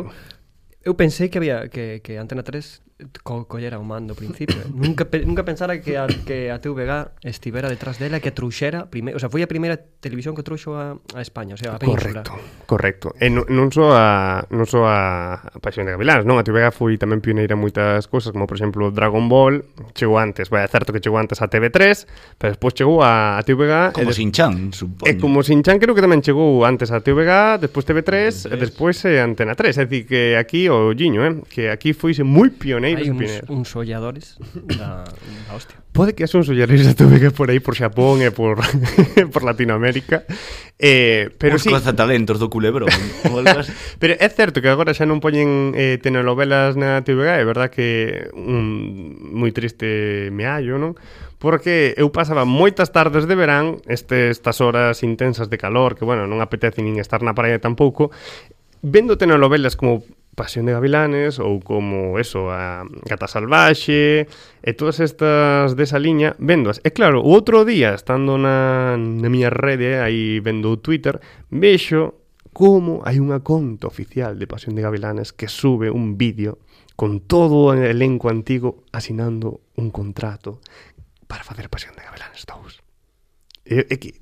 eu 0.82 0.94
pensei 0.96 1.28
que 1.28 1.38
había 1.38 1.68
que 1.68 2.00
que 2.00 2.16
Antena 2.16 2.48
3 2.48 2.91
co 3.24 3.46
collera 3.48 3.80
o 3.80 3.86
mando 3.86 4.14
ao 4.14 4.18
principio. 4.18 4.62
Eh? 4.62 4.70
nunca, 4.70 5.06
pe 5.06 5.26
nunca 5.26 5.44
pensara 5.44 5.82
que 5.82 5.98
a, 5.98 6.06
que 6.08 6.52
a 6.52 6.60
TVG 6.62 7.24
estivera 7.26 7.70
detrás 7.70 7.98
dela 7.98 8.20
que 8.20 8.32
truxera, 8.32 8.86
primeiro, 8.90 9.18
o 9.18 9.20
sea, 9.20 9.30
foi 9.30 9.42
a 9.42 9.50
primeira 9.50 9.78
televisión 9.78 10.38
que 10.38 10.44
truxo 10.46 10.78
a, 10.78 10.98
a 11.16 11.22
España, 11.22 11.56
o 11.56 11.60
sea, 11.60 11.76
a 11.76 11.80
Península. 11.82 12.22
Correcto, 12.22 12.34
correcto. 12.68 13.08
E 13.18 13.34
non, 13.34 13.48
non 13.50 13.74
só 13.74 13.94
a 13.96 14.46
non 14.54 14.68
só 14.70 14.86
a, 14.86 15.42
a 15.42 15.58
Pasión 15.58 15.90
de 15.90 15.98
Gavilás, 15.98 16.28
non? 16.28 16.38
A 16.38 16.46
TVG 16.46 16.70
foi 16.76 17.00
tamén 17.02 17.24
pioneira 17.24 17.58
en 17.58 17.62
moitas 17.62 18.06
cousas, 18.06 18.30
como 18.36 18.46
por 18.46 18.58
exemplo 18.58 18.94
Dragon 18.94 19.26
Ball, 19.26 19.66
chegou 19.98 20.22
antes, 20.22 20.54
vai, 20.54 20.62
é 20.66 20.70
certo 20.70 20.94
que 20.94 21.02
chegou 21.02 21.18
antes 21.18 21.42
a 21.42 21.50
TV3, 21.50 22.06
pero 22.38 22.54
despois 22.54 22.78
chegou 22.78 23.02
a, 23.02 23.40
a 23.40 23.42
TVG... 23.42 23.98
Como 23.98 24.14
des... 24.14 24.18
Sinchan, 24.22 24.70
supoño. 24.76 25.10
E 25.10 25.18
como 25.18 25.42
Sinchan 25.42 25.82
creo 25.82 25.98
que 25.98 26.04
tamén 26.04 26.22
chegou 26.22 26.62
antes 26.68 26.94
a 26.94 27.02
TVG, 27.02 27.66
despois 27.66 27.84
TV3, 27.88 28.54
e 28.54 28.56
despois 28.60 28.98
eh, 29.10 29.24
Antena 29.24 29.58
3, 29.58 29.82
é 29.82 29.86
dicir 29.90 30.06
que 30.06 30.22
aquí 30.38 30.70
o 30.70 30.94
Giño, 30.94 31.24
eh, 31.26 31.42
que 31.50 31.74
aquí 31.74 31.94
foise 31.98 32.22
moi 32.22 32.54
pioneira 32.54 32.91
pineiros 32.96 33.08
Hai 33.08 33.12
uns, 33.12 33.20
pineiros. 33.20 33.50
uns 33.50 33.68
solladores 33.70 34.26
da, 34.76 35.08
da 35.08 35.52
hostia. 35.56 35.78
Pode 35.96 36.16
que 36.16 36.24
haxa 36.24 36.40
uns 36.40 36.48
solladores 36.48 36.88
tamén 36.96 37.20
que 37.20 37.32
por 37.32 37.48
aí 37.52 37.60
por 37.64 37.76
Xapón 37.76 38.20
e 38.20 38.32
por, 38.32 38.60
por 39.34 39.42
Latinoamérica. 39.44 40.28
Eh, 40.80 41.32
pero 41.40 41.56
uns 41.56 41.64
sí. 41.64 41.72
talentos 41.96 42.40
do 42.40 42.52
culebro. 42.52 42.88
pero 44.02 44.14
é 44.16 44.28
certo 44.30 44.60
que 44.60 44.70
agora 44.72 44.96
xa 44.96 45.08
non 45.08 45.24
poñen 45.24 45.76
eh, 45.76 46.00
telenovelas 46.00 46.76
na 46.76 47.04
TVG, 47.04 47.40
é 47.40 47.46
verdad 47.48 47.72
que 47.72 48.28
un 48.36 49.36
moi 49.36 49.52
triste 49.56 50.30
meallo, 50.32 50.76
non? 50.76 50.94
porque 51.42 51.98
eu 51.98 52.14
pasaba 52.14 52.46
moitas 52.46 52.94
tardes 52.94 53.26
de 53.26 53.34
verán, 53.34 53.82
este, 53.90 54.30
estas 54.30 54.62
horas 54.62 55.02
intensas 55.02 55.50
de 55.50 55.58
calor, 55.58 55.98
que, 55.98 56.06
bueno, 56.06 56.30
non 56.30 56.38
apetece 56.38 56.86
nin 56.86 57.02
estar 57.02 57.26
na 57.26 57.34
praia 57.34 57.58
tampouco, 57.58 58.14
vendo 58.86 59.18
telenovelas 59.18 59.74
como 59.74 60.06
Pasión 60.36 60.66
de 60.66 60.72
Gavilanes 60.72 61.40
ou 61.44 61.60
como 61.60 62.16
eso, 62.16 62.50
a 62.50 62.88
Gata 63.04 63.28
Salvaxe 63.28 64.26
e 64.64 64.72
todas 64.74 65.04
estas 65.04 65.76
desa 65.76 66.00
liña 66.00 66.40
vendoas. 66.40 66.80
E 66.88 66.96
claro, 66.96 67.20
o 67.20 67.30
outro 67.36 67.68
día 67.68 67.92
estando 67.92 68.40
na, 68.40 68.96
na 68.96 69.28
miña 69.28 69.52
rede 69.52 70.00
aí 70.00 70.40
vendo 70.40 70.72
o 70.72 70.80
Twitter, 70.80 71.20
vexo 71.52 72.22
como 72.52 73.04
hai 73.08 73.20
unha 73.20 73.44
conta 73.44 73.88
oficial 73.88 74.36
de 74.36 74.48
Pasión 74.48 74.76
de 74.76 74.84
Gavilanes 74.84 75.32
que 75.32 75.48
sube 75.48 75.92
un 75.92 76.20
vídeo 76.20 76.60
con 76.96 77.24
todo 77.24 77.72
o 77.72 77.74
elenco 77.76 78.28
antigo 78.28 78.84
asinando 78.92 79.64
un 79.76 79.92
contrato 79.92 80.60
para 81.28 81.44
facer 81.44 81.70
Pasión 81.70 81.96
de 81.96 82.04
Gavilanes 82.04 82.44
2. 82.48 82.81
É, 83.66 83.94
é 83.94 83.98
que 83.98 84.16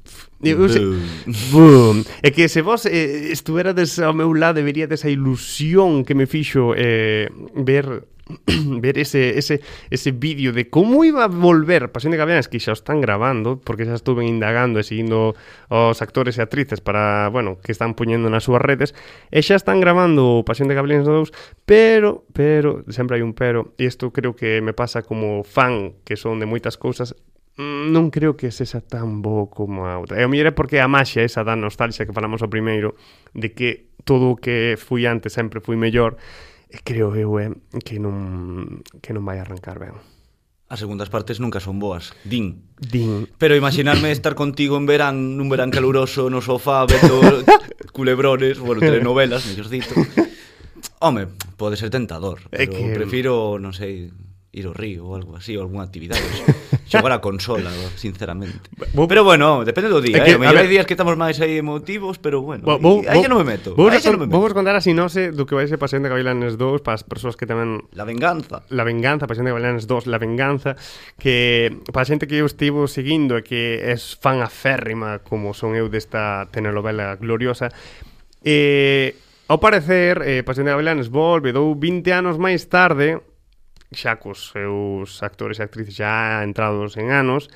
eu, 0.44 0.62
eu 0.62 0.70
se, 0.70 0.80
boom. 1.52 2.04
É 2.22 2.32
que 2.32 2.48
se 2.48 2.62
vos 2.62 2.86
eh, 2.86 3.32
estuverades 3.32 4.00
ao 4.00 4.14
meu 4.14 4.34
lado 4.34 4.64
veríades 4.64 5.06
a 5.06 5.10
ilusión 5.10 6.04
que 6.04 6.16
me 6.16 6.28
fixo 6.28 6.76
eh, 6.76 7.32
ver 7.56 8.04
ver 8.82 8.98
ese, 9.00 9.38
ese, 9.38 9.62
ese 9.90 10.12
vídeo 10.12 10.54
de 10.54 10.70
como 10.70 11.04
iba 11.04 11.24
a 11.24 11.28
volver 11.28 11.92
Pasión 11.92 12.12
de 12.12 12.18
Gavilanes 12.18 12.48
que 12.48 12.60
xa 12.60 12.74
están 12.74 13.02
grabando 13.02 13.58
porque 13.58 13.86
xa 13.86 13.98
estuven 13.98 14.30
indagando 14.30 14.78
e 14.78 14.86
seguindo 14.86 15.34
os 15.70 15.98
actores 16.02 16.38
e 16.38 16.46
actrices 16.46 16.82
para, 16.82 17.30
bueno, 17.34 17.58
que 17.58 17.74
están 17.74 17.98
poñendo 17.98 18.30
nas 18.30 18.46
súas 18.46 18.62
redes 18.62 18.94
e 19.34 19.42
xa 19.42 19.58
están 19.58 19.82
grabando 19.82 20.46
Pasión 20.46 20.70
de 20.70 20.78
Gavilanes 20.78 21.10
2 21.10 21.34
pero, 21.66 22.28
pero, 22.36 22.86
sempre 22.94 23.18
hai 23.18 23.26
un 23.26 23.34
pero 23.34 23.74
e 23.82 23.90
isto 23.90 24.14
creo 24.14 24.38
que 24.38 24.62
me 24.62 24.78
pasa 24.78 25.02
como 25.02 25.42
fan 25.42 25.98
que 26.06 26.14
son 26.14 26.38
de 26.38 26.46
moitas 26.46 26.78
cousas 26.78 27.18
Mm, 27.60 27.92
non 27.92 28.08
creo 28.08 28.40
que 28.40 28.56
sexa 28.56 28.80
tan 28.80 29.20
bo 29.20 29.52
como 29.52 29.84
a 29.84 30.00
outra. 30.00 30.16
E 30.16 30.24
o 30.24 30.32
mellor 30.32 30.48
é 30.48 30.56
porque 30.56 30.80
a 30.80 30.88
maxia 30.88 31.28
esa 31.28 31.44
da 31.44 31.60
nostalgia 31.60 32.08
que 32.08 32.16
falamos 32.16 32.40
o 32.40 32.48
primeiro, 32.48 32.96
de 33.36 33.52
que 33.52 33.92
todo 34.08 34.32
o 34.32 34.40
que 34.40 34.80
fui 34.80 35.04
antes 35.04 35.36
sempre 35.36 35.60
fui 35.60 35.76
mellor, 35.76 36.16
e 36.72 36.80
creo 36.80 37.12
eu 37.20 37.36
é 37.36 37.52
que 37.84 38.00
non, 38.00 38.80
que 39.04 39.12
non 39.12 39.28
vai 39.28 39.44
arrancar 39.44 39.76
ben. 39.76 39.92
As 40.72 40.80
segundas 40.80 41.12
partes 41.12 41.44
nunca 41.44 41.60
son 41.60 41.84
boas, 41.84 42.16
din. 42.24 42.64
Din. 42.80 43.28
Pero 43.36 43.60
imaginarme 43.60 44.16
estar 44.16 44.40
contigo 44.40 44.80
en 44.80 44.88
verán, 44.88 45.36
nun 45.36 45.52
verán 45.52 45.68
caluroso, 45.68 46.32
no 46.32 46.40
sofá, 46.40 46.88
vendo 46.88 47.20
culebrones, 47.92 48.56
bueno, 48.64 48.80
telenovelas, 48.80 49.44
mellor 49.52 49.68
dito. 49.68 50.00
Home, 51.04 51.28
pode 51.60 51.76
ser 51.76 51.92
tentador, 51.92 52.48
pero 52.48 52.72
que... 52.72 52.96
prefiro, 52.96 53.60
non 53.60 53.76
sei, 53.76 54.16
ir 54.52 54.66
ao 54.66 54.74
río 54.74 55.06
ou 55.06 55.14
algo 55.14 55.38
así, 55.38 55.54
ou 55.58 55.64
algunha 55.64 55.86
actividade. 55.86 56.22
Xogar 56.90 57.14
a 57.14 57.22
consola, 57.22 57.70
sinceramente. 57.96 58.66
Bo, 58.98 59.08
pero 59.08 59.24
bueno, 59.24 59.62
depende 59.62 59.94
do 59.94 60.02
día, 60.02 60.18
é 60.18 60.22
eh. 60.22 60.26
que, 60.26 60.32
eh? 60.34 60.42
Mellor 60.42 60.66
hai 60.66 60.66
días 60.66 60.90
que 60.90 60.98
estamos 60.98 61.14
máis 61.14 61.38
aí 61.38 61.62
emotivos, 61.62 62.18
pero 62.18 62.42
bueno, 62.42 62.66
bo, 62.66 62.82
bo, 62.82 63.06
aí 63.06 63.22
xa 63.22 63.30
non 63.30 63.38
me 63.38 63.46
meto. 63.46 63.78
Vou 63.78 63.94
vos, 63.94 64.02
me 64.02 64.26
vos 64.26 64.54
contar 64.58 64.74
a 64.74 64.82
sinose 64.82 65.30
do 65.30 65.46
que 65.46 65.54
vai 65.54 65.70
ser 65.70 65.78
Pasión 65.78 66.02
de 66.02 66.10
Gavilanes 66.10 66.58
2 66.58 66.82
para 66.82 66.98
as 66.98 67.06
persoas 67.06 67.38
que 67.38 67.46
tamén... 67.46 67.86
La 67.94 68.10
venganza. 68.10 68.66
La 68.74 68.82
venganza, 68.82 69.30
Pasión 69.30 69.46
de 69.46 69.54
Gavilanes 69.54 69.86
2, 69.86 70.10
La 70.10 70.18
venganza, 70.18 70.74
que 71.22 71.70
para 71.94 72.02
a 72.02 72.10
xente 72.10 72.26
que 72.26 72.42
eu 72.42 72.50
estivo 72.50 72.90
seguindo 72.90 73.38
e 73.38 73.46
que 73.46 73.86
é 73.86 73.94
fan 73.94 74.42
aférrima 74.42 75.22
como 75.22 75.54
son 75.54 75.78
eu 75.78 75.94
desta 75.94 76.50
telenovela 76.50 77.22
gloriosa, 77.22 77.70
eh, 78.42 79.14
ao 79.46 79.62
parecer, 79.62 80.26
eh, 80.26 80.42
Pasión 80.42 80.66
de 80.66 80.74
Gavilanes 80.74 81.14
volve 81.14 81.54
dou 81.54 81.78
20 81.78 82.02
anos 82.18 82.42
máis 82.42 82.66
tarde 82.66 83.29
xa 83.92 84.22
cos 84.22 84.54
seus 84.54 85.22
actores 85.26 85.58
e 85.60 85.66
actrices 85.66 85.98
xa 85.98 86.46
entrados 86.46 86.98
en 86.98 87.10
anos, 87.10 87.50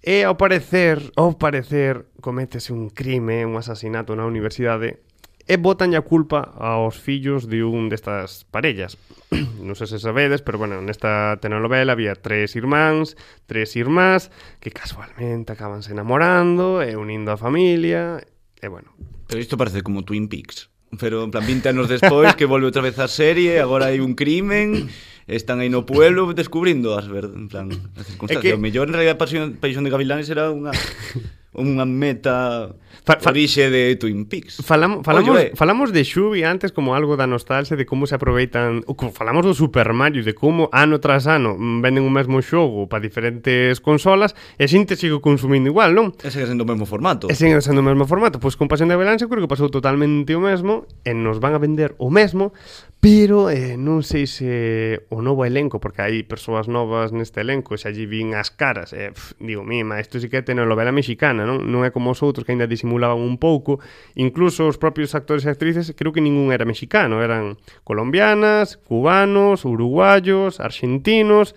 e 0.00 0.24
ao 0.24 0.40
parecer, 0.40 1.12
ao 1.16 1.36
parecer, 1.36 2.08
cométese 2.24 2.72
un 2.72 2.88
crime, 2.88 3.44
un 3.44 3.60
asasinato 3.60 4.16
na 4.16 4.24
universidade, 4.24 5.04
e 5.50 5.58
botan 5.58 5.98
a 5.98 6.06
culpa 6.06 6.54
aos 6.56 6.94
fillos 6.94 7.50
de 7.50 7.66
un 7.66 7.90
destas 7.90 8.46
parellas. 8.54 8.94
non 9.66 9.74
sei 9.74 9.90
se 9.90 9.98
sabedes, 9.98 10.46
pero 10.46 10.62
bueno, 10.62 10.78
nesta 10.78 11.36
telenovela 11.42 11.92
había 11.92 12.14
tres 12.14 12.54
irmáns, 12.54 13.18
tres 13.50 13.74
irmás, 13.74 14.30
que 14.62 14.70
casualmente 14.70 15.52
acabanse 15.52 15.90
enamorando 15.90 16.80
e 16.86 16.94
unindo 16.94 17.34
a 17.34 17.40
familia, 17.40 18.22
e 18.56 18.66
bueno. 18.70 18.94
Pero 19.26 19.42
isto 19.42 19.58
parece 19.58 19.82
como 19.82 20.06
Twin 20.06 20.30
Peaks. 20.30 20.70
Pero 20.98 21.22
en 21.22 21.30
plan 21.30 21.46
20 21.46 21.70
anos 21.70 21.86
despois 21.86 22.34
que 22.34 22.50
volve 22.50 22.66
outra 22.66 22.82
vez 22.82 22.98
a 22.98 23.06
serie, 23.06 23.62
agora 23.62 23.90
hai 23.90 24.02
un 24.02 24.18
crimen 24.18 24.90
están 25.30 25.62
aí 25.62 25.70
no 25.70 25.86
pueblo 25.86 26.32
descubrindo 26.34 26.98
as 26.98 27.06
ver, 27.06 27.30
en 27.30 27.46
plan, 27.46 27.70
as 27.94 28.06
circunstancias. 28.10 28.42
Que... 28.42 28.58
O 28.58 28.62
mellor 28.62 28.90
en 28.90 28.94
realidad 28.98 29.16
Paixón, 29.16 29.56
Paixón 29.62 29.86
de 29.86 29.90
Gavilanes 29.90 30.26
era 30.28 30.50
unha 30.50 30.74
unha 31.50 31.82
meta 31.82 32.70
fa, 33.02 33.18
fa, 33.18 33.34
orixe 33.34 33.66
de 33.74 33.98
Twin 33.98 34.22
Peaks. 34.30 34.62
Falam, 34.62 35.02
falamos, 35.02 35.34
Oye, 35.34 35.50
falamos 35.58 35.90
de 35.90 36.06
Xubi 36.06 36.46
antes 36.46 36.70
como 36.70 36.94
algo 36.94 37.18
da 37.18 37.26
nostalgia 37.26 37.74
de 37.74 37.86
como 37.86 38.06
se 38.06 38.14
aproveitan, 38.14 38.86
o 38.86 38.94
como 38.94 39.10
falamos 39.10 39.42
do 39.42 39.50
Super 39.50 39.90
Mario, 39.90 40.22
de 40.22 40.30
como 40.30 40.70
ano 40.70 41.02
tras 41.02 41.26
ano 41.26 41.58
venden 41.82 42.06
o 42.06 42.12
mesmo 42.12 42.38
xogo 42.38 42.86
para 42.86 43.02
diferentes 43.02 43.82
consolas 43.82 44.38
e 44.58 44.64
a 44.64 44.70
xente 44.70 44.94
sigue 44.94 45.18
consumindo 45.18 45.66
igual, 45.66 45.90
non? 45.90 46.14
E 46.22 46.30
segue 46.30 46.46
sendo 46.46 46.62
o 46.62 46.68
mesmo 46.70 46.86
formato. 46.86 47.26
E 47.26 47.34
segue 47.34 47.58
sendo 47.58 47.82
o 47.82 47.86
mesmo 47.86 48.06
formato. 48.06 48.38
Pois 48.38 48.54
con 48.54 48.70
Pasión 48.70 48.86
de 48.86 48.94
Belance 48.94 49.26
creo 49.26 49.42
que 49.42 49.50
pasou 49.50 49.66
totalmente 49.74 50.30
o 50.38 50.42
mesmo 50.42 50.86
e 51.02 51.10
nos 51.18 51.42
van 51.42 51.58
a 51.58 51.60
vender 51.60 51.98
o 51.98 52.14
mesmo 52.14 52.54
Pero 53.00 53.48
eh, 53.48 53.80
non 53.80 54.04
sei 54.04 54.28
se 54.28 55.08
o 55.08 55.24
novo 55.24 55.48
elenco, 55.48 55.80
porque 55.80 56.04
hai 56.04 56.20
persoas 56.20 56.68
novas 56.68 57.16
neste 57.16 57.40
elenco, 57.40 57.72
se 57.80 57.88
allí 57.88 58.04
vin 58.04 58.36
as 58.36 58.52
caras, 58.52 58.92
eh, 58.92 59.16
pff, 59.16 59.40
digo, 59.40 59.64
mima, 59.64 59.96
isto 59.96 60.20
sí 60.20 60.28
que 60.28 60.36
é 60.36 60.44
telenovela 60.44 60.92
mexicana, 60.92 61.48
non? 61.48 61.64
Non 61.64 61.88
é 61.88 61.96
como 61.96 62.12
os 62.12 62.20
outros 62.20 62.44
que 62.44 62.52
aínda 62.52 62.68
disimulaban 62.68 63.24
un 63.24 63.40
pouco, 63.40 63.80
incluso 64.20 64.68
os 64.68 64.76
propios 64.76 65.16
actores 65.16 65.48
e 65.48 65.50
actrices, 65.50 65.96
creo 65.96 66.12
que 66.12 66.20
ningún 66.20 66.52
era 66.52 66.68
mexicano, 66.68 67.24
eran 67.24 67.56
colombianas, 67.88 68.76
cubanos, 68.76 69.64
uruguayos, 69.64 70.60
argentinos, 70.60 71.56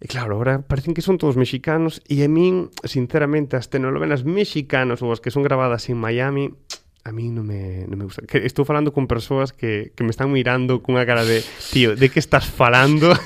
E 0.00 0.08
claro, 0.08 0.40
ahora 0.40 0.64
parecen 0.64 0.96
que 0.96 1.04
son 1.04 1.20
todos 1.20 1.36
mexicanos 1.36 2.00
e 2.08 2.24
a 2.24 2.28
min, 2.28 2.72
sinceramente, 2.88 3.60
as 3.60 3.68
telenovelas 3.68 4.24
mexicanas 4.24 5.04
ou 5.04 5.12
as 5.12 5.20
que 5.20 5.28
son 5.28 5.44
grabadas 5.44 5.92
en 5.92 6.00
Miami, 6.00 6.56
a 7.04 7.12
mí 7.12 7.32
non 7.32 7.48
me, 7.48 7.88
non 7.88 7.96
me 7.96 8.04
gusta. 8.04 8.28
Que 8.28 8.44
estou 8.44 8.68
falando 8.68 8.92
con 8.92 9.08
persoas 9.08 9.56
que, 9.56 9.92
que 9.96 10.04
me 10.04 10.12
están 10.12 10.28
mirando 10.28 10.84
cunha 10.84 11.08
cara 11.08 11.24
de, 11.24 11.40
tío, 11.72 11.96
de 11.96 12.12
que 12.12 12.20
estás 12.20 12.44
falando? 12.44 13.16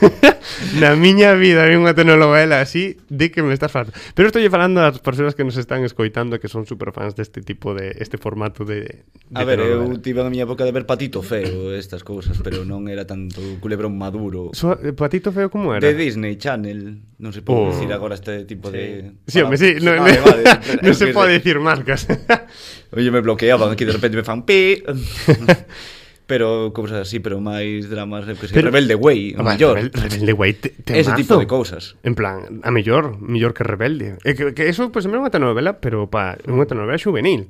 Na 0.79 0.95
miña 1.01 1.35
vida 1.35 1.67
vi 1.67 1.75
unha 1.75 1.91
telenovela 1.91 2.63
así, 2.63 3.03
de 3.11 3.35
que 3.35 3.43
me 3.43 3.51
estás 3.51 3.75
falando? 3.75 3.91
Pero 4.15 4.31
estou 4.31 4.39
falando 4.47 4.79
ás 4.79 5.03
persoas 5.03 5.35
que 5.35 5.43
nos 5.43 5.59
están 5.59 5.83
escoitando 5.83 6.39
que 6.39 6.47
son 6.47 6.71
superfans 6.71 7.19
deste 7.19 7.43
tipo 7.43 7.75
de 7.75 7.99
este 7.99 8.15
formato 8.15 8.63
de, 8.63 9.03
de 9.31 9.35
A 9.35 9.43
ver, 9.43 9.59
telenovela. 9.59 9.91
eu 9.91 9.99
tive 9.99 10.23
a 10.23 10.31
miña 10.31 10.47
época 10.47 10.63
de 10.63 10.71
ver 10.71 10.87
Patito 10.87 11.19
Feo 11.27 11.75
estas 11.75 12.07
cousas, 12.07 12.39
pero 12.39 12.63
non 12.63 12.87
era 12.87 13.03
tanto 13.11 13.43
Culebrón 13.59 13.99
Maduro. 13.99 14.55
So, 14.55 14.79
eh, 14.79 14.95
Patito 14.95 15.35
Feo 15.35 15.51
como 15.51 15.75
era? 15.75 15.83
De 15.83 15.99
Disney 15.99 16.39
Channel. 16.39 17.03
Non 17.25 17.33
se 17.33 17.41
Oh. 17.41 17.49
pode 17.49 17.73
dicir 17.73 17.89
agora 17.97 18.13
este 18.13 18.45
tipo 18.45 18.69
de... 18.69 19.17
Sí, 19.25 19.41
home, 19.41 19.57
sí, 19.57 19.81
no, 19.81 19.97
Vale, 19.97 20.21
no, 20.21 20.25
vale, 20.29 20.45
no 20.85 20.91
es 20.93 20.99
se 21.01 21.09
pode 21.17 21.33
dicir 21.41 21.57
marcas. 21.57 22.05
Oye, 22.93 23.09
me 23.09 23.25
bloqueaban 23.25 23.73
aquí, 23.73 23.89
de 23.89 23.97
repente 23.97 24.21
me 24.21 24.25
fan 24.29 24.45
pi. 24.45 24.85
pero 26.27 26.73
cousas 26.73 27.05
así, 27.05 27.21
pero 27.21 27.37
máis 27.41 27.85
dramas, 27.89 28.25
que 28.25 28.49
sei, 28.49 28.57
Pero- 28.57 28.73
Rebelde 28.73 28.97
Way, 28.97 29.37
o 29.37 29.45
mellor. 29.45 29.77
Rebel- 29.77 29.93
Rebelde 29.93 30.33
Way, 30.33 30.53
te, 30.57 30.69
te 30.85 31.01
Ese 31.01 31.13
tipo 31.13 31.37
de 31.37 31.47
cousas. 31.49 31.97
En 32.05 32.15
plan, 32.17 32.61
a 32.65 32.71
mellor, 32.73 33.21
mellor 33.21 33.53
que 33.53 33.65
Rebelde. 33.65 34.17
E 34.25 34.33
que, 34.33 34.53
que 34.57 34.69
eso, 34.73 34.89
pues, 34.89 35.05
é 35.05 35.13
unha 35.13 35.29
telenovela, 35.29 35.81
pero 35.81 36.09
pa, 36.09 36.37
unha 36.49 36.65
telenovela 36.65 36.97
juvenil. 37.01 37.49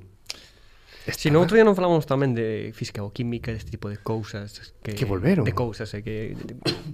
Está. 1.07 1.21
Si, 1.21 1.29
no 1.29 1.45
outro 1.45 1.61
día 1.61 1.69
non 1.69 1.77
falamos 1.77 2.09
tamén 2.09 2.33
de 2.33 2.73
física 2.73 3.05
ou 3.05 3.13
química, 3.13 3.53
deste 3.53 3.69
tipo 3.69 3.93
de 3.93 4.01
cousas 4.01 4.73
que, 4.81 4.97
que 4.97 5.05
volveron. 5.05 5.45
De 5.45 5.53
cousas, 5.53 5.93
eh, 5.93 6.01
que 6.01 6.33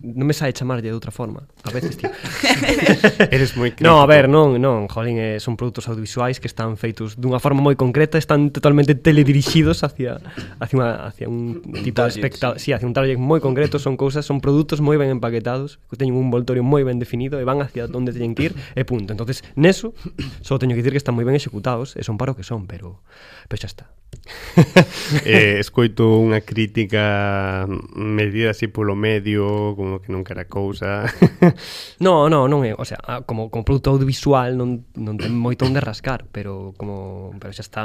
non 0.03 0.27
me 0.27 0.35
sae 0.35 0.51
chamarlle 0.51 0.90
de 0.90 0.90
outra 0.90 1.14
forma. 1.14 1.46
A 1.62 1.70
veces, 1.70 1.94
tío. 1.94 2.11
Eres 3.31 3.55
moi 3.55 3.70
crítico. 3.70 3.87
No, 3.87 4.03
a 4.03 4.11
ver, 4.11 4.27
non, 4.27 4.59
non, 4.59 4.90
jolín, 4.90 5.14
eh, 5.23 5.38
son 5.38 5.55
produtos 5.55 5.87
audiovisuais 5.87 6.42
que 6.42 6.51
están 6.51 6.75
feitos 6.75 7.23
dunha 7.23 7.38
forma 7.38 7.62
moi 7.62 7.79
concreta, 7.79 8.18
están 8.18 8.51
totalmente 8.51 8.99
teledirixidos 8.99 9.87
hacia 9.87 10.18
hacia, 10.59 10.75
unha, 10.75 11.07
hacia 11.07 11.31
un 11.31 11.62
tipo 11.87 12.03
target, 12.03 12.11
de 12.11 12.18
espectador, 12.18 12.59
sí. 12.59 12.66
sí, 12.66 12.68
hacia 12.75 12.90
un 12.90 12.94
target 12.99 13.14
moi 13.14 13.38
concreto, 13.38 13.79
son 13.79 13.94
cousas, 13.94 14.27
son 14.27 14.42
produtos 14.42 14.83
moi 14.83 14.99
ben 14.99 15.14
empaquetados, 15.14 15.79
que 15.87 15.94
teñen 15.94 16.18
un 16.18 16.35
envoltorio 16.35 16.66
moi 16.66 16.83
ben 16.83 16.99
definido 16.99 17.38
e 17.38 17.46
van 17.46 17.62
hacia 17.62 17.87
onde 17.87 18.11
teñen 18.11 18.35
que 18.35 18.51
ir, 18.51 18.53
e 18.75 18.83
punto. 18.83 19.14
Entonces, 19.14 19.46
neso, 19.55 19.94
só 20.42 20.59
teño 20.59 20.75
que 20.75 20.83
dicir 20.83 20.99
que 20.99 21.03
están 21.03 21.14
moi 21.14 21.23
ben 21.23 21.38
executados, 21.38 21.94
e 21.94 22.03
son 22.03 22.18
para 22.18 22.35
o 22.35 22.37
que 22.37 22.42
son, 22.42 22.66
pero 22.66 22.99
pero 23.46 23.62
xa 23.62 23.70
está. 23.70 23.99
eh, 25.25 25.59
escoito 25.59 26.20
unha 26.20 26.40
crítica 26.44 27.66
medida 27.94 28.53
así 28.53 28.68
polo 28.68 28.94
medio, 28.94 29.75
como 29.75 29.99
que 29.99 30.12
non 30.12 30.23
cara 30.23 30.46
cousa. 30.46 31.07
no, 32.05 32.29
no, 32.31 32.46
non 32.46 32.62
é, 32.62 32.77
o 32.77 32.85
sea, 32.85 33.01
ah, 33.03 33.23
como 33.25 33.49
como 33.49 33.64
produto 33.66 33.94
audiovisual 33.94 34.55
non 34.55 34.87
non 34.99 35.16
ten 35.18 35.35
moito 35.35 35.66
onde 35.66 35.83
rascar, 35.83 36.29
pero 36.31 36.77
como 36.77 37.33
pero 37.38 37.53
xa 37.55 37.64
está. 37.64 37.83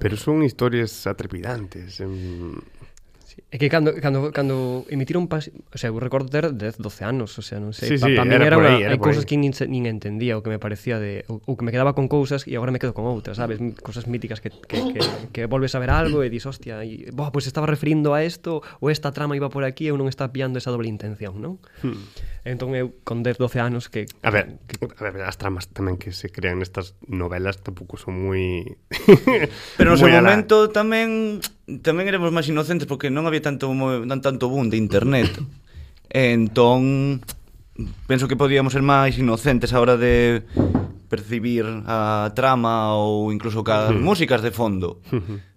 Pero 0.00 0.14
son 0.18 0.42
historias 0.44 1.06
atrepidantes. 1.06 2.00
En 2.00 2.60
É 3.46 3.60
que 3.60 3.68
cando, 3.68 3.94
cando, 4.00 4.32
cando 4.32 4.84
emitiron 4.90 5.28
pas... 5.30 5.52
O 5.70 5.78
sea, 5.78 5.92
eu 5.92 5.98
recordo 6.00 6.26
ter 6.28 6.50
10, 6.50 6.82
12 6.82 7.04
anos, 7.04 7.30
o 7.38 7.42
sea, 7.44 7.62
non 7.62 7.76
sei. 7.76 7.94
Sí, 7.94 7.96
pa, 8.00 8.08
sí, 8.08 8.16
pa 8.16 8.24
era, 8.26 8.42
era 8.42 8.56
una, 8.58 8.74
aí, 8.74 8.82
era 8.82 8.96
hai 8.96 9.00
cousas 9.00 9.28
que 9.28 9.38
nin, 9.38 9.54
nin 9.68 9.84
entendía 9.86 10.34
o 10.34 10.42
que 10.42 10.50
me 10.50 10.58
parecía 10.58 10.98
de... 10.98 11.22
O, 11.28 11.54
que 11.54 11.62
me 11.62 11.70
quedaba 11.70 11.94
con 11.94 12.08
cousas 12.08 12.48
e 12.48 12.56
agora 12.58 12.74
me 12.74 12.80
quedo 12.80 12.96
con 12.96 13.04
outras, 13.06 13.38
sabes? 13.38 13.60
Cousas 13.84 14.08
míticas 14.08 14.40
que, 14.40 14.50
que, 14.50 14.92
que, 14.92 15.00
que 15.30 15.42
volves 15.46 15.76
a 15.76 15.80
ver 15.80 15.92
algo 15.92 16.24
e 16.24 16.28
dis, 16.32 16.42
hostia, 16.48 16.82
e, 16.82 17.12
boa, 17.12 17.30
pois 17.30 17.44
pues 17.46 17.52
estaba 17.52 17.70
referindo 17.70 18.16
a 18.16 18.24
isto 18.24 18.64
ou 18.80 18.90
esta 18.90 19.12
trama 19.12 19.36
iba 19.36 19.52
por 19.52 19.62
aquí 19.62 19.86
e 19.86 19.92
eu 19.92 19.96
non 20.00 20.10
estaba 20.10 20.32
pillando 20.32 20.58
esa 20.58 20.74
doble 20.74 20.90
intención, 20.90 21.38
non? 21.38 21.62
Hmm. 21.84 22.02
Entón 22.46 22.78
eu 22.78 22.94
con 23.02 23.26
10, 23.26 23.42
12 23.42 23.58
anos 23.58 23.90
que 23.90 24.06
A 24.22 24.30
ver, 24.30 24.62
que... 24.70 24.78
a 24.78 25.10
ver, 25.10 25.26
as 25.26 25.34
tramas 25.34 25.66
tamén 25.66 25.98
que 25.98 26.14
se 26.14 26.30
crean 26.30 26.62
nestas 26.62 26.94
novelas 27.10 27.58
tampouco 27.58 27.98
son 27.98 28.30
moi 28.30 28.78
Pero 29.78 29.90
no 29.90 29.98
seu 29.98 30.06
momento 30.06 30.70
tamén 30.70 31.42
tamén 31.82 32.06
éramos 32.06 32.30
máis 32.30 32.46
inocentes 32.46 32.86
porque 32.86 33.10
non 33.10 33.26
había 33.26 33.42
tanto 33.42 33.66
tan 34.06 34.22
tanto 34.22 34.46
boom 34.46 34.70
de 34.70 34.78
internet. 34.78 35.34
entón 36.14 37.18
penso 38.06 38.30
que 38.30 38.38
podíamos 38.38 38.78
ser 38.78 38.86
máis 38.86 39.18
inocentes 39.18 39.74
a 39.74 39.82
hora 39.82 39.98
de 39.98 40.46
percibir 41.08 41.64
a 41.86 42.30
trama 42.34 42.94
ou 42.94 43.32
incluso 43.32 43.62
ca 43.62 43.90
mm. 43.90 44.02
músicas 44.02 44.42
de 44.42 44.50
fondo 44.50 45.00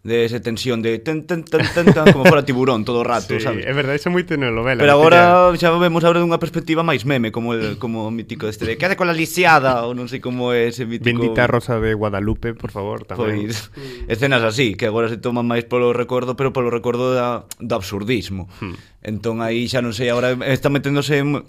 de 0.03 0.25
esa 0.25 0.39
tensión 0.39 0.81
de 0.81 0.99
ten, 0.99 1.27
ten, 1.27 1.43
ten, 1.43 1.61
ten, 1.75 1.91
ten 1.91 2.13
como 2.13 2.23
fora 2.23 2.45
tiburón 2.45 2.85
todo 2.87 3.03
o 3.03 3.03
rato, 3.03 3.35
sí, 3.35 3.43
sabes? 3.43 3.67
É 3.67 3.73
verdade, 3.75 3.99
iso 3.99 4.07
é 4.07 4.11
moi 4.15 4.23
telenovela. 4.23 4.79
Pero 4.79 4.95
agora 4.95 5.51
xa 5.59 5.75
vemos 5.75 6.07
agora 6.07 6.23
dunha 6.23 6.39
perspectiva 6.39 6.87
máis 6.87 7.03
meme, 7.03 7.35
como 7.35 7.51
el, 7.51 7.75
como 7.75 8.07
o 8.07 8.11
mítico 8.11 8.47
este 8.47 8.63
de 8.63 8.79
queda 8.79 8.95
cola 8.95 9.11
lisiada 9.11 9.83
ou 9.83 9.91
non 9.91 10.07
sei 10.07 10.23
como 10.23 10.55
é 10.55 10.71
ese 10.71 10.87
mítico. 10.87 11.03
Bendita 11.03 11.51
Rosa 11.51 11.83
de 11.83 11.91
Guadalupe, 11.91 12.55
por 12.55 12.71
favor, 12.71 13.03
tamén. 13.03 13.51
Pois, 13.51 13.75
escenas 14.07 14.41
así, 14.41 14.79
que 14.79 14.87
agora 14.87 15.11
se 15.11 15.19
toman 15.19 15.43
máis 15.43 15.67
polo 15.67 15.91
recordo, 15.91 16.39
pero 16.39 16.55
polo 16.55 16.71
recordo 16.71 17.11
da, 17.11 17.43
do 17.59 17.73
absurdismo. 17.75 18.47
Hmm. 18.63 18.79
Entón 19.03 19.43
aí 19.43 19.67
xa 19.67 19.83
non 19.83 19.91
sei, 19.91 20.07
agora 20.07 20.31
está 20.47 20.71
meténdose 20.71 21.19
en 21.19 21.43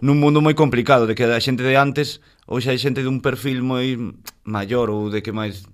nun 0.00 0.20
mundo 0.20 0.44
moi 0.44 0.52
complicado, 0.52 1.08
de 1.08 1.16
que 1.16 1.24
a 1.24 1.40
xente 1.40 1.64
de 1.64 1.76
antes, 1.80 2.20
hoxe 2.44 2.68
hai 2.68 2.78
xente 2.78 3.00
dun 3.00 3.24
perfil 3.24 3.64
moi 3.64 3.96
maior 4.44 4.92
ou 4.92 5.08
de 5.08 5.24
que 5.24 5.32
máis 5.32 5.64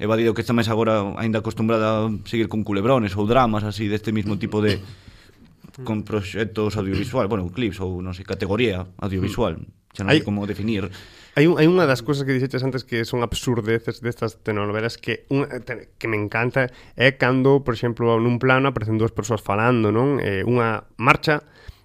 evadido 0.00 0.32
que 0.32 0.40
está 0.40 0.56
máis 0.56 0.72
agora 0.72 1.12
aínda 1.20 1.44
acostumbrada 1.44 2.08
a 2.08 2.12
seguir 2.24 2.48
con 2.48 2.64
culebrones 2.64 3.12
ou 3.20 3.28
dramas 3.28 3.62
así 3.68 3.84
deste 3.84 4.16
mismo 4.16 4.40
tipo 4.40 4.64
de 4.64 4.80
con 5.84 6.02
proxectos 6.02 6.76
audiovisual, 6.76 7.28
bueno, 7.28 7.48
clips 7.52 7.80
ou 7.84 8.00
non 8.00 8.16
sei, 8.16 8.24
categoría 8.24 8.88
audiovisual, 8.96 9.60
mm. 9.60 9.96
xa 9.96 10.02
non 10.08 10.10
hai 10.16 10.24
como 10.24 10.48
definir. 10.48 10.88
Hai, 11.36 11.46
hai 11.46 11.66
unha 11.68 11.86
das 11.86 12.02
cousas 12.02 12.26
que 12.26 12.34
dixetes 12.34 12.64
antes 12.64 12.82
que 12.82 13.06
son 13.06 13.22
absurdeces 13.22 14.02
destas 14.02 14.40
telenovelas 14.42 14.98
que 14.98 15.28
unha, 15.30 15.46
que 15.62 16.08
me 16.10 16.18
encanta 16.18 16.72
é 16.96 17.14
cando, 17.14 17.62
por 17.62 17.76
exemplo, 17.76 18.18
nun 18.18 18.40
plano 18.40 18.72
aparecen 18.72 18.98
dúas 18.98 19.14
persoas 19.14 19.44
falando, 19.44 19.92
non? 19.94 20.18
Eh, 20.18 20.42
unha 20.48 20.88
marcha 20.98 21.44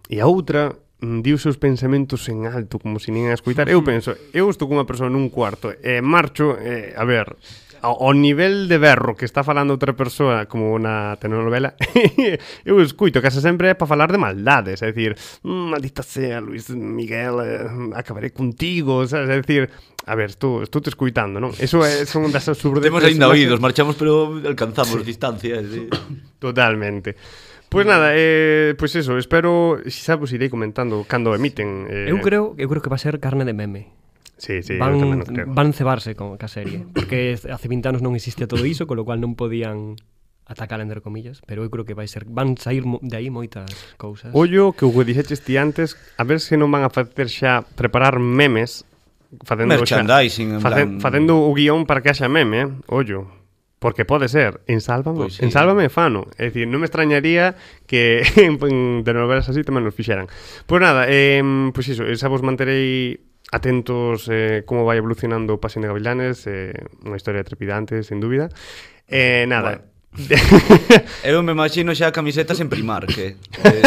e 0.10 0.24
a 0.24 0.26
outra 0.26 0.74
Mm, 1.04 1.22
diu 1.22 1.36
seus 1.36 1.60
pensamentos 1.60 2.24
en 2.32 2.48
alto, 2.48 2.80
como 2.80 3.04
se 3.04 3.12
nin 3.12 3.28
a 3.28 3.36
escoitar. 3.36 3.68
Eu 3.68 3.84
penso, 3.84 4.16
eu 4.32 4.48
estou 4.48 4.72
cunha 4.72 4.88
persoa 4.88 5.12
nun 5.12 5.28
cuarto 5.28 5.76
e 5.76 6.00
eh, 6.00 6.02
marcho, 6.02 6.56
eh, 6.56 6.96
a 6.96 7.04
ver, 7.04 7.36
ao, 7.86 8.00
ao 8.00 8.14
nivel 8.16 8.68
de 8.72 8.80
berro 8.80 9.14
que 9.14 9.28
está 9.28 9.44
falando 9.44 9.76
outra 9.76 9.94
persoa 9.94 10.48
como 10.48 10.80
na 10.80 11.20
telenovela 11.22 11.76
eu 12.66 12.82
escuito 12.82 13.22
case 13.22 13.44
sempre 13.44 13.70
é 13.70 13.74
para 13.76 13.86
falar 13.88 14.10
de 14.10 14.18
maldades, 14.18 14.82
é 14.82 14.90
dicir 14.90 15.14
mm, 15.44 15.76
maldita 15.76 16.02
sea 16.02 16.42
Luis 16.42 16.72
Miguel 16.72 17.44
eh, 17.44 17.68
acabaré 17.94 18.32
contigo, 18.32 19.06
sabes? 19.06 19.30
é 19.30 19.38
dicir 19.42 19.70
A 20.06 20.14
ver, 20.14 20.30
estou, 20.30 20.62
estou 20.62 20.86
te 20.86 20.94
escuitando, 20.94 21.42
non? 21.42 21.50
Eso 21.58 21.82
é, 21.82 22.06
son 22.06 22.30
das 22.30 22.46
absurdeces... 22.46 22.94
Temos 22.94 23.02
ainda 23.02 23.26
oídos, 23.26 23.58
marchamos 23.58 23.98
pero 23.98 24.38
alcanzamos 24.38 25.02
sí. 25.02 25.10
distancias. 25.10 25.66
Sí. 25.66 25.90
Totalmente. 26.38 27.18
Pois 27.76 27.84
pues 27.84 27.92
nada, 27.92 28.16
eh, 28.16 28.74
pois 28.80 28.94
pues 28.94 29.04
eso, 29.04 29.18
espero, 29.18 29.84
si 29.84 30.00
sabes, 30.00 30.32
irei 30.32 30.48
comentando 30.48 31.04
cando 31.04 31.36
emiten. 31.36 31.84
Eh... 31.92 32.08
Eu 32.08 32.24
creo, 32.24 32.56
eu 32.56 32.72
creo 32.72 32.80
que 32.80 32.88
va 32.88 32.96
a 32.96 33.04
ser 33.04 33.20
carne 33.20 33.44
de 33.44 33.52
meme. 33.52 33.92
Sí, 34.40 34.64
sí, 34.64 34.80
van, 34.80 34.96
eu 34.96 35.12
no 35.12 35.28
creo. 35.28 35.44
van 35.52 35.76
cebarse 35.76 36.16
con 36.16 36.40
ca 36.40 36.48
serie, 36.48 36.88
porque 36.96 37.36
hace 37.36 37.68
20 37.68 37.92
anos 37.92 38.00
non 38.00 38.16
existe 38.16 38.48
todo 38.48 38.64
iso, 38.64 38.88
con 38.88 38.96
lo 38.96 39.04
cual 39.04 39.20
non 39.20 39.36
podían 39.36 40.00
atacar 40.48 40.80
entre 40.80 41.04
comillas, 41.04 41.44
pero 41.44 41.68
eu 41.68 41.70
creo 41.72 41.84
que 41.84 42.00
vai 42.00 42.08
ser 42.08 42.24
van 42.24 42.56
sair 42.56 42.88
de 42.88 43.16
aí 43.20 43.28
moitas 43.28 43.68
cousas. 44.00 44.32
Ollo 44.32 44.72
que 44.72 44.88
o 44.88 45.04
dixeches 45.04 45.44
ti 45.44 45.60
antes, 45.60 46.00
a 46.16 46.24
ver 46.24 46.40
se 46.40 46.56
non 46.56 46.72
van 46.72 46.88
a 46.88 46.92
facer 46.96 47.28
xa 47.28 47.68
preparar 47.76 48.24
memes 48.24 48.88
facendo 49.44 49.76
merchandising, 49.76 50.64
xa, 50.64 50.64
facen, 50.64 50.88
plan... 50.96 51.04
facendo 51.04 51.44
o 51.44 51.52
guión 51.52 51.84
para 51.84 52.00
que 52.00 52.08
haxa 52.08 52.32
meme, 52.32 52.56
eh? 52.56 52.72
ollo. 52.88 53.45
Porque 53.86 54.02
pode 54.02 54.34
ser, 54.34 54.62
en 54.66 54.82
Sálvame, 54.82 55.30
pois 55.30 55.38
pues 55.38 55.38
sí. 55.38 55.46
en 55.46 55.54
Sálvame 55.54 55.94
fano. 55.94 56.26
É 56.42 56.50
dicir, 56.50 56.66
non 56.66 56.82
me 56.82 56.90
extrañaría 56.90 57.54
que 57.86 58.26
en 58.42 58.58
telenovelas 59.06 59.46
así 59.46 59.62
tamén 59.62 59.86
nos 59.86 59.94
fixeran. 59.94 60.26
Pois 60.66 60.66
pues 60.66 60.82
nada, 60.82 61.06
eh, 61.06 61.46
pois 61.70 61.86
pues 61.86 61.94
iso, 61.94 62.02
xa 62.18 62.26
vos 62.26 62.42
manterei 62.42 63.22
atentos 63.54 64.26
eh, 64.34 64.66
como 64.66 64.90
vai 64.90 64.98
evolucionando 64.98 65.54
o 65.54 65.62
Pasión 65.62 65.86
de 65.86 65.94
Gavilanes, 65.94 66.50
eh, 66.50 66.74
unha 67.06 67.14
historia 67.14 67.46
trepidante, 67.46 68.02
sen 68.02 68.18
dúbida. 68.18 68.50
Eh, 69.06 69.46
nada, 69.46 69.78
bueno 69.78 69.95
Eu 71.24 71.44
me 71.44 71.52
imagino 71.52 71.92
xa 71.92 72.12
camisetas 72.12 72.60
en 72.64 72.70
primar 72.72 73.06
que 73.06 73.36
eh, 73.36 73.84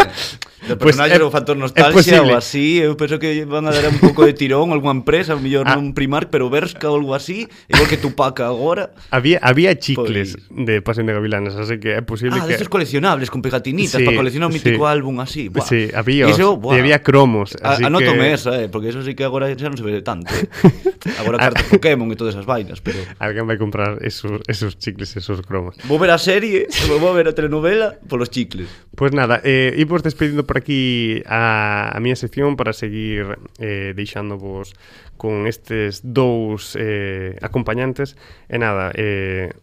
de, 0.67 0.69
de 0.69 0.77
personaxe 0.77 1.17
pues, 1.17 1.29
o 1.29 1.31
factor 1.31 1.57
nostalgia 1.57 2.21
ou 2.21 2.37
así, 2.37 2.83
eu 2.83 2.93
penso 3.01 3.17
que 3.17 3.45
van 3.49 3.65
a 3.65 3.73
dar 3.73 3.89
un 3.89 3.97
pouco 3.97 4.27
de 4.29 4.37
tirón 4.37 4.71
algunha 4.75 4.93
empresa, 4.93 5.33
o 5.35 5.41
mellor 5.41 5.65
ah. 5.65 5.79
non 5.79 5.97
Primark 5.97 6.29
pero 6.29 6.53
Berska 6.53 6.93
ou 6.93 7.01
algo 7.01 7.17
así, 7.17 7.49
igual 7.71 7.89
que 7.89 7.97
Tupac 7.97 8.45
agora. 8.45 8.93
Había 9.09 9.41
había 9.41 9.73
chicles 9.81 10.37
pues... 10.37 10.67
de 10.69 10.83
Pasión 10.85 11.09
de 11.09 11.17
Gavilanes, 11.17 11.57
así 11.57 11.81
que 11.81 11.97
é 11.97 12.03
posible 12.05 12.37
ah, 12.37 12.45
que 12.45 12.53
Ah, 12.53 12.53
destes 12.53 12.69
coleccionables 12.69 13.33
con 13.33 13.41
pegatinitas 13.41 13.97
sí, 13.97 14.05
para 14.05 14.17
coleccionar 14.17 14.53
un 14.53 14.55
mítico 14.55 14.85
sí. 14.85 14.93
álbum 14.93 15.17
así. 15.21 15.49
Buah. 15.49 15.65
Sí, 15.65 15.89
había. 15.95 16.29
Iso, 16.29 16.61
buah. 16.61 16.77
había 16.77 17.01
cromos, 17.01 17.57
así 17.63 17.85
a, 17.85 17.89
anótome 17.89 18.29
que... 18.29 18.33
esa, 18.35 18.53
eh, 18.61 18.69
porque 18.69 18.93
eso 18.93 19.01
sí 19.03 19.15
que 19.17 19.25
agora 19.25 19.49
xa 19.49 19.73
non 19.73 19.79
se 19.81 19.85
ve 19.87 20.05
tanto. 20.05 20.29
agora 21.23 21.41
cartas 21.41 21.65
ah. 21.65 21.73
Pokémon 21.73 22.11
e 22.13 22.17
todas 22.19 22.37
esas 22.37 22.45
vainas, 22.45 22.83
pero 22.85 23.01
Alguén 23.23 23.49
vai 23.49 23.57
comprar 23.57 24.03
esos 24.05 24.43
esos 24.51 24.77
chicles, 24.77 25.17
esos 25.17 25.41
cromos. 25.47 25.79
Vou 25.89 25.97
ver 25.97 26.11
a 26.19 26.21
serie 26.21 26.67
e 26.67 26.99
vou 26.99 27.15
ver 27.15 27.31
a 27.31 27.33
telenovela 27.33 27.95
polos 28.11 28.29
chicles. 28.35 28.67
Pois 28.99 29.11
pues 29.11 29.13
nada, 29.15 29.41
eh, 29.47 29.79
imos 29.79 30.03
despedindo 30.03 30.43
por 30.43 30.59
aquí 30.59 31.23
a, 31.31 31.95
a 31.95 31.99
miña 32.03 32.19
sección 32.19 32.59
para 32.59 32.75
seguir 32.75 33.39
eh, 33.63 33.95
deixándovos 33.95 34.75
con 35.15 35.47
estes 35.47 36.03
dous 36.03 36.75
eh, 36.75 37.39
acompañantes. 37.39 38.19
E 38.51 38.59
nada, 38.59 38.91
eh, 38.99 39.55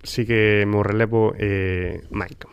sí 0.00 0.24
que 0.24 0.64
mo 0.64 0.80
relevo 0.80 1.36
eh, 1.36 2.00
Mike. 2.08 2.48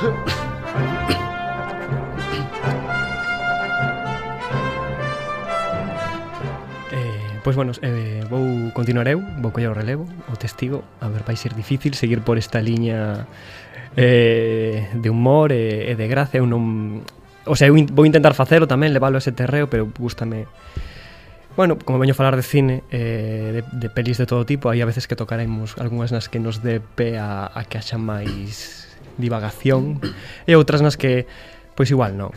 Mike. 0.00 0.32
pois 7.42 7.56
bueno, 7.56 7.72
eh, 7.82 8.24
vou 8.28 8.72
continuar 8.72 9.08
eu, 9.08 9.20
vou 9.40 9.52
coller 9.52 9.70
o 9.70 9.74
relevo, 9.74 10.06
o 10.32 10.36
testigo, 10.36 10.84
a 11.00 11.08
ver, 11.08 11.22
vai 11.22 11.36
ser 11.36 11.54
difícil 11.54 11.94
seguir 11.94 12.20
por 12.20 12.38
esta 12.38 12.60
liña 12.60 13.26
eh, 13.96 14.88
de 14.94 15.08
humor 15.10 15.52
e, 15.52 15.90
eh, 15.90 15.92
e 15.92 15.94
de 15.96 16.06
gracia, 16.08 16.38
eu 16.38 16.46
non... 16.46 17.02
O 17.48 17.56
sea, 17.56 17.68
eu 17.68 17.74
in, 17.74 17.88
vou 17.90 18.04
intentar 18.04 18.36
facelo 18.36 18.68
tamén, 18.68 18.92
leválo 18.92 19.18
a 19.18 19.22
ese 19.22 19.32
terreo, 19.32 19.66
pero 19.66 19.88
gustame... 19.98 20.46
Bueno, 21.58 21.76
como 21.82 21.98
veño 21.98 22.14
a 22.14 22.18
falar 22.18 22.36
de 22.38 22.46
cine, 22.46 22.86
eh, 22.94 23.60
de, 23.60 23.62
de 23.66 23.88
pelis 23.90 24.16
de 24.16 24.24
todo 24.24 24.46
tipo, 24.46 24.70
hai 24.70 24.80
a 24.80 24.88
veces 24.88 25.10
que 25.10 25.18
tocaremos 25.18 25.74
algunhas 25.82 26.14
nas 26.14 26.30
que 26.30 26.38
nos 26.38 26.62
dé 26.62 26.78
pé 26.78 27.18
a, 27.18 27.50
a 27.50 27.66
que 27.66 27.76
haxa 27.76 27.98
máis 27.98 28.86
divagación 29.18 29.98
e 30.46 30.54
outras 30.54 30.80
nas 30.80 30.94
que, 30.94 31.26
pois 31.74 31.90
igual, 31.90 32.14
non. 32.14 32.30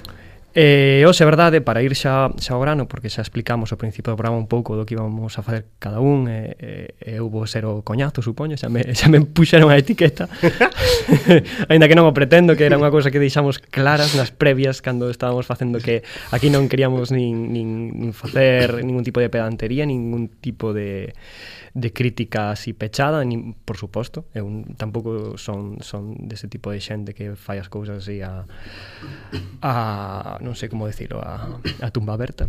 E 0.54 1.02
hoxe, 1.10 1.26
a 1.26 1.30
verdade, 1.30 1.66
para 1.66 1.82
ir 1.82 1.98
xa, 1.98 2.30
xa 2.38 2.54
ao 2.54 2.62
grano, 2.62 2.86
porque 2.86 3.10
xa 3.10 3.26
explicamos 3.26 3.74
ao 3.74 3.82
principio 3.82 4.14
do 4.14 4.18
programa 4.22 4.38
un 4.38 4.46
pouco 4.46 4.78
do 4.78 4.86
que 4.86 4.94
íbamos 4.94 5.34
a 5.34 5.42
facer 5.42 5.66
cada 5.82 5.98
un, 5.98 6.30
e, 6.30 6.54
e, 6.62 6.70
e 7.02 7.18
eu 7.18 7.26
vou 7.26 7.50
ser 7.50 7.66
o 7.66 7.82
coñazo, 7.82 8.22
supoño, 8.22 8.54
xa 8.54 8.70
me, 8.70 8.86
xa 8.94 9.10
me 9.10 9.26
puxeron 9.26 9.74
a 9.74 9.82
etiqueta, 9.82 10.30
ainda 11.74 11.90
que 11.90 11.98
non 11.98 12.06
o 12.06 12.14
pretendo, 12.14 12.54
que 12.54 12.70
era 12.70 12.78
unha 12.78 12.94
cousa 12.94 13.10
que 13.10 13.18
deixamos 13.18 13.58
claras 13.58 14.14
nas 14.14 14.30
previas 14.30 14.86
cando 14.86 15.10
estábamos 15.10 15.50
facendo 15.50 15.82
que 15.82 16.06
aquí 16.30 16.54
non 16.54 16.70
queríamos 16.70 17.10
nin, 17.10 17.50
nin, 17.50 17.90
nin 17.90 18.14
facer 18.14 18.86
ningún 18.86 19.02
tipo 19.02 19.18
de 19.18 19.34
pedantería, 19.34 19.90
ningún 19.90 20.30
tipo 20.38 20.70
de 20.70 21.18
de 21.74 21.92
crítica 21.92 22.52
así 22.52 22.74
pechada, 22.74 23.26
nin, 23.26 23.58
por 23.66 23.78
suposto, 23.82 24.30
eu 24.38 24.46
tampouco 24.78 25.42
son, 25.42 25.82
son 25.82 26.14
dese 26.30 26.46
tipo 26.46 26.70
de 26.70 26.78
xente 26.78 27.18
que 27.18 27.34
fai 27.34 27.58
as 27.58 27.66
cousas 27.66 28.06
así 28.06 28.22
a, 28.22 28.46
a 29.58 30.38
non 30.44 30.60
sei 30.60 30.68
como 30.68 30.86
decirlo, 30.86 31.24
a, 31.24 31.58
a 31.80 31.88
tumba 31.90 32.14
aberta. 32.14 32.46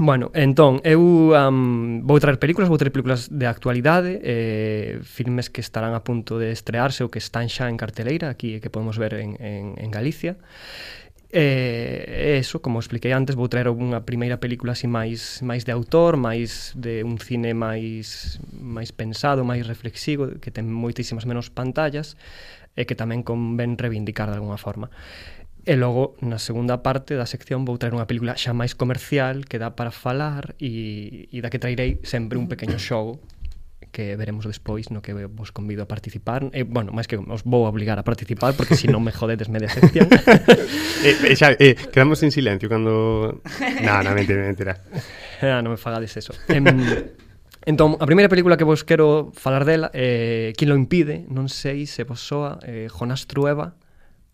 Bueno, 0.00 0.32
entón, 0.32 0.80
eu 0.82 1.36
um, 1.36 2.00
vou 2.02 2.16
traer 2.18 2.40
películas, 2.40 2.72
vou 2.72 2.80
traer 2.80 2.90
películas 2.90 3.28
de 3.28 3.44
actualidade, 3.44 4.18
eh, 4.24 4.98
filmes 5.04 5.52
que 5.52 5.60
estarán 5.60 5.92
a 5.92 6.00
punto 6.00 6.40
de 6.40 6.50
estrearse 6.50 7.04
ou 7.04 7.12
que 7.12 7.20
están 7.20 7.52
xa 7.52 7.68
en 7.68 7.76
carteleira, 7.76 8.32
aquí 8.32 8.58
que 8.58 8.72
podemos 8.72 8.96
ver 8.96 9.20
en, 9.20 9.36
en, 9.38 9.76
en 9.76 9.88
Galicia. 9.92 10.40
E 11.32 11.40
eh, 12.04 12.40
eso, 12.40 12.60
como 12.60 12.80
expliquei 12.80 13.12
antes, 13.12 13.36
vou 13.36 13.48
traer 13.52 13.68
unha 13.68 14.04
primeira 14.04 14.40
película 14.40 14.72
así 14.72 14.88
máis 14.88 15.44
máis 15.44 15.68
de 15.68 15.72
autor, 15.72 16.16
máis 16.16 16.72
de 16.76 17.04
un 17.04 17.20
cine 17.20 17.52
máis 17.52 18.36
máis 18.52 18.96
pensado, 18.96 19.44
máis 19.44 19.68
reflexivo, 19.68 20.40
que 20.40 20.52
ten 20.52 20.68
moitísimas 20.72 21.28
menos 21.28 21.52
pantallas 21.52 22.16
e 22.76 22.88
que 22.88 22.96
tamén 22.96 23.20
convén 23.24 23.76
reivindicar 23.76 24.32
de 24.32 24.40
alguna 24.40 24.56
forma. 24.56 24.88
E 25.62 25.78
logo, 25.78 26.18
na 26.18 26.42
segunda 26.42 26.82
parte 26.82 27.14
da 27.14 27.26
sección, 27.26 27.62
vou 27.62 27.78
traer 27.78 27.94
unha 27.94 28.10
película 28.10 28.34
xa 28.34 28.50
máis 28.50 28.74
comercial 28.74 29.46
que 29.46 29.62
dá 29.62 29.78
para 29.78 29.94
falar 29.94 30.58
e, 30.58 31.30
e 31.30 31.38
da 31.38 31.54
que 31.54 31.62
trairei 31.62 32.02
sempre 32.02 32.34
un 32.34 32.50
pequeno 32.50 32.82
xogo 32.82 33.22
que 33.92 34.16
veremos 34.16 34.48
despois 34.48 34.90
no 34.90 35.04
que 35.04 35.12
vos 35.12 35.52
convido 35.52 35.84
a 35.84 35.88
participar. 35.88 36.48
Eh, 36.50 36.64
bueno, 36.64 36.90
máis 36.90 37.06
que 37.06 37.14
os 37.14 37.46
vou 37.46 37.68
obligar 37.68 38.00
a 38.00 38.02
participar 38.02 38.56
porque 38.58 38.74
se 38.74 38.88
si 38.88 38.90
non 38.90 39.04
me 39.04 39.14
jodedes 39.14 39.46
me 39.52 39.62
decepción. 39.62 40.10
eh, 41.06 41.30
eh, 41.30 41.36
xa, 41.38 41.54
eh, 41.54 41.76
quedamos 41.92 42.18
en 42.26 42.34
silencio 42.34 42.66
cando... 42.66 43.38
Non, 43.86 44.02
non, 44.02 44.18
mentira, 44.18 44.42
mentira. 44.42 44.82
Ah, 45.42 45.58
non 45.58 45.74
me 45.74 45.78
fagades 45.78 46.14
eso. 46.18 46.34
Em, 46.50 46.66
Entón, 47.62 47.94
a 48.02 48.06
primeira 48.10 48.26
película 48.26 48.58
que 48.58 48.66
vos 48.66 48.82
quero 48.82 49.30
falar 49.38 49.62
dela 49.62 49.90
é 49.94 50.50
eh, 50.50 50.58
Quien 50.58 50.66
lo 50.66 50.74
impide, 50.74 51.22
non 51.30 51.46
sei 51.46 51.86
se 51.86 52.02
vos 52.02 52.18
soa, 52.18 52.58
eh, 52.66 52.90
Jonás 52.90 53.30
Trueba, 53.30 53.78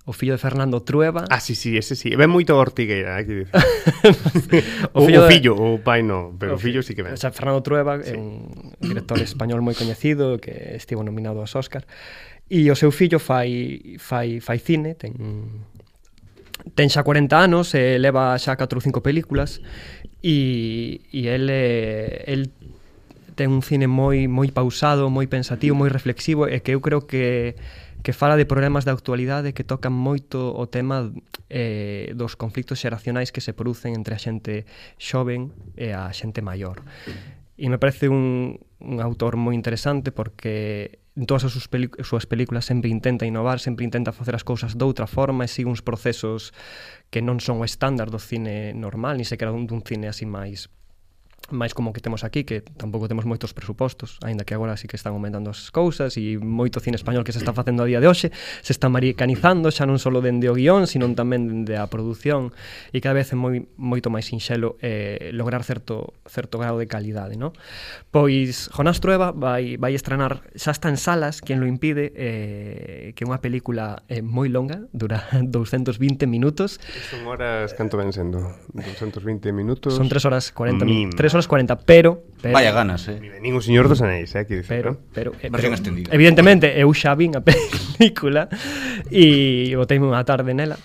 o 0.09 0.13
fillo 0.15 0.33
de 0.33 0.39
Fernando 0.39 0.81
Trueba. 0.81 1.27
Ah, 1.29 1.39
sí, 1.39 1.55
sí, 1.55 1.77
ese 1.77 1.95
sí. 1.95 2.17
Ven 2.17 2.33
moito 2.33 2.57
Ortigueira, 2.57 3.21
hai 3.21 3.29
que 3.29 3.45
dicir. 3.45 3.53
o, 4.97 5.05
o, 5.05 5.29
fillo, 5.29 5.29
de... 5.29 5.51
o 5.53 5.85
pai 5.85 6.01
no, 6.01 6.33
pero 6.41 6.57
o 6.57 6.59
fillo 6.59 6.81
sí 6.81 6.97
que 6.97 7.05
ven. 7.05 7.13
O 7.13 7.21
sea, 7.21 7.29
Fernando 7.29 7.61
Trueba 7.61 8.01
sí. 8.01 8.17
é 8.17 8.17
un 8.17 8.73
director 8.81 9.21
español 9.21 9.61
moi 9.61 9.77
coñecido 9.77 10.41
que 10.41 10.81
estivo 10.81 11.05
nominado 11.05 11.45
aos 11.45 11.53
Óscar. 11.53 11.85
E 12.49 12.73
o 12.73 12.77
seu 12.81 12.89
fillo 12.89 13.21
fai, 13.21 14.01
fai, 14.01 14.41
fai 14.41 14.57
cine, 14.57 14.97
ten, 14.97 15.13
ten 16.73 16.89
xa 16.89 17.05
40 17.05 17.29
anos, 17.37 17.77
e 17.77 18.01
leva 18.01 18.33
xa 18.41 18.57
4 18.57 18.65
ou 18.65 18.81
5 18.81 19.05
películas, 19.05 19.61
e, 20.25 21.05
e 21.13 21.29
el, 21.29 21.53
el 21.53 22.49
ten 23.37 23.53
un 23.53 23.61
cine 23.61 23.85
moi 23.85 24.25
moi 24.25 24.49
pausado, 24.49 25.13
moi 25.13 25.29
pensativo, 25.29 25.77
moi 25.77 25.93
reflexivo, 25.93 26.49
e 26.49 26.65
que 26.65 26.73
eu 26.73 26.81
creo 26.81 27.05
que 27.05 27.61
que 28.09 28.15
fala 28.15 28.41
de 28.41 28.47
problemas 28.47 28.89
da 28.89 28.97
actualidade 28.97 29.53
que 29.53 29.69
tocan 29.69 29.93
moito 29.93 30.57
o 30.57 30.65
tema 30.65 31.13
eh, 31.53 32.17
dos 32.17 32.41
conflictos 32.41 32.81
xeracionais 32.81 33.37
que 33.37 33.45
se 33.45 33.53
producen 33.53 33.93
entre 33.93 34.17
a 34.17 34.21
xente 34.25 34.65
xoven 34.97 35.53
e 35.77 35.93
a 35.93 36.09
xente 36.17 36.41
maior. 36.41 36.81
E 37.61 37.69
me 37.69 37.77
parece 37.77 38.09
un, 38.09 38.65
un 38.81 39.05
autor 39.05 39.37
moi 39.37 39.53
interesante 39.53 40.09
porque 40.09 41.05
en 41.21 41.29
todas 41.29 41.45
as 41.45 41.53
súas, 41.53 41.69
súas 42.01 42.25
películas 42.25 42.65
sempre 42.65 42.89
intenta 42.89 43.29
innovar, 43.29 43.61
sempre 43.61 43.85
intenta 43.85 44.17
facer 44.17 44.33
as 44.33 44.41
cousas 44.41 44.73
doutra 44.81 45.05
forma 45.05 45.45
e 45.45 45.53
sigue 45.53 45.69
uns 45.69 45.85
procesos 45.85 46.57
que 47.13 47.21
non 47.21 47.45
son 47.45 47.61
o 47.61 47.69
estándar 47.69 48.09
do 48.09 48.17
cine 48.17 48.73
normal, 48.73 49.21
ni 49.21 49.29
sequera 49.29 49.53
dun, 49.53 49.69
dun 49.69 49.85
cine 49.85 50.09
así 50.09 50.25
máis 50.25 50.73
máis 51.51 51.73
como 51.73 51.97
que 51.97 52.05
temos 52.05 52.25
aquí 52.25 52.45
que 52.45 52.61
tampouco 52.61 53.09
temos 53.09 53.25
moitos 53.25 53.57
presupostos, 53.57 54.21
aínda 54.21 54.45
que 54.45 54.53
agora 54.53 54.77
sí 54.77 54.85
que 54.85 55.01
están 55.01 55.17
aumentando 55.17 55.49
as 55.49 55.73
cousas 55.73 56.21
e 56.21 56.37
moito 56.37 56.77
cine 56.81 57.01
español 57.01 57.25
que 57.25 57.33
se 57.33 57.41
está 57.41 57.57
facendo 57.57 57.83
a 57.83 57.89
día 57.89 58.05
de 58.05 58.09
hoxe, 58.09 58.29
se 58.61 58.73
está 58.73 58.93
americanizando 58.93 59.73
xa 59.73 59.89
non 59.89 59.97
só 59.97 60.13
dende 60.21 60.53
o 60.53 60.55
guión, 60.55 60.85
sino 60.85 61.09
tamén 61.17 61.49
dende 61.49 61.81
a 61.81 61.89
produción 61.89 62.53
e 62.93 63.01
cada 63.01 63.17
vez 63.17 63.33
é 63.33 63.37
moi 63.39 63.65
moito 63.81 64.13
máis 64.13 64.29
sinxelo 64.29 64.77
eh, 64.85 65.33
lograr 65.33 65.65
certo 65.65 66.13
certo 66.29 66.61
grado 66.61 66.77
de 66.77 66.87
calidade, 66.91 67.41
no? 67.41 67.57
Pois 68.13 68.69
Jonás 68.69 69.01
Trueba 69.01 69.33
vai 69.33 69.81
vai 69.81 69.97
estrenar, 69.97 70.45
xa 70.53 70.77
está 70.77 70.93
en 70.93 71.01
salas, 71.01 71.41
quen 71.41 71.65
lo 71.65 71.67
impide, 71.67 72.13
eh, 72.13 73.17
que 73.17 73.25
é 73.25 73.27
unha 73.27 73.41
película 73.41 74.05
eh, 74.13 74.21
moi 74.21 74.53
longa, 74.53 74.85
dura 74.93 75.25
220 75.41 76.29
minutos. 76.29 76.77
Son 77.09 77.25
horas, 77.25 77.73
canto 77.73 77.97
ven 77.97 78.13
sendo? 78.13 78.53
220 78.77 79.49
minutos. 79.57 79.97
Son 79.97 80.13
3 80.13 80.29
horas 80.29 80.53
40 80.53 80.85
minutos 80.85 81.28
3 81.29 81.35
horas 81.35 81.49
40, 81.49 81.79
pero, 81.81 82.25
pero 82.41 82.55
Vaya 82.55 82.73
ganas, 82.73 83.07
eh. 83.09 83.21
Ningún 83.43 83.61
señor 83.61 83.89
dos 83.89 84.01
anéis, 84.01 84.35
eh, 84.35 84.47
que 84.47 84.57
dice, 84.57 84.69
pero, 84.69 84.99
pero, 85.13 85.33
eh, 85.43 85.51
pero 85.53 85.69
extendida. 85.69 86.09
Evidentemente, 86.09 86.81
eu 86.81 86.89
xa 86.97 87.13
vin 87.13 87.37
a 87.37 87.45
película 87.45 88.49
e 89.13 89.77
boteime 89.77 90.09
unha 90.09 90.25
tarde 90.25 90.57
nela. 90.57 90.81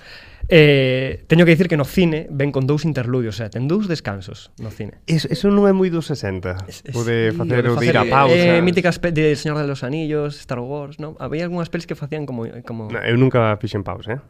Eh, 0.51 1.23
teño 1.31 1.47
que 1.47 1.55
dicir 1.55 1.71
que 1.71 1.79
no 1.79 1.87
cine 1.87 2.27
ven 2.27 2.51
con 2.51 2.67
dous 2.67 2.83
interludios, 2.83 3.35
o 3.35 3.37
sea, 3.39 3.47
ten 3.47 3.71
dous 3.71 3.87
descansos 3.87 4.51
no 4.59 4.67
cine. 4.67 4.99
Eso, 5.07 5.31
eso 5.31 5.47
non 5.47 5.63
é 5.63 5.71
moi 5.71 5.87
dos 5.87 6.11
60. 6.11 6.67
Es, 6.67 6.83
es, 6.83 6.91
Pode 6.91 7.31
facer 7.31 7.63
o 7.71 7.79
de 7.79 7.87
ir 7.87 7.95
a 7.95 8.03
pausa. 8.03 8.35
Eh, 8.35 8.59
míticas 8.59 8.99
de 8.99 9.39
Señor 9.39 9.63
de 9.63 9.71
los 9.71 9.87
Anillos, 9.87 10.35
Star 10.43 10.59
Wars, 10.59 10.99
no? 10.99 11.15
Había 11.23 11.47
algunhas 11.47 11.71
pelis 11.71 11.87
que 11.87 11.95
facían 11.95 12.27
como 12.27 12.43
como 12.67 12.91
no, 12.91 12.99
Eu 12.99 13.15
nunca 13.15 13.55
fixen 13.63 13.87
pausa, 13.87 14.19
eh. 14.19 14.21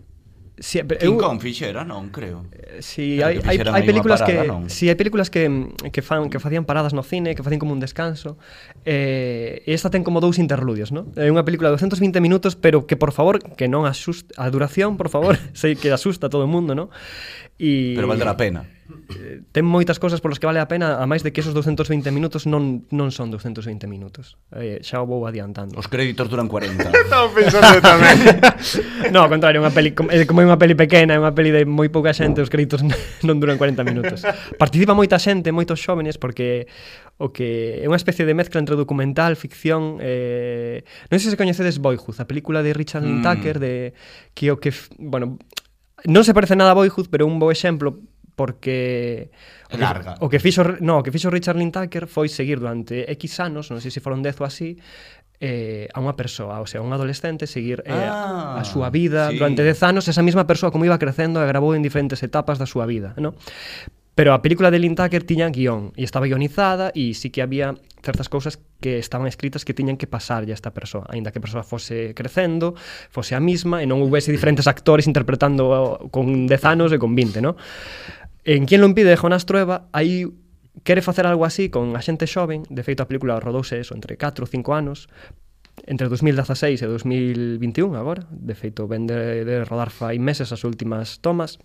Sí, 0.60 0.82
pero 0.86 1.02
King 1.02 1.18
eu, 1.18 1.18
Kong 1.18 1.42
fixera, 1.42 1.82
non, 1.82 2.14
creo. 2.14 2.46
Si, 2.78 3.18
hai, 3.26 3.42
hai, 3.42 3.58
hai 3.58 3.84
películas 3.90 4.22
parada, 4.22 4.46
que 4.46 4.46
non? 4.46 4.70
Si, 4.70 4.86
hai 4.86 4.94
películas 4.94 5.34
que, 5.34 5.50
que 5.90 6.02
fan 6.06 6.30
que 6.30 6.38
facían 6.38 6.62
paradas 6.62 6.94
no 6.94 7.02
cine, 7.02 7.34
que 7.34 7.42
facían 7.42 7.58
como 7.58 7.74
un 7.74 7.82
descanso. 7.82 8.38
Eh, 8.86 9.66
esta 9.66 9.90
ten 9.90 10.06
como 10.06 10.22
dous 10.22 10.38
interludios, 10.38 10.94
¿no? 10.94 11.10
É 11.18 11.26
unha 11.26 11.42
película 11.42 11.74
de 11.74 11.82
220 11.82 12.22
minutos, 12.22 12.54
pero 12.54 12.86
que 12.86 12.94
por 12.94 13.18
favor, 13.18 13.42
que 13.42 13.66
non 13.66 13.90
asusta 13.90 14.30
a 14.38 14.46
duración, 14.54 14.94
por 14.94 15.10
favor, 15.10 15.42
sei 15.58 15.74
que 15.74 15.90
asusta 15.90 16.30
a 16.30 16.32
todo 16.32 16.46
o 16.46 16.52
mundo, 16.52 16.78
¿no? 16.78 16.94
Y 17.58 17.98
Pero 17.98 18.06
vale 18.06 18.22
a 18.22 18.38
pena. 18.38 18.62
Eh, 19.14 19.42
ten 19.52 19.66
moitas 19.66 20.00
cousas 20.00 20.22
polas 20.22 20.40
que 20.40 20.48
vale 20.48 20.62
a 20.62 20.68
pena, 20.68 21.02
a 21.02 21.06
máis 21.06 21.22
de 21.22 21.34
que 21.34 21.42
esos 21.42 21.54
220 21.54 22.10
minutos 22.12 22.46
non 22.46 22.86
non 22.94 23.10
son 23.10 23.30
220 23.30 23.86
minutos. 23.90 24.38
Eh, 24.54 24.80
xa 24.82 25.02
o 25.02 25.06
vou 25.06 25.26
adiantando. 25.28 25.76
Os 25.78 25.90
créditos 25.90 26.30
duran 26.30 26.48
40. 26.48 26.90
Estaba 27.06 27.28
pensando 27.32 27.80
tamén. 27.82 28.18
no, 29.14 29.26
ao 29.26 29.30
contrario, 29.30 29.60
unha 29.62 29.74
peli 29.74 29.92
como 29.94 30.10
é 30.42 30.46
unha 30.46 30.60
peli 30.60 30.76
pequena, 30.78 31.16
é 31.16 31.20
unha 31.20 31.34
peli 31.34 31.52
de 31.52 31.64
moi 31.66 31.90
pouca 31.90 32.14
xente, 32.16 32.40
os 32.42 32.50
créditos 32.50 32.82
non 33.28 33.38
duran 33.38 33.60
40 33.60 33.84
minutos. 33.86 34.26
Participa 34.56 34.96
moita 34.96 35.18
xente, 35.18 35.50
moitos 35.52 35.82
xóvenes 35.82 36.16
porque 36.18 36.70
o 37.22 37.30
que 37.30 37.82
é 37.82 37.88
unha 37.88 38.00
especie 38.00 38.26
de 38.26 38.34
mezcla 38.34 38.58
entre 38.58 38.76
documental, 38.76 39.38
ficción, 39.38 40.02
eh, 40.02 40.82
non 41.10 41.18
sei 41.22 41.34
se 41.34 41.40
coñecedes 41.40 41.78
Boyhood, 41.78 42.18
a 42.20 42.26
película 42.26 42.66
de 42.66 42.74
Richard 42.74 43.06
mm. 43.06 43.10
Linklater 43.10 43.58
de 43.62 43.94
que 44.34 44.50
o 44.50 44.58
que, 44.58 44.74
bueno, 44.98 45.38
non 46.04 46.24
se 46.28 46.36
parece 46.36 46.58
nada 46.60 46.74
a 46.74 46.78
Boyhood, 46.78 47.08
pero 47.08 47.24
un 47.24 47.40
bo 47.40 47.54
exemplo 47.54 48.02
porque 48.36 49.30
o 49.70 49.76
que, 49.76 49.78
larga. 49.78 50.16
O 50.20 50.28
que 50.30 50.40
fixo, 50.42 50.64
no, 50.82 51.00
o 51.00 51.04
que 51.06 51.14
fixo 51.14 51.30
Richard 51.30 51.58
Linklater 51.58 52.10
foi 52.10 52.30
seguir 52.30 52.60
durante 52.60 53.06
X 53.18 53.40
anos, 53.40 53.70
non 53.70 53.80
sei 53.80 53.94
se 53.94 54.02
foron 54.02 54.26
10 54.26 54.42
ou 54.42 54.46
así, 54.50 54.78
eh, 55.44 55.92
a 55.92 56.00
unha 56.00 56.16
persoa, 56.16 56.64
o 56.64 56.68
sea, 56.70 56.80
un 56.80 56.94
adolescente 56.96 57.46
seguir 57.46 57.84
eh, 57.84 57.92
ah, 57.92 58.58
a, 58.58 58.62
a 58.62 58.66
súa 58.66 58.88
vida 58.88 59.30
sí. 59.30 59.38
durante 59.38 59.62
10 59.62 59.84
anos, 59.84 60.08
esa 60.08 60.24
mesma 60.24 60.48
persoa 60.48 60.72
como 60.72 60.88
iba 60.88 60.96
crecendo 60.98 61.42
e 61.42 61.46
grabou 61.46 61.76
en 61.76 61.84
diferentes 61.84 62.24
etapas 62.24 62.58
da 62.58 62.66
súa 62.66 62.88
vida, 62.88 63.12
¿no? 63.20 63.36
Pero 64.16 64.38
a 64.38 64.46
película 64.46 64.70
de 64.70 64.78
Lynn 64.78 64.94
Tucker 64.94 65.26
tiña 65.26 65.50
guión 65.50 65.90
e 65.98 66.06
estaba 66.06 66.30
guionizada 66.30 66.94
e 66.94 67.18
sí 67.18 67.34
que 67.34 67.42
había 67.42 67.74
certas 68.06 68.30
cousas 68.30 68.62
que 68.78 69.02
estaban 69.02 69.26
escritas 69.26 69.66
que 69.66 69.74
tiñan 69.74 69.98
que 69.98 70.06
pasarlle 70.06 70.54
a 70.54 70.58
esta 70.60 70.70
persoa, 70.70 71.10
aínda 71.10 71.34
que 71.34 71.42
a 71.42 71.44
persoa 71.44 71.66
fose 71.66 72.14
crecendo, 72.14 72.78
fose 73.10 73.34
a 73.34 73.42
mesma 73.42 73.82
e 73.82 73.90
non 73.90 74.06
houvese 74.06 74.30
diferentes 74.30 74.70
actores 74.70 75.10
interpretando 75.10 75.98
con 76.14 76.46
10 76.46 76.62
anos 76.70 76.94
e 76.94 77.02
con 77.02 77.18
20, 77.18 77.42
¿no? 77.42 77.58
En 78.44 78.66
Quién 78.66 78.82
lo 78.82 78.88
impide 78.88 79.10
de 79.10 79.18
Jonás 79.18 79.46
Trueba 79.46 79.88
aí 79.92 80.28
quere 80.84 81.02
facer 81.02 81.26
algo 81.26 81.46
así 81.46 81.70
con 81.70 81.96
a 81.96 82.02
xente 82.04 82.28
xoven, 82.28 82.68
de 82.68 82.84
feito 82.84 83.04
a 83.04 83.08
película 83.08 83.40
rodouse 83.40 83.80
eso 83.80 83.96
entre 83.96 84.20
4 84.20 84.44
ou 84.44 84.50
5 84.50 84.74
anos, 84.76 85.08
entre 85.88 86.12
2016 86.12 86.82
e 86.82 86.88
2021 86.88 87.96
agora, 87.96 88.28
de 88.30 88.56
feito 88.58 88.84
ven 88.90 89.08
de, 89.08 89.48
de 89.48 89.64
rodar 89.64 89.96
fai 89.96 90.20
meses 90.20 90.52
as 90.52 90.68
últimas 90.68 91.24
tomas, 91.24 91.56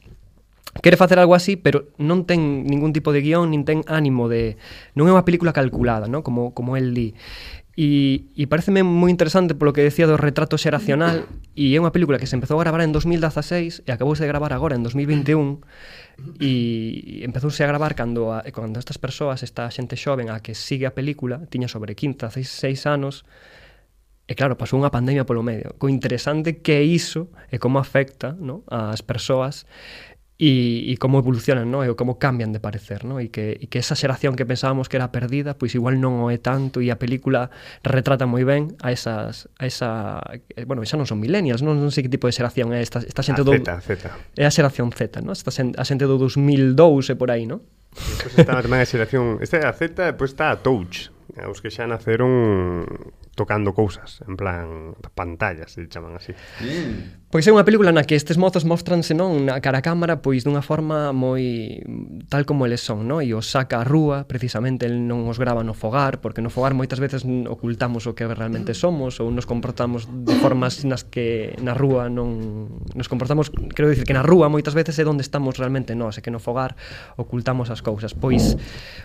quere 0.83 0.97
facer 0.97 1.19
algo 1.19 1.35
así, 1.35 1.59
pero 1.59 1.91
non 1.99 2.23
ten 2.29 2.63
ningún 2.63 2.95
tipo 2.95 3.11
de 3.11 3.27
guión, 3.27 3.51
nin 3.51 3.67
ten 3.67 3.83
ánimo 3.91 4.31
de... 4.31 4.55
Non 4.95 5.09
é 5.09 5.13
unha 5.13 5.27
película 5.27 5.51
calculada, 5.51 6.07
non? 6.07 6.23
Como, 6.23 6.55
como 6.55 6.79
el 6.79 6.95
di. 6.95 7.17
E, 7.79 8.27
e 8.35 8.51
pareceme 8.51 8.83
moi 8.83 9.07
interesante 9.07 9.55
polo 9.55 9.71
que 9.71 9.87
decía 9.87 10.11
do 10.11 10.19
retrato 10.19 10.59
xeracional. 10.59 11.31
E 11.55 11.71
é 11.71 11.79
unha 11.79 11.95
película 11.95 12.19
que 12.19 12.27
se 12.27 12.35
empezou 12.35 12.59
a 12.59 12.67
gravar 12.67 12.83
en 12.83 12.91
2016 12.91 13.87
e 13.87 13.95
acabouse 13.95 14.19
de 14.19 14.27
gravar 14.27 14.51
agora 14.51 14.75
en 14.75 14.83
2021 14.83 15.63
e 16.43 17.23
empezouse 17.23 17.63
a 17.63 17.71
gravar 17.71 17.95
cando, 17.95 18.35
a, 18.35 18.43
cando 18.51 18.83
estas 18.83 18.99
persoas, 18.99 19.47
esta 19.47 19.71
xente 19.71 19.95
xoven 19.95 20.27
a 20.27 20.43
que 20.43 20.59
sigue 20.59 20.91
a 20.91 20.93
película, 20.99 21.47
tiña 21.47 21.71
sobre 21.71 21.95
15, 21.95 22.35
16 22.35 22.83
anos. 22.91 23.23
E 24.27 24.35
claro, 24.35 24.59
pasou 24.59 24.83
unha 24.83 24.91
pandemia 24.91 25.23
polo 25.23 25.47
medio. 25.47 25.79
Co 25.79 25.87
interesante 25.87 26.59
que 26.59 26.83
é 26.83 26.83
iso 26.83 27.31
e 27.47 27.63
como 27.63 27.79
afecta 27.79 28.35
no, 28.43 28.67
as 28.67 29.07
persoas 29.07 29.71
e, 30.39 30.87
e 30.87 30.95
como 31.03 31.19
evolucionan, 31.19 31.67
no? 31.67 31.83
e 31.83 31.91
como 31.99 32.23
cambian 32.23 32.55
de 32.55 32.63
parecer, 32.63 33.03
no? 33.03 33.19
e, 33.19 33.27
que, 33.35 33.59
e 33.59 33.67
que 33.67 33.83
esa 33.83 33.99
xeración 33.99 34.39
que 34.39 34.47
pensábamos 34.47 34.87
que 34.87 34.95
era 34.95 35.11
perdida, 35.11 35.59
pois 35.59 35.75
igual 35.75 35.99
non 35.99 36.23
o 36.23 36.31
é 36.31 36.39
tanto 36.39 36.79
e 36.79 36.95
a 36.95 36.97
película 36.97 37.51
retrata 37.83 38.23
moi 38.31 38.47
ben 38.47 38.79
a 38.79 38.95
esas 38.95 39.51
a 39.59 39.67
esa, 39.67 40.23
eh, 40.55 40.63
bueno, 40.63 40.87
xa 40.87 40.95
non 40.95 41.11
son 41.11 41.19
millennials, 41.19 41.59
non, 41.67 41.75
non 41.83 41.91
sei 41.91 42.07
que 42.07 42.13
tipo 42.13 42.31
de 42.31 42.39
xeración 42.39 42.71
é 42.71 42.79
esta, 42.79 43.03
esta 43.03 43.27
xente 43.27 43.43
a 43.43 43.45
do 43.45 43.51
Z, 43.51 43.67
Z. 43.83 44.15
É 44.39 44.47
a 44.47 44.53
xeración 44.55 44.95
Z, 44.95 45.27
no? 45.27 45.35
Esta 45.35 45.51
xente, 45.51 45.75
a 45.75 45.83
xente 45.83 46.07
do 46.07 46.15
2002 46.23 47.11
e 47.11 47.15
por 47.19 47.35
aí, 47.35 47.43
no? 47.43 47.59
Despois 47.99 48.39
está 48.39 48.63
a 48.63 48.87
xeración, 48.87 49.43
esta 49.43 49.59
é 49.59 49.67
a 49.67 49.75
Z, 49.75 49.91
e 49.91 50.15
depois 50.15 50.31
está 50.31 50.55
a 50.55 50.57
Touch, 50.63 51.11
Eh, 51.37 51.45
os 51.45 51.61
que 51.61 51.69
xa 51.69 51.85
naceron 51.85 52.89
tocando 53.37 53.77
cousas, 53.77 54.25
en 54.25 54.35
plan 54.35 54.97
pantallas, 55.13 55.77
se 55.77 55.85
chaman 55.87 56.17
así. 56.17 56.33
Mm. 56.65 57.29
Pois 57.29 57.45
é 57.45 57.53
unha 57.53 57.63
película 57.63 57.93
na 57.93 58.09
que 58.09 58.17
estes 58.17 58.41
mozos 58.41 58.65
mostranse 58.65 59.13
non 59.13 59.45
na 59.45 59.61
cara 59.61 59.79
a 59.79 59.85
cámara 59.85 60.25
pois 60.25 60.49
dunha 60.49 60.65
forma 60.65 61.13
moi 61.13 61.85
tal 62.33 62.49
como 62.49 62.65
eles 62.65 62.81
son, 62.81 63.05
non? 63.05 63.21
E 63.21 63.37
os 63.37 63.53
saca 63.53 63.79
a 63.79 63.87
rúa, 63.87 64.25
precisamente 64.25 64.89
el 64.89 65.05
non 65.05 65.29
os 65.29 65.37
grava 65.37 65.61
no 65.61 65.77
fogar, 65.77 66.25
porque 66.25 66.41
no 66.41 66.49
fogar 66.49 66.73
moitas 66.73 66.97
veces 66.97 67.29
ocultamos 67.29 68.09
o 68.09 68.17
que 68.17 68.25
realmente 68.25 68.73
somos 68.73 69.21
ou 69.21 69.29
nos 69.29 69.45
comportamos 69.45 70.09
de 70.09 70.33
formas 70.41 70.89
nas 70.89 71.05
que 71.05 71.53
na 71.61 71.77
rúa 71.77 72.09
non 72.09 72.73
nos 72.97 73.13
comportamos, 73.13 73.53
quero 73.77 73.93
dicir 73.93 74.09
que 74.09 74.17
na 74.17 74.25
rúa 74.25 74.49
moitas 74.49 74.73
veces 74.73 74.97
é 74.97 75.05
onde 75.05 75.21
estamos 75.21 75.61
realmente 75.61 75.93
nós, 75.93 76.17
e 76.17 76.25
que 76.25 76.33
no 76.33 76.41
fogar 76.41 76.75
ocultamos 77.21 77.69
as 77.69 77.85
cousas, 77.85 78.17
pois 78.17 78.57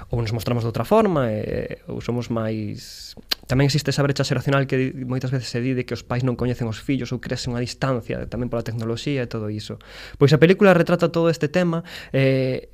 ou 0.10 0.24
nos 0.24 0.32
mostramos 0.32 0.64
de 0.64 0.72
outra 0.72 0.88
forma, 0.88 1.28
e, 1.28 1.84
ou 1.92 2.00
somos 2.00 2.13
somos 2.14 2.30
máis... 2.30 3.18
Tamén 3.50 3.66
existe 3.66 3.90
esa 3.90 4.06
brecha 4.06 4.24
xeracional 4.24 4.70
que 4.70 4.94
moitas 5.04 5.34
veces 5.34 5.50
se 5.50 5.60
di 5.60 5.74
de 5.74 5.84
que 5.84 5.98
os 5.98 6.06
pais 6.06 6.22
non 6.22 6.38
coñecen 6.38 6.70
os 6.70 6.78
fillos 6.78 7.10
ou 7.10 7.18
crece 7.18 7.50
unha 7.50 7.60
distancia 7.60 8.30
tamén 8.30 8.54
pola 8.54 8.62
tecnoloxía 8.62 9.26
e 9.26 9.28
todo 9.28 9.50
iso. 9.50 9.82
Pois 10.22 10.32
a 10.32 10.40
película 10.40 10.78
retrata 10.78 11.10
todo 11.10 11.28
este 11.28 11.50
tema 11.50 11.82
eh, 12.14 12.70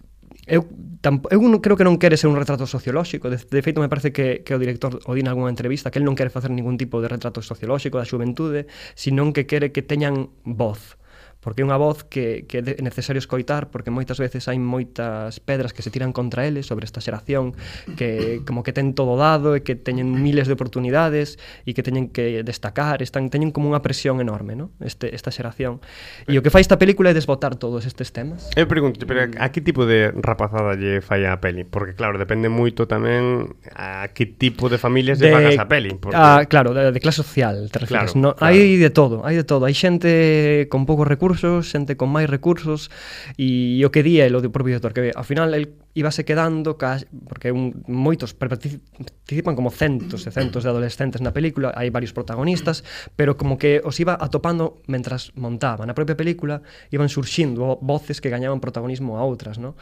eu, 0.46 0.68
tampo, 1.02 1.26
eu 1.34 1.42
non, 1.42 1.64
creo 1.64 1.74
que 1.74 1.88
non 1.88 1.98
quere 1.98 2.20
ser 2.20 2.30
un 2.30 2.38
retrato 2.38 2.70
sociolóxico 2.70 3.32
de, 3.34 3.40
de 3.40 3.62
feito 3.66 3.82
me 3.82 3.90
parece 3.90 4.14
que, 4.14 4.46
que 4.46 4.54
o 4.54 4.62
director 4.62 5.02
o 5.02 5.12
di 5.18 5.26
nalgúna 5.26 5.50
entrevista 5.50 5.90
que 5.90 5.98
el 5.98 6.06
non 6.06 6.14
quere 6.14 6.30
facer 6.30 6.54
ningún 6.54 6.78
tipo 6.78 7.02
de 7.02 7.10
retrato 7.10 7.42
sociolóxico 7.42 7.98
da 7.98 8.06
xuventude, 8.06 8.70
senón 8.94 9.34
que 9.34 9.50
quere 9.50 9.74
que 9.74 9.82
teñan 9.82 10.30
voz 10.46 11.00
porque 11.40 11.64
é 11.64 11.66
unha 11.66 11.80
voz 11.80 12.04
que, 12.04 12.44
que 12.52 12.60
é 12.60 12.84
necesario 12.84 13.24
escoitar 13.24 13.72
porque 13.72 13.88
moitas 13.88 14.20
veces 14.20 14.52
hai 14.52 14.60
moitas 14.60 15.40
pedras 15.40 15.72
que 15.72 15.80
se 15.80 15.88
tiran 15.88 16.12
contra 16.12 16.44
ele 16.44 16.68
sobre 16.68 16.84
esta 16.84 17.00
xeración 17.00 17.56
que 17.96 18.44
como 18.44 18.60
que 18.60 18.76
ten 18.76 18.92
todo 18.92 19.16
dado 19.16 19.56
e 19.56 19.64
que 19.64 19.80
teñen 19.80 20.12
miles 20.20 20.52
de 20.52 20.54
oportunidades 20.60 21.40
e 21.64 21.72
que 21.72 21.80
teñen 21.80 22.12
que 22.12 22.44
destacar, 22.44 23.00
están 23.00 23.32
teñen 23.32 23.56
como 23.56 23.72
unha 23.72 23.80
presión 23.80 24.20
enorme, 24.20 24.60
¿no? 24.60 24.76
Este, 24.84 25.16
esta 25.16 25.32
xeración. 25.32 25.80
E 26.28 26.36
o 26.36 26.44
que 26.44 26.52
fai 26.52 26.60
esta 26.60 26.76
película 26.76 27.12
é 27.12 27.16
desbotar 27.16 27.56
todos 27.56 27.88
estes 27.88 28.12
temas. 28.12 28.52
Eu 28.60 28.68
pregunto, 28.68 29.08
pero 29.08 29.32
a 29.32 29.48
que 29.56 29.64
tipo 29.64 29.88
de 29.88 30.12
rapazada 30.20 30.76
lle 30.76 31.00
fai 31.00 31.24
a 31.24 31.40
peli? 31.40 31.64
Porque 31.64 31.96
claro, 31.96 32.20
depende 32.20 32.52
moito 32.52 32.84
tamén 32.84 33.56
a 33.72 34.12
que 34.12 34.28
tipo 34.28 34.68
de 34.68 34.76
familias 34.76 35.24
lle 35.24 35.32
pagas 35.32 35.56
a 35.56 35.72
peli. 35.72 35.96
Porque... 35.96 36.20
Ah, 36.20 36.44
claro, 36.52 36.76
de, 36.76 36.92
de 36.92 37.00
clase 37.00 37.24
social, 37.24 37.72
te 37.72 37.80
refieres. 37.80 38.12
Claro, 38.12 38.20
no, 38.20 38.36
claro. 38.36 38.52
Hai 38.52 38.76
de 38.76 38.92
todo, 38.92 39.24
hai 39.24 39.40
de 39.40 39.48
todo. 39.48 39.64
Hai 39.64 39.76
xente 39.76 40.68
con 40.68 40.84
poucos 40.84 41.08
recursos 41.08 41.29
recursos, 41.30 41.70
xente 41.70 41.94
con 41.94 42.10
máis 42.10 42.26
recursos, 42.26 42.90
e 43.38 43.78
o 43.86 43.94
que 43.94 44.02
di 44.02 44.18
el 44.18 44.34
o 44.34 44.42
propio 44.50 44.74
director, 44.74 44.98
que 44.98 45.14
ao 45.14 45.22
final 45.22 45.54
el 45.54 45.78
íbase 45.94 46.26
quedando, 46.26 46.82
ca, 46.82 46.98
porque 47.30 47.54
un, 47.54 47.86
moitos 47.86 48.34
participan 48.34 49.54
como 49.54 49.70
centos 49.70 50.26
e 50.26 50.34
centos 50.34 50.66
de 50.66 50.74
adolescentes 50.74 51.22
na 51.22 51.30
película, 51.30 51.70
hai 51.78 51.94
varios 51.94 52.18
protagonistas, 52.18 52.82
pero 53.14 53.38
como 53.38 53.62
que 53.62 53.86
os 53.86 54.02
iba 54.02 54.18
atopando 54.18 54.82
mentras 54.90 55.30
montaba. 55.38 55.86
Na 55.86 55.94
propia 55.94 56.18
película 56.18 56.66
iban 56.90 57.14
surxindo 57.14 57.78
voces 57.86 58.18
que 58.18 58.34
gañaban 58.34 58.58
protagonismo 58.58 59.22
a 59.22 59.22
outras, 59.22 59.62
no? 59.62 59.78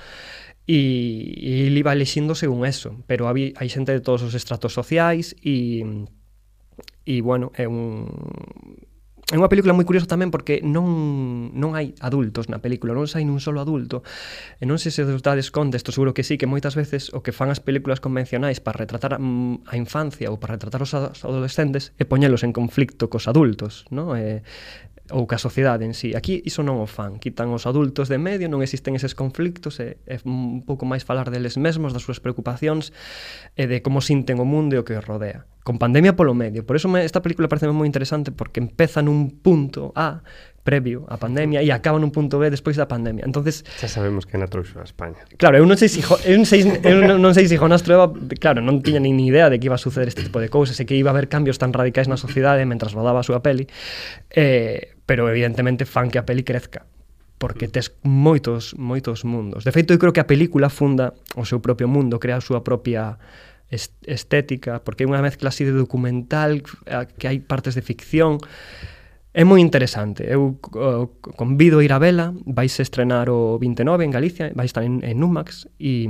E, 0.68 1.32
e 1.40 1.72
ele 1.72 1.80
iba 1.80 1.96
lexindo 1.96 2.36
según 2.36 2.68
eso, 2.68 3.00
pero 3.08 3.32
habí, 3.32 3.56
hai 3.56 3.72
xente 3.72 3.96
de 3.96 4.04
todos 4.04 4.20
os 4.20 4.36
estratos 4.36 4.76
sociais 4.76 5.32
e 5.40 5.88
e 7.08 7.24
bueno, 7.24 7.56
é 7.56 7.64
un 7.72 8.04
É 9.28 9.36
unha 9.36 9.52
película 9.52 9.76
moi 9.76 9.84
curiosa 9.84 10.08
tamén 10.08 10.32
porque 10.32 10.64
non, 10.64 11.52
non 11.52 11.76
hai 11.76 11.92
adultos 12.00 12.48
na 12.48 12.64
película, 12.64 12.96
non 12.96 13.12
sai 13.12 13.28
nun 13.28 13.44
solo 13.44 13.60
adulto. 13.60 14.00
E 14.56 14.64
non 14.64 14.80
sei 14.80 14.88
se 14.88 15.04
os 15.04 15.20
dades 15.20 15.52
conta, 15.52 15.76
isto 15.76 15.92
seguro 15.92 16.16
que 16.16 16.24
sí, 16.24 16.40
que 16.40 16.48
moitas 16.48 16.80
veces 16.80 17.12
o 17.12 17.20
que 17.20 17.36
fan 17.36 17.52
as 17.52 17.60
películas 17.60 18.00
convencionais 18.00 18.64
para 18.64 18.80
retratar 18.80 19.16
a 19.16 19.20
mm, 19.20 19.68
infancia 19.76 20.32
ou 20.32 20.40
para 20.40 20.56
retratar 20.56 20.80
os 20.80 20.96
adolescentes 20.96 21.92
é 22.00 22.08
poñelos 22.08 22.48
en 22.48 22.56
conflicto 22.56 23.12
cos 23.12 23.28
adultos, 23.28 23.84
non? 23.92 24.16
E, 24.16 24.48
ou 25.12 25.28
que 25.28 25.36
a 25.36 25.42
sociedade 25.42 25.86
en 25.86 25.94
sí. 25.94 26.16
Aquí 26.16 26.44
iso 26.44 26.64
non 26.64 26.80
o 26.84 26.88
fan, 26.88 27.20
quitan 27.22 27.52
os 27.54 27.68
adultos 27.70 28.08
de 28.12 28.20
medio, 28.20 28.52
non 28.52 28.60
existen 28.64 28.96
eses 28.96 29.16
conflictos, 29.16 29.80
e, 29.80 30.00
é 30.08 30.18
un 30.28 30.64
pouco 30.68 30.84
máis 30.84 31.08
falar 31.08 31.32
deles 31.32 31.56
mesmos, 31.56 31.96
das 31.96 32.04
súas 32.04 32.20
preocupacións, 32.20 32.92
e 33.56 33.68
de 33.68 33.80
como 33.80 34.04
sinten 34.04 34.40
o 34.42 34.46
mundo 34.48 34.76
e 34.76 34.80
o 34.80 34.86
que 34.88 34.96
os 34.96 35.06
rodea. 35.06 35.48
Con 35.64 35.80
pandemia 35.80 36.16
polo 36.16 36.32
medio. 36.32 36.64
Por 36.64 36.80
eso 36.80 36.88
me, 36.88 37.04
esta 37.04 37.20
película 37.20 37.52
parece 37.52 37.68
moi 37.72 37.88
interesante, 37.88 38.32
porque 38.32 38.60
empeza 38.60 39.04
nun 39.04 39.32
punto 39.44 39.92
A 39.96 40.24
previo 40.68 41.08
á 41.08 41.16
pandemia 41.16 41.64
e 41.64 41.72
acaba 41.72 41.96
nun 41.96 42.12
punto 42.12 42.44
B 42.44 42.52
despois 42.52 42.76
da 42.76 42.92
pandemia. 42.92 43.24
Entonces, 43.24 43.64
xa 43.80 43.88
sabemos 43.88 44.28
que 44.28 44.36
na 44.36 44.52
trouxo 44.52 44.84
a 44.84 44.84
España. 44.84 45.24
Claro, 45.40 45.56
eu 45.56 45.64
non 45.64 45.80
sei 45.80 45.88
se 45.88 46.04
eu 46.04 46.36
non 46.36 46.44
sei, 46.44 46.68
eu 46.84 47.16
non 47.16 47.32
sei 47.32 47.48
se 47.48 47.56
Jonás 47.56 47.88
Trueba, 47.88 48.12
claro, 48.44 48.60
non 48.60 48.84
tiña 48.84 49.00
nin 49.00 49.16
idea 49.24 49.48
de 49.48 49.64
que 49.64 49.72
iba 49.72 49.80
a 49.80 49.82
suceder 49.82 50.12
este 50.12 50.28
tipo 50.28 50.44
de 50.44 50.52
cousas 50.52 50.76
e 50.76 50.84
que 50.84 51.00
iba 51.00 51.08
a 51.08 51.16
haber 51.16 51.32
cambios 51.32 51.56
tan 51.56 51.72
radicais 51.72 52.12
na 52.12 52.20
sociedade 52.20 52.68
mentras 52.68 52.92
rodaba 52.92 53.24
a 53.24 53.26
súa 53.26 53.40
peli. 53.40 53.72
Eh, 54.36 54.97
pero 55.08 55.26
evidentemente 55.32 55.90
fan 55.90 56.12
que 56.12 56.20
a 56.22 56.28
peli 56.28 56.44
crezca 56.46 56.86
porque 57.38 57.68
tes 57.70 57.94
moitos, 58.02 58.74
moitos 58.82 59.22
mundos. 59.22 59.62
De 59.62 59.70
feito, 59.70 59.94
eu 59.94 60.02
creo 60.02 60.10
que 60.10 60.22
a 60.22 60.26
película 60.26 60.74
funda 60.74 61.14
o 61.38 61.46
seu 61.46 61.62
propio 61.62 61.86
mundo, 61.86 62.18
crea 62.18 62.42
a 62.42 62.42
súa 62.42 62.66
propia 62.66 63.22
estética, 63.70 64.82
porque 64.82 65.06
é 65.06 65.08
unha 65.10 65.22
mezcla 65.22 65.54
así 65.54 65.62
de 65.62 65.76
documental, 65.76 66.66
que 67.18 67.26
hai 67.30 67.38
partes 67.38 67.78
de 67.78 67.86
ficción, 67.86 68.42
É 69.38 69.46
moi 69.46 69.62
interesante. 69.62 70.26
Eu 70.26 70.58
uh, 70.58 71.06
convido 71.38 71.78
a 71.78 71.86
ir 71.86 71.94
a 71.94 72.02
vela, 72.02 72.34
vais 72.50 72.74
a 72.74 72.82
estrenar 72.82 73.30
o 73.30 73.62
29 73.62 74.02
en 74.02 74.10
Galicia, 74.10 74.50
vai 74.58 74.66
estar 74.66 74.82
en, 74.82 75.06
en 75.06 75.14
Numax 75.22 75.70
e 75.78 76.10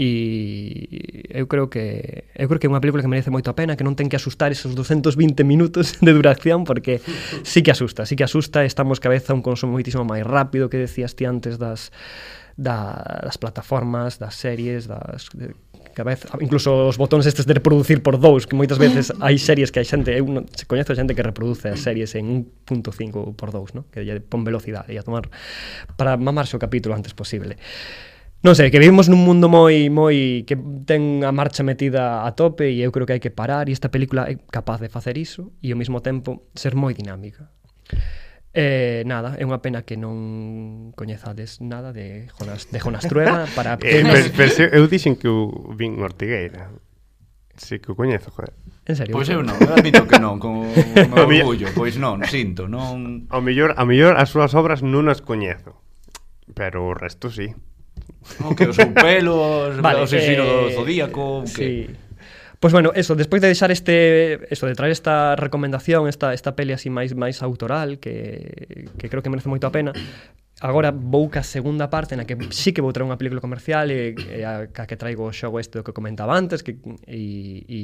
e 0.00 1.28
eu 1.28 1.46
creo 1.46 1.68
que 1.68 2.24
eu 2.32 2.48
creo 2.48 2.56
que 2.56 2.64
é 2.64 2.72
unha 2.72 2.80
película 2.80 3.04
que 3.04 3.12
merece 3.12 3.28
moito 3.28 3.52
a 3.52 3.54
pena, 3.54 3.76
que 3.76 3.84
non 3.84 3.92
ten 3.92 4.08
que 4.08 4.16
asustar 4.16 4.48
esos 4.48 4.72
220 4.72 5.44
minutos 5.44 5.92
de 6.04 6.12
duración 6.16 6.64
porque 6.64 7.04
sí 7.44 7.60
que 7.60 7.68
asusta, 7.68 8.08
sí 8.08 8.16
que 8.16 8.24
asusta, 8.24 8.64
estamos 8.64 8.96
cabeza 8.96 9.36
un 9.36 9.44
consumo 9.44 9.76
moitísimo 9.76 10.08
máis 10.08 10.24
rápido 10.24 10.72
que 10.72 10.80
decías 10.80 11.12
ti 11.12 11.28
antes 11.28 11.60
das 11.60 11.92
da, 12.56 13.20
das 13.20 13.36
plataformas, 13.36 14.16
das 14.16 14.40
series, 14.40 14.88
das 14.88 15.28
de, 15.36 15.52
cabeza, 15.92 16.28
incluso 16.40 16.88
os 16.88 16.96
botóns 16.96 17.26
estes 17.26 17.44
de 17.44 17.52
reproducir 17.52 18.00
por 18.00 18.16
dous, 18.16 18.48
que 18.48 18.56
moitas 18.56 18.80
veces 18.80 19.12
hai 19.20 19.36
series 19.36 19.68
que 19.68 19.84
hai 19.84 19.86
xente, 19.88 20.16
eu 20.16 20.24
non, 20.24 20.48
se 20.56 20.64
coñezo 20.64 20.96
xente 20.96 21.12
que 21.12 21.20
reproduce 21.20 21.68
as 21.68 21.84
series 21.84 22.16
en 22.16 22.48
1.5 22.64 23.36
por 23.36 23.52
dous, 23.52 23.76
no? 23.76 23.84
que 23.92 24.00
lle 24.00 24.16
pon 24.24 24.48
velocidade 24.48 24.92
e 24.92 24.96
a 24.96 25.04
tomar 25.04 25.28
para 26.00 26.16
mamarse 26.16 26.56
o 26.56 26.60
capítulo 26.62 26.96
antes 26.96 27.12
posible. 27.12 27.60
Non 28.40 28.56
sei, 28.56 28.72
que 28.72 28.80
vivimos 28.80 29.12
nun 29.12 29.20
mundo 29.20 29.52
moi 29.52 29.92
moi 29.92 30.48
que 30.48 30.56
ten 30.88 31.28
a 31.28 31.32
marcha 31.32 31.60
metida 31.60 32.24
a 32.24 32.32
tope 32.32 32.72
e 32.72 32.80
eu 32.80 32.88
creo 32.88 33.04
que 33.04 33.12
hai 33.12 33.20
que 33.20 33.28
parar 33.28 33.68
e 33.68 33.76
esta 33.76 33.92
película 33.92 34.32
é 34.32 34.40
capaz 34.48 34.80
de 34.80 34.88
facer 34.88 35.20
iso 35.20 35.52
e 35.60 35.68
ao 35.68 35.76
mesmo 35.76 36.00
tempo 36.00 36.48
ser 36.56 36.72
moi 36.72 36.96
dinámica. 36.96 37.52
Eh, 38.56 39.04
nada, 39.04 39.36
é 39.36 39.44
unha 39.44 39.60
pena 39.60 39.84
que 39.84 40.00
non 40.00 40.90
coñezades 40.96 41.60
nada 41.60 41.92
de 41.92 42.32
Jonas, 42.32 42.66
de 42.72 42.80
Jonas 42.80 43.04
Trueba 43.04 43.44
para... 43.56 43.76
eh, 43.76 44.02
pero, 44.02 44.32
pero 44.32 44.50
se, 44.50 44.72
eu 44.72 44.88
dixen 44.88 45.20
que 45.20 45.28
o 45.28 45.76
vin 45.76 46.00
Ortigueira. 46.00 46.72
Si 47.60 47.76
que 47.76 47.92
o 47.92 47.94
coñezo, 47.94 48.32
joder. 48.32 48.56
En 48.88 48.96
serio? 48.96 49.12
Pois 49.14 49.28
pues 49.28 49.36
eu 49.36 49.44
non, 49.44 49.54
eu 49.60 49.70
admito 49.76 50.08
que 50.08 50.16
non, 50.16 50.40
con 50.40 50.64
o 51.12 51.16
orgullo. 51.28 51.68
Pois 51.76 52.00
non, 52.00 52.24
sinto, 52.24 52.66
non... 52.66 53.28
Ao 53.28 53.44
mellor, 53.44 53.76
a 53.76 53.84
mellor 53.84 54.16
as 54.16 54.32
súas 54.32 54.56
obras 54.56 54.80
non 54.80 55.12
as 55.12 55.20
coñezo, 55.20 55.76
pero 56.56 56.88
o 56.88 56.96
resto 56.96 57.28
sí. 57.28 57.52
No, 58.40 58.54
que 58.54 58.68
o 58.68 58.72
seu 58.72 58.92
pelo, 58.92 59.70
vale, 59.84 60.00
o 60.02 60.08
seu 60.08 60.20
eh, 60.20 60.36
do 60.36 60.70
zodíaco... 60.70 61.44
Sí. 61.46 61.54
Que... 61.54 62.10
Pois 62.60 62.72
pues 62.76 62.84
bueno, 62.84 62.92
eso, 62.94 63.16
despois 63.16 63.40
de 63.40 63.48
deixar 63.48 63.70
este 63.70 64.52
eso 64.52 64.66
de 64.66 64.74
traer 64.74 64.92
esta 64.92 65.34
recomendación, 65.34 66.08
esta 66.12 66.36
esta 66.36 66.52
peli 66.52 66.76
así 66.76 66.92
máis 66.92 67.16
máis 67.16 67.40
autoral 67.40 67.96
que 67.96 68.84
que 69.00 69.08
creo 69.08 69.24
que 69.24 69.32
merece 69.32 69.48
moito 69.48 69.64
a 69.64 69.72
pena, 69.72 69.96
agora 70.60 70.92
vou 70.92 71.32
ca 71.32 71.42
segunda 71.42 71.88
parte 71.88 72.16
na 72.16 72.28
que 72.28 72.36
sí 72.52 72.76
que 72.76 72.84
vou 72.84 72.92
traer 72.92 73.08
unha 73.08 73.16
película 73.16 73.40
comercial 73.40 73.88
e, 73.88 74.12
e 74.12 74.44
a, 74.44 74.68
ca 74.68 74.84
que 74.84 75.00
traigo 75.00 75.24
o 75.24 75.32
xogo 75.32 75.56
este 75.56 75.80
do 75.80 75.84
que 75.88 75.96
comentaba 75.96 76.36
antes 76.36 76.60
que 76.60 76.76
e, 77.08 77.64
e 77.64 77.80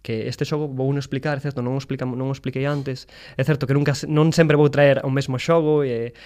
que 0.00 0.24
este 0.24 0.48
xogo 0.48 0.72
vou 0.72 0.88
non 0.88 1.04
explicar, 1.04 1.36
é 1.36 1.44
certo, 1.44 1.60
non 1.60 1.76
o 1.76 1.80
explica, 1.80 2.08
non 2.08 2.32
o 2.32 2.34
expliquei 2.34 2.64
antes. 2.64 3.04
É 3.36 3.44
certo 3.44 3.68
que 3.68 3.76
nunca 3.76 3.92
non 4.08 4.32
sempre 4.32 4.56
vou 4.56 4.72
traer 4.72 5.04
o 5.04 5.12
mesmo 5.12 5.36
xogo 5.36 5.84
e 5.84 6.16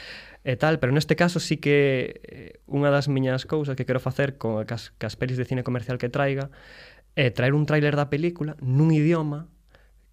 e 0.43 0.59
tal, 0.59 0.83
pero 0.83 0.91
neste 0.91 1.15
caso 1.15 1.39
sí 1.39 1.63
que 1.63 2.19
eh, 2.27 2.59
unha 2.67 2.91
das 2.91 3.07
miñas 3.07 3.47
cousas 3.47 3.79
que 3.79 3.87
quero 3.87 4.03
facer 4.03 4.35
con 4.43 4.67
cas, 4.67 4.91
cas 4.99 5.15
pelis 5.15 5.39
de 5.39 5.47
cine 5.47 5.63
comercial 5.63 6.03
que 6.03 6.11
traiga 6.11 6.51
é 7.15 7.31
traer 7.31 7.55
un 7.55 7.63
tráiler 7.63 7.95
da 7.95 8.11
película 8.11 8.59
nun 8.59 8.91
idioma 8.91 9.47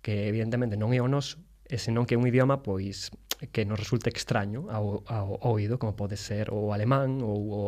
que 0.06 0.30
evidentemente 0.30 0.78
non 0.78 0.94
é 0.94 1.02
o 1.02 1.10
noso, 1.10 1.42
e 1.66 1.82
senón 1.82 2.06
que 2.06 2.14
é 2.14 2.20
un 2.22 2.30
idioma 2.30 2.62
pois 2.62 3.10
que 3.52 3.64
nos 3.64 3.80
resulte 3.80 4.12
extraño 4.12 4.68
ao, 4.68 5.02
ao 5.08 5.40
oído, 5.56 5.80
como 5.80 5.96
pode 5.96 6.20
ser 6.20 6.52
o 6.52 6.76
alemán 6.76 7.24
ou 7.24 7.40
o, 7.56 7.64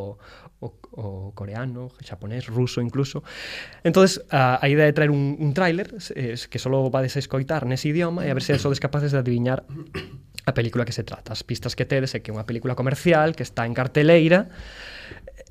o, 0.59 0.68
o 0.99 1.05
coreano, 1.32 1.88
xaponés, 2.03 2.51
ruso 2.51 2.84
incluso. 2.84 3.24
entonces 3.84 4.20
a, 4.30 4.59
a 4.59 4.68
idea 4.68 4.84
de 4.84 4.93
traer 4.93 5.12
un, 5.12 5.39
un 5.39 5.53
tráiler 5.55 5.95
es, 5.95 6.47
que 6.51 6.59
só 6.59 6.70
vades 6.91 7.16
a 7.16 7.20
escoitar 7.24 7.64
nese 7.64 7.88
idioma 7.88 8.28
e 8.28 8.30
a 8.30 8.36
ver 8.36 8.43
se 8.43 8.59
sodes 8.59 8.84
capaces 8.84 9.16
de 9.16 9.20
adivinar 9.24 9.64
a 10.45 10.53
película 10.53 10.85
que 10.85 10.91
se 10.91 11.03
trata. 11.03 11.33
As 11.33 11.43
pistas 11.43 11.75
que 11.75 11.85
tedes 11.85 12.15
é 12.15 12.21
que 12.21 12.31
é 12.31 12.33
unha 12.33 12.47
película 12.47 12.73
comercial 12.73 13.37
que 13.37 13.45
está 13.45 13.65
en 13.65 13.73
carteleira, 13.77 14.49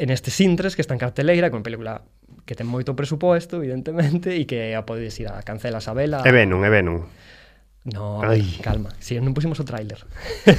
en 0.01 0.09
este 0.11 0.31
Sintres, 0.31 0.75
que 0.75 0.83
está 0.83 0.95
en 0.95 1.03
carteleira, 1.03 1.51
con 1.51 1.63
película 1.63 2.03
que 2.47 2.59
ten 2.59 2.67
moito 2.67 2.97
presuposto, 2.99 3.63
evidentemente, 3.63 4.35
e 4.35 4.49
que 4.49 4.75
a 4.75 4.83
podedes 4.83 5.15
ir 5.23 5.31
a 5.31 5.45
cancelas 5.47 5.87
a 5.87 5.95
vela. 5.95 6.25
É 6.27 6.33
Venom, 6.35 6.65
é 6.67 6.71
Venom. 6.71 7.07
No, 7.85 8.21
Ay. 8.23 8.61
calma, 8.61 8.93
si 9.01 9.17
non 9.17 9.33
pusimos 9.33 9.57
o 9.57 9.65
tráiler. 9.65 10.05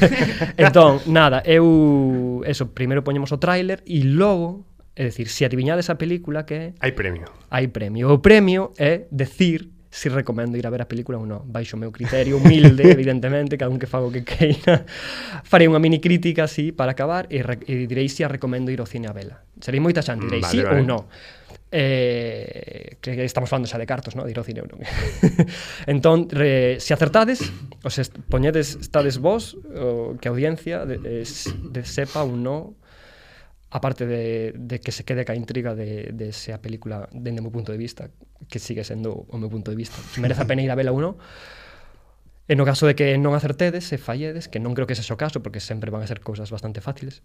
entón, 0.57 1.05
nada, 1.05 1.45
eu 1.45 2.41
eso, 2.49 2.73
primeiro 2.73 3.05
poñemos 3.05 3.29
o 3.29 3.37
tráiler 3.37 3.85
e 3.85 4.01
logo, 4.01 4.65
é 4.97 5.05
dicir, 5.05 5.29
se 5.29 5.45
adivinades 5.45 5.93
a 5.93 6.01
película 6.01 6.49
que 6.49 6.73
Hai 6.81 6.91
premio. 6.97 7.29
Hai 7.53 7.69
premio. 7.69 8.09
O 8.09 8.19
premio 8.25 8.73
é 8.75 9.05
decir 9.13 9.70
si 9.91 10.07
recomendo 10.07 10.57
ir 10.57 10.65
a 10.65 10.71
ver 10.71 10.81
a 10.81 10.87
película 10.87 11.19
ou 11.19 11.27
non. 11.27 11.43
Baixo 11.43 11.75
o 11.75 11.79
meu 11.79 11.91
criterio 11.91 12.39
humilde, 12.39 12.87
evidentemente, 12.95 13.59
cada 13.59 13.69
un 13.69 13.77
que 13.77 13.91
fago 13.91 14.07
que 14.07 14.23
queira. 14.23 14.87
Farei 15.43 15.67
unha 15.67 15.83
mini 15.83 15.99
crítica 15.99 16.47
así 16.47 16.71
para 16.71 16.95
acabar 16.95 17.27
e, 17.27 17.43
e 17.43 17.85
direi 17.91 18.07
se 18.07 18.23
si 18.23 18.25
a 18.25 18.31
recomendo 18.31 18.71
ir 18.71 18.79
ao 18.79 18.87
cine 18.87 19.11
a 19.11 19.13
vela. 19.13 19.43
Serei 19.59 19.83
moita 19.83 19.99
xante, 19.99 20.31
direi 20.31 20.39
vale, 20.39 20.55
sí 20.55 20.63
vale. 20.63 20.79
ou 20.79 20.87
non. 20.87 21.03
Eh, 21.71 22.99
que 22.99 23.23
estamos 23.23 23.51
falando 23.51 23.67
xa 23.67 23.75
de 23.75 23.87
cartos, 23.87 24.15
no? 24.15 24.23
de 24.23 24.31
ir 24.31 24.39
ao 24.39 24.47
cine 24.47 24.63
ou 24.63 24.67
non. 24.71 24.79
entón, 25.91 26.31
re, 26.31 26.79
se 26.79 26.95
acertades, 26.95 27.51
os 27.83 27.99
est 27.99 28.15
poñedes, 28.31 28.79
estades 28.79 29.19
vos, 29.19 29.59
o, 29.75 30.15
que 30.15 30.31
a 30.31 30.31
audiencia 30.31 30.87
de, 30.87 31.03
de, 31.03 31.27
de 31.27 31.81
sepa 31.83 32.23
ou 32.23 32.31
non 32.39 32.79
aparte 33.71 34.05
de, 34.05 34.53
de 34.55 34.79
que 34.79 34.91
se 34.91 35.03
quede 35.03 35.23
ca 35.23 35.33
intriga 35.33 35.73
de, 35.73 36.11
de 36.11 36.35
se 36.35 36.51
a 36.51 36.59
película 36.59 37.07
dende 37.15 37.39
o 37.39 37.47
meu 37.47 37.55
punto 37.55 37.71
de 37.71 37.79
vista, 37.79 38.11
que 38.51 38.59
sigue 38.59 38.83
sendo 38.83 39.25
o 39.31 39.37
meu 39.39 39.47
punto 39.47 39.71
de 39.71 39.79
vista, 39.79 39.95
merece 40.19 40.43
a 40.43 40.47
pena 40.47 40.61
ir 40.61 40.69
a 40.69 40.75
vela 40.75 40.91
uno, 40.91 41.15
e 42.51 42.53
no 42.59 42.67
caso 42.67 42.83
de 42.83 42.99
que 42.99 43.15
non 43.15 43.31
acertedes 43.31 43.87
e 43.95 43.97
falledes, 43.97 44.51
que 44.51 44.59
non 44.59 44.75
creo 44.75 44.83
que 44.83 44.93
ese 44.93 45.07
o 45.07 45.15
caso, 45.15 45.39
porque 45.39 45.63
sempre 45.63 45.87
van 45.87 46.03
a 46.03 46.07
ser 46.11 46.19
cousas 46.19 46.51
bastante 46.51 46.83
fáciles, 46.83 47.23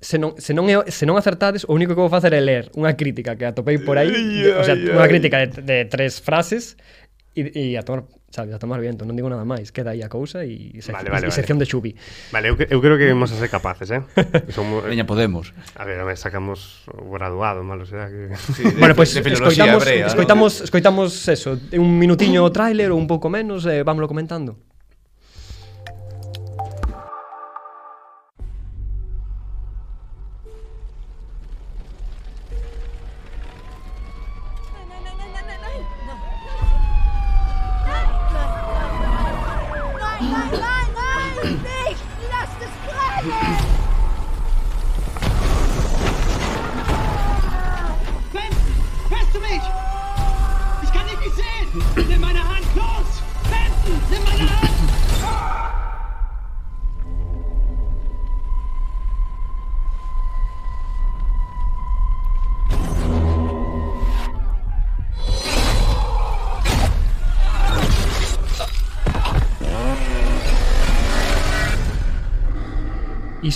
se 0.00 0.16
non, 0.16 0.32
se 0.40 0.56
non, 0.56 0.64
é, 0.72 0.80
se 0.88 1.04
non 1.04 1.20
acertades, 1.20 1.68
o 1.68 1.76
único 1.76 1.92
que 1.92 2.00
vou 2.00 2.08
facer 2.08 2.32
é 2.32 2.40
ler 2.40 2.72
unha 2.72 2.96
crítica 2.96 3.36
que 3.36 3.44
atopei 3.44 3.76
por 3.76 4.00
aí, 4.00 4.48
de, 4.48 4.56
o 4.56 4.64
sea, 4.64 4.72
unha 4.72 5.04
crítica 5.12 5.44
de, 5.44 5.60
de 5.60 5.78
tres 5.92 6.24
frases 6.24 6.80
E, 7.30 7.72
e 7.72 7.78
a 7.78 7.82
tomar, 7.86 8.04
sabes, 8.30 8.50
a 8.54 8.58
tomar 8.58 8.82
viento, 8.82 9.06
non 9.06 9.14
digo 9.14 9.30
nada 9.30 9.46
máis, 9.46 9.70
queda 9.70 9.94
aí 9.94 10.02
a 10.02 10.10
cousa 10.10 10.42
e, 10.42 10.82
sec, 10.82 10.90
vale, 10.90 11.14
vale, 11.14 11.26
e 11.26 11.30
sección 11.30 11.62
vale. 11.62 11.66
de 11.66 11.70
Xubi. 11.70 11.92
Vale, 12.34 12.50
eu, 12.50 12.58
eu 12.58 12.78
creo 12.82 12.98
que 12.98 13.06
vamos 13.06 13.30
a 13.30 13.38
ser 13.38 13.46
capaces, 13.46 13.86
eh? 13.94 14.02
Somos, 14.50 14.82
Veña, 14.82 15.06
podemos. 15.06 15.54
A 15.78 15.86
ver, 15.86 16.02
me 16.02 16.18
sacamos 16.18 16.82
o 16.90 17.06
graduado, 17.14 17.62
malo 17.62 17.86
será 17.86 18.10
que... 18.10 18.34
Sí, 18.34 18.66
de, 18.74 18.82
bueno, 18.82 18.98
pues, 18.98 19.14
de 19.14 19.22
escoitamos, 19.22 19.86
hebrea, 19.86 20.10
escoitamos, 20.10 20.50
¿no? 20.58 20.64
escoitamos, 20.66 21.14
escoitamos 21.14 21.28
eso, 21.30 21.54
un 21.78 21.94
minutiño 22.02 22.42
o 22.42 22.50
tráiler 22.50 22.90
ou 22.90 22.98
un 22.98 23.06
pouco 23.06 23.30
menos, 23.30 23.62
eh, 23.62 23.86
vámoslo 23.86 24.10
comentando. 24.10 24.58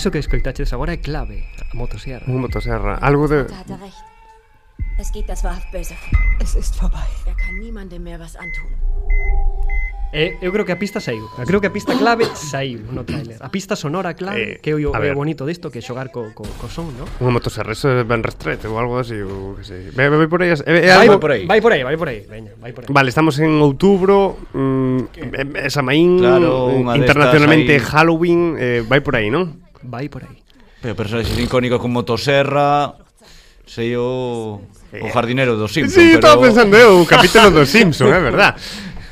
Iso 0.05 0.13
que 0.13 0.21
escoitaches 0.21 0.69
agora 0.69 0.93
é 0.93 1.01
clave, 1.01 1.49
a 1.57 1.73
motosierra. 1.73 2.29
Un 2.29 2.37
motosierra. 2.37 3.01
Algo 3.01 3.25
de... 3.25 3.49
Es 5.01 5.09
geht 5.09 5.25
das 5.25 5.41
wahrhaft 5.41 5.73
böse. 5.73 5.97
Es 6.37 6.53
ist 6.53 6.77
vorbei. 6.77 7.09
Er 7.25 7.33
kann 7.33 7.57
niemandem 7.57 8.05
mehr 8.05 8.21
was 8.21 8.37
antun. 8.37 8.69
E 10.13 10.37
eu 10.45 10.53
creo 10.53 10.61
que 10.61 10.69
a 10.69 10.77
pista 10.77 11.01
saiu. 11.01 11.25
Eu 11.41 11.45
creo 11.49 11.57
que 11.57 11.65
a 11.65 11.73
pista 11.73 11.97
clave 11.97 12.29
saiu 12.37 12.85
no 12.93 13.01
tráiler. 13.01 13.41
A 13.41 13.49
pista 13.49 13.73
sonora 13.73 14.13
clave, 14.13 14.37
Eh, 14.37 14.59
que 14.61 14.77
a 14.77 14.77
é 14.77 15.09
o 15.09 15.17
bonito 15.17 15.41
disto, 15.41 15.73
que 15.73 15.81
xogar 15.81 16.13
co, 16.13 16.29
co, 16.37 16.45
co 16.45 16.69
son, 16.69 16.93
no? 16.93 17.09
Unha 17.17 17.33
motosierra, 17.33 17.73
eso 17.73 17.89
é 17.89 18.05
ben 18.05 18.21
restrete 18.21 18.69
ou 18.69 18.77
algo 18.77 19.01
así, 19.01 19.17
ou 19.25 19.57
que 19.57 19.65
sei. 19.65 19.89
Ve, 19.89 20.05
ve, 20.05 20.21
ve 20.21 20.27
por 20.29 20.45
aí. 20.45 20.53
É, 20.53 20.85
é 20.85 20.93
Vai, 21.01 21.09
algo... 21.09 21.17
por 21.17 21.33
aí. 21.33 21.49
Vai 21.49 21.57
por 21.65 21.73
aí, 21.73 21.81
vai 21.81 21.97
por 21.97 22.13
aí. 22.13 22.29
Veña, 22.29 22.53
vai 22.61 22.77
por 22.77 22.85
aí. 22.85 22.93
Vale, 22.93 23.09
estamos 23.09 23.41
en 23.41 23.57
outubro, 23.57 24.37
mm, 24.53 25.65
esa 25.65 25.81
maín, 25.81 26.21
Claro, 26.21 26.93
internacionalmente. 26.93 27.81
Halloween, 27.81 28.53
eh, 28.61 28.85
vai 28.85 29.01
por 29.01 29.17
aí, 29.17 29.33
non? 29.33 29.64
vai 29.85 30.09
por 30.09 30.23
aí. 30.23 30.41
Pero 30.81 30.95
personaxes 30.95 31.37
icónicos 31.39 31.79
como 31.79 32.01
Motoserra, 32.01 32.93
sei 33.65 33.95
o, 33.97 34.61
o 34.61 35.07
jardinero 35.13 35.57
do 35.57 35.67
Simpson. 35.67 35.95
Sí, 35.95 36.05
pero... 36.13 36.19
estaba 36.19 36.41
pensando 36.41 36.77
eu, 36.77 37.01
o 37.01 37.07
capítulo 37.07 37.49
dos 37.49 37.69
Simpson, 37.73 38.13
é 38.13 38.21
verdad. 38.21 38.53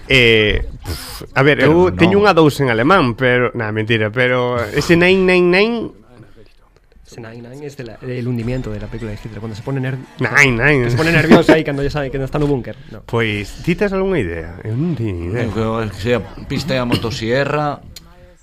Eh, 0.10 0.68
pff, 0.84 1.24
a 1.34 1.42
ver, 1.42 1.58
pero 1.64 1.72
eu 1.72 1.74
no. 1.90 1.96
teño 1.96 2.20
unha 2.20 2.36
dous 2.36 2.60
en 2.60 2.70
alemán, 2.70 3.16
pero... 3.16 3.50
Na, 3.56 3.72
mentira, 3.72 4.12
pero 4.12 4.60
ese 4.76 5.00
999 5.00 6.04
Nine-Nine 7.20 7.66
es 7.66 7.78
de 7.78 7.84
la, 7.84 7.98
el 8.02 8.28
hundimiento 8.28 8.72
de 8.72 8.80
la 8.80 8.88
película 8.88 9.12
de 9.12 9.18
Hitler, 9.18 9.40
cuando 9.40 9.56
se 9.56 9.62
pone, 9.62 9.80
nerv 9.80 10.00
nine, 10.20 10.52
nine. 10.52 10.90
Se 10.90 10.98
pone 10.98 11.12
nervioso 11.12 11.54
ahí 11.54 11.64
cuando 11.64 11.84
ya 11.84 11.90
sabe 11.90 12.10
que 12.10 12.18
no 12.18 12.26
está 12.26 12.38
en 12.38 12.46
un 12.46 12.50
búnker. 12.50 12.76
No. 12.92 13.04
Pois, 13.06 13.52
pues, 13.52 13.64
ti 13.64 13.76
tes 13.76 13.94
algunha 13.94 14.20
idea? 14.20 14.58
Eu 14.64 14.74
non 14.74 14.98
teño 14.98 15.30
idea. 15.30 15.46
Eu 15.46 15.86
que 15.90 16.02
sea 16.02 16.20
pista 16.50 16.74
a 16.80 16.86
motosierra, 16.86 17.82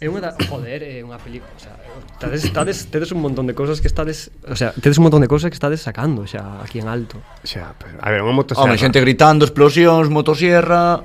É 0.01 0.09
unha 0.09 0.25
da, 0.25 0.33
joder, 0.49 0.81
é 0.81 1.05
unha 1.05 1.21
película, 1.21 1.53
o 1.53 1.61
sea, 1.61 1.77
tades, 2.17 2.49
tades, 2.57 2.89
tedes 2.89 3.13
un 3.13 3.21
montón 3.21 3.45
de 3.45 3.53
cousas 3.53 3.85
que 3.85 3.89
estades, 3.93 4.33
o 4.49 4.57
sea, 4.57 4.73
tedes 4.73 4.97
un 4.97 5.05
montón 5.05 5.21
de 5.21 5.29
cousas 5.29 5.53
que 5.53 5.59
estades 5.61 5.85
sacando 5.85 6.25
xa 6.25 6.65
aquí 6.65 6.81
en 6.81 6.89
alto. 6.89 7.21
Xa, 7.45 7.77
pero, 7.77 8.01
a 8.01 8.09
ver, 8.09 8.25
unha 8.25 8.33
motosierra. 8.33 8.65
Home, 8.65 8.81
xente 8.81 8.97
gritando, 8.97 9.45
explosións, 9.45 10.09
motosierra. 10.09 11.05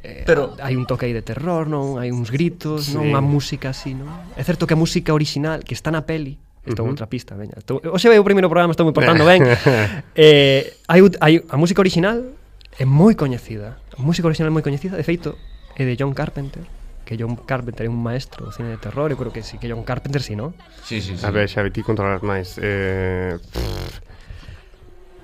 Eh, 0.00 0.24
pero 0.24 0.56
hai 0.64 0.80
un 0.80 0.88
toque 0.88 1.04
aí 1.04 1.12
de 1.12 1.20
terror, 1.20 1.68
non? 1.68 2.00
Hai 2.00 2.08
uns 2.08 2.32
gritos, 2.32 2.88
sí. 2.88 2.96
non? 2.96 3.12
Unha 3.12 3.20
música 3.20 3.76
así, 3.76 3.92
non? 3.92 4.08
É 4.32 4.40
certo 4.48 4.64
que 4.64 4.72
a 4.72 4.80
música 4.80 5.12
original 5.12 5.60
que 5.60 5.76
está 5.76 5.92
na 5.92 6.08
peli, 6.08 6.40
Estou 6.64 6.86
uh 6.86 6.88
-huh. 6.88 6.96
outra 6.96 7.10
pista, 7.10 7.36
veña. 7.36 7.60
Estou, 7.60 7.84
hoxe 7.84 8.08
vai 8.08 8.16
o 8.16 8.24
primeiro 8.24 8.48
programa, 8.48 8.72
estou 8.72 8.88
me 8.88 8.96
portando 8.96 9.28
ben. 9.28 9.44
eh, 10.16 10.72
hai, 10.88 11.00
hai, 11.20 11.32
a 11.52 11.58
música 11.60 11.84
original 11.84 12.32
é 12.80 12.88
moi 12.88 13.12
coñecida. 13.12 13.76
A 13.92 14.00
música 14.00 14.24
original 14.24 14.48
é 14.48 14.54
moi 14.56 14.64
coñecida, 14.64 14.96
de 14.96 15.04
feito, 15.04 15.36
é 15.76 15.84
de 15.84 16.00
John 16.00 16.16
Carpenter 16.16 16.64
que 17.12 17.22
John 17.22 17.36
Carpenter 17.36 17.84
é 17.84 17.90
un 17.92 18.00
maestro 18.00 18.48
do 18.48 18.52
cine 18.56 18.72
de 18.72 18.80
terror, 18.80 19.12
eu 19.12 19.20
creo 19.20 19.28
que 19.28 19.44
sí, 19.44 19.60
que 19.60 19.68
John 19.68 19.84
Carpenter 19.84 20.24
sí, 20.24 20.32
¿no? 20.32 20.56
Sí, 20.80 21.04
sí, 21.04 21.20
sí. 21.20 21.26
A 21.26 21.30
ver, 21.30 21.44
xa 21.44 21.60
ti 21.68 21.84
controlas 21.84 22.24
máis. 22.24 22.56
Eh... 22.56 23.36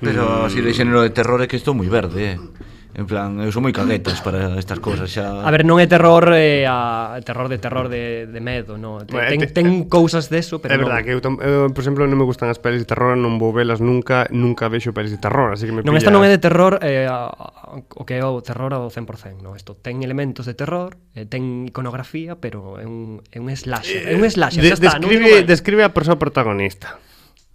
Pero 0.04 0.44
mm. 0.44 0.44
así 0.44 0.60
de 0.60 0.76
xénero 0.76 1.00
de 1.00 1.10
terror 1.10 1.40
é 1.40 1.48
que 1.48 1.56
estou 1.56 1.72
moi 1.72 1.88
verde, 1.88 2.36
eh. 2.36 2.38
En 2.98 3.06
plan, 3.06 3.38
eu 3.38 3.54
sou 3.54 3.62
moi 3.62 3.70
caguetas 3.70 4.18
para 4.26 4.58
estas 4.58 4.82
cousas 4.82 5.06
xa. 5.06 5.46
A 5.46 5.50
ver, 5.54 5.62
non 5.62 5.78
é 5.78 5.86
terror 5.86 6.34
eh, 6.34 6.66
a 6.66 7.14
terror 7.22 7.46
de 7.46 7.62
terror 7.62 7.86
de, 7.86 8.26
de 8.26 8.40
medo, 8.42 8.74
no. 8.74 9.06
Ten, 9.06 9.14
bueno, 9.14 9.30
ten, 9.30 9.54
ten 9.54 9.66
cousas 9.86 10.26
deso, 10.26 10.58
pero 10.58 10.74
É 10.74 10.82
verdade 10.82 11.06
que 11.06 11.14
eu, 11.14 11.22
tam, 11.22 11.38
eu, 11.38 11.70
por 11.70 11.78
exemplo, 11.78 12.02
non 12.10 12.18
me 12.18 12.26
gustan 12.26 12.50
as 12.50 12.58
pelis 12.58 12.82
de 12.82 12.90
terror, 12.90 13.14
non 13.14 13.38
vou 13.38 13.54
velas 13.54 13.78
nunca, 13.78 14.26
nunca 14.34 14.66
vexo 14.66 14.90
pelis 14.90 15.14
de 15.14 15.22
terror, 15.22 15.54
así 15.54 15.70
que 15.70 15.78
me 15.78 15.86
Non, 15.86 15.94
pilla... 15.94 16.02
esta 16.02 16.10
non 16.10 16.26
é 16.26 16.30
de 16.34 16.42
terror, 16.42 16.82
eh, 16.82 17.06
a, 17.06 17.30
a, 17.30 17.78
o 17.78 18.02
que 18.02 18.18
é 18.18 18.26
o 18.26 18.42
terror 18.42 18.74
ao 18.74 18.90
100%, 18.90 19.46
no. 19.46 19.54
Isto 19.54 19.78
ten 19.78 20.02
elementos 20.02 20.50
de 20.50 20.58
terror, 20.58 20.98
eh, 21.14 21.22
ten 21.22 21.70
iconografía, 21.70 22.34
pero 22.34 22.82
é 22.82 22.86
un 22.90 23.22
é 23.30 23.38
un 23.38 23.46
slasher, 23.54 24.10
é 24.10 24.18
un 24.18 24.26
slasher, 24.26 24.58
eh, 24.58 24.66
de, 24.66 24.74
xa 24.74 24.82
está, 24.82 24.98
describe, 24.98 25.46
non 25.46 25.46
describe 25.46 25.86
a 25.86 25.94
persoa 25.94 26.18
protagonista. 26.18 26.98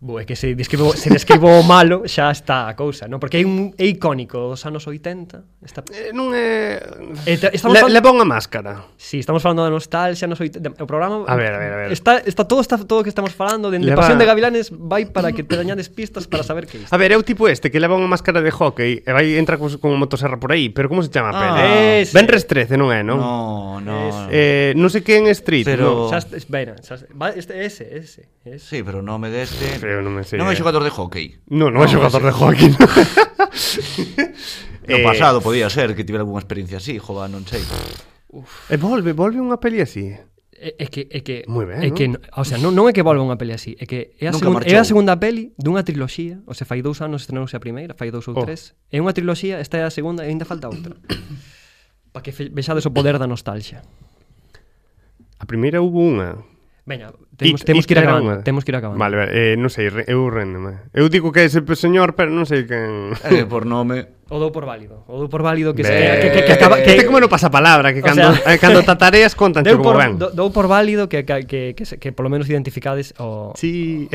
Bo, 0.03 0.19
é 0.19 0.27
que 0.27 0.35
se 0.35 0.51
describo, 0.51 0.91
se 0.91 1.07
describo 1.07 1.47
o 1.47 1.63
malo 1.63 2.03
xa 2.03 2.27
está 2.27 2.67
a 2.67 2.75
cousa, 2.75 3.07
non? 3.07 3.23
Porque 3.23 3.39
é 3.39 3.47
un 3.47 3.71
é 3.79 3.87
icónico 3.87 4.51
dos 4.51 4.59
anos 4.67 4.83
80. 4.83 5.63
Está... 5.63 5.79
Eh, 5.95 6.11
non 6.11 6.35
é... 6.35 6.75
Eh, 7.23 7.39
estamos 7.55 7.79
Le, 7.79 7.87
falando... 7.87 7.95
Leva 7.95 8.09
unha 8.11 8.27
máscara. 8.27 8.83
Sí, 8.99 9.23
estamos 9.23 9.39
falando 9.39 9.63
da 9.63 9.71
nostalgia, 9.71 10.27
anos 10.27 10.43
80... 10.43 10.83
O 10.83 10.87
programa... 10.89 11.23
A 11.23 11.39
ver, 11.39 11.55
a 11.55 11.59
ver, 11.61 11.71
a 11.71 11.77
ver. 11.87 11.89
Está, 11.95 12.19
está 12.19 12.43
todo, 12.43 12.59
está 12.59 12.75
todo 12.75 12.99
o 12.99 13.03
que 13.05 13.11
estamos 13.13 13.31
falando 13.31 13.71
De, 13.71 13.79
leva... 13.79 14.03
Pasión 14.03 14.19
de 14.19 14.27
Gavilanes 14.27 14.73
vai 14.73 15.07
para 15.07 15.31
que 15.31 15.47
te 15.47 15.55
dañades 15.55 15.87
pistas 15.87 16.27
para 16.27 16.43
saber 16.43 16.67
que 16.67 16.83
isto. 16.83 16.91
A 16.91 16.97
ver, 16.99 17.13
é 17.13 17.17
o 17.17 17.23
tipo 17.23 17.47
este 17.47 17.71
que 17.71 17.79
leva 17.79 17.95
unha 17.95 18.11
máscara 18.11 18.43
de 18.43 18.51
hockey 18.51 19.07
e 19.07 19.11
vai 19.13 19.39
entra 19.39 19.55
con, 19.55 19.71
con 19.79 19.95
motoserra 19.95 20.35
por 20.35 20.51
aí, 20.51 20.67
pero 20.67 20.91
como 20.91 20.99
se 20.99 21.15
chama? 21.15 21.31
Ah, 21.31 22.03
ese. 22.03 22.11
Ben 22.11 22.27
Restrece, 22.27 22.75
non 22.75 22.91
é, 22.91 23.07
non? 23.07 23.23
No, 23.23 23.79
no. 23.79 24.27
Eh, 24.27 24.75
non 24.75 24.91
sei 24.91 24.99
sé 24.99 25.07
que 25.07 25.15
en 25.15 25.27
Street, 25.31 25.63
pero... 25.63 26.09
non? 26.09 26.11
Xa, 26.11 26.19
espera, 26.35 26.75
xa, 26.83 26.99
va, 27.15 27.31
este, 27.31 27.55
ese, 27.63 27.87
ese, 27.87 28.27
ese. 28.43 28.59
Sí, 28.59 28.83
pero 28.83 28.99
o 28.99 29.05
nome 29.05 29.31
deste 29.31 29.79
eu 29.93 30.01
non 30.01 30.13
me 30.13 30.25
sei. 30.25 30.41
Non 30.41 30.49
é 30.49 30.55
xogador 30.57 30.81
de 30.81 30.91
hockey. 30.91 31.37
Non, 31.53 31.69
non, 31.69 31.85
é 31.85 31.89
xogador 31.89 32.23
de 32.25 32.33
hockey. 32.33 32.69
No. 32.73 32.87
no 34.89 34.97
eh, 34.99 35.03
pasado 35.03 35.41
podía 35.41 35.69
ser 35.69 35.95
que 35.95 36.03
tivera 36.03 36.25
algunha 36.25 36.41
experiencia 36.41 36.77
así, 36.81 36.97
jova, 36.97 37.29
non 37.29 37.45
sei. 37.45 37.61
Uf. 38.33 38.67
E 38.69 38.75
eh, 38.75 38.79
volve, 38.81 39.13
volve 39.13 39.37
unha 39.37 39.61
peli 39.61 39.79
así. 39.85 40.13
É, 40.63 40.75
é 40.79 40.87
que 40.87 41.11
é 41.11 41.19
que 41.19 41.43
Muy 41.45 41.65
ben, 41.65 41.83
é 41.83 41.89
¿no? 41.91 41.95
que, 41.95 42.05
o 42.13 42.43
sea, 42.47 42.57
non, 42.57 42.71
non 42.71 42.87
é 42.87 42.93
que 42.95 43.03
volva 43.03 43.19
unha 43.19 43.35
peli 43.35 43.51
así, 43.51 43.75
é 43.77 43.85
que 43.85 44.15
é 44.15 44.31
a, 44.31 44.33
segun, 44.33 44.63
é 44.63 44.79
a 44.79 44.87
segunda 44.87 45.19
peli 45.19 45.51
dunha 45.59 45.83
triloxía, 45.83 46.39
o 46.47 46.55
sea, 46.55 46.63
fai 46.63 46.79
dous 46.79 47.03
anos 47.03 47.27
estrenouse 47.27 47.53
a 47.53 47.61
primeira, 47.61 47.91
fai 47.93 48.09
dous 48.15 48.25
ou 48.31 48.37
oh. 48.37 48.47
tres. 48.47 48.71
É 48.87 49.03
unha 49.03 49.11
triloxía, 49.11 49.59
esta 49.59 49.75
é 49.75 49.83
a 49.83 49.91
segunda 49.91 50.23
e 50.23 50.31
ainda 50.31 50.47
falta 50.47 50.71
outra. 50.71 50.95
Para 52.15 52.23
que 52.23 52.31
vexades 52.31 52.87
o 52.87 52.95
poder 52.95 53.19
da 53.19 53.27
nostalgia. 53.27 53.83
A 55.35 55.45
primeira 55.45 55.83
hubo 55.83 55.99
unha 55.99 56.39
Veña, 56.85 57.11
temos, 57.37 57.61
it, 57.61 57.65
temos, 57.65 57.85
it 57.85 57.87
que 57.87 57.93
ir 57.93 57.99
acabando, 57.99 58.43
temos 58.43 58.65
que 58.65 58.71
ir 58.71 58.75
acabando. 58.75 58.99
Vale, 58.99 59.15
vale, 59.15 59.31
eh, 59.31 59.55
non 59.55 59.71
sei, 59.71 59.87
eu 59.87 60.27
rendeme. 60.27 60.83
Eu 60.91 61.07
digo 61.07 61.31
que 61.31 61.39
é 61.39 61.47
ese 61.47 61.63
señor, 61.79 62.11
pero 62.11 62.27
non 62.27 62.43
sei 62.43 62.67
quen... 62.67 63.15
Eh, 63.23 63.47
por 63.47 63.63
nome... 63.63 64.27
O 64.27 64.35
dou 64.35 64.51
por 64.51 64.67
válido. 64.67 65.07
O 65.07 65.15
dou 65.15 65.31
por 65.31 65.47
válido 65.47 65.71
que, 65.71 65.79
Be... 65.79 65.87
se, 65.87 65.95
que, 66.19 66.27
que, 66.35 66.41
que, 66.43 66.53
acaba, 66.59 66.83
que... 66.83 66.91
Este 66.91 67.07
como 67.07 67.23
non 67.23 67.31
pasa 67.31 67.47
palabra, 67.47 67.95
que 67.95 68.03
cando, 68.03 68.35
sea... 68.35 68.51
eh, 68.51 68.59
cando 68.59 68.83
tatareas 68.89 69.31
contan 69.31 69.63
deu 69.63 69.79
por, 69.79 69.95
ben. 69.95 70.19
Dou 70.19 70.51
por 70.51 70.67
válido 70.67 71.07
que, 71.07 71.23
que, 71.23 71.47
que, 71.47 71.71
que, 71.71 71.83
que 71.87 72.09
polo 72.11 72.27
menos 72.27 72.51
identificades 72.51 73.15
o... 73.15 73.55
Sí... 73.55 74.11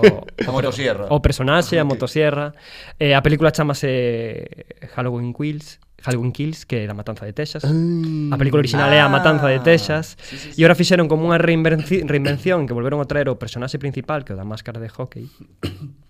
o, 0.00 0.24
a 0.48 0.52
motosierra. 0.54 1.12
O 1.12 1.20
personaxe, 1.20 1.76
a 1.76 1.84
motosierra. 1.84 2.56
Eh, 2.96 3.12
a 3.12 3.20
película 3.20 3.52
chamase 3.52 4.64
Halloween 4.96 5.36
Quills. 5.36 5.76
Halloween 6.02 6.32
Kills, 6.32 6.64
que 6.64 6.84
é 6.84 6.86
da 6.86 6.94
Matanza 6.94 7.26
de 7.26 7.32
Texas. 7.32 7.64
Mm. 7.66 8.30
A 8.32 8.38
película 8.38 8.62
original 8.62 8.90
ah. 8.90 8.94
é 8.94 9.00
A 9.02 9.08
Matanza 9.10 9.50
de 9.50 9.58
Texas. 9.58 10.16
Sí, 10.22 10.38
sí, 10.38 10.54
sí. 10.54 10.60
E 10.60 10.62
agora 10.62 10.78
fixeron 10.78 11.10
como 11.10 11.26
unha 11.26 11.42
reinvenci 11.42 12.06
reinvención 12.06 12.70
que 12.70 12.74
volveron 12.74 13.02
a 13.02 13.06
traer 13.10 13.26
o 13.26 13.34
personaxe 13.34 13.82
principal, 13.82 14.22
que 14.22 14.30
é 14.30 14.34
o 14.34 14.38
da 14.38 14.46
máscara 14.46 14.78
de 14.78 14.88
hockey. 14.88 15.26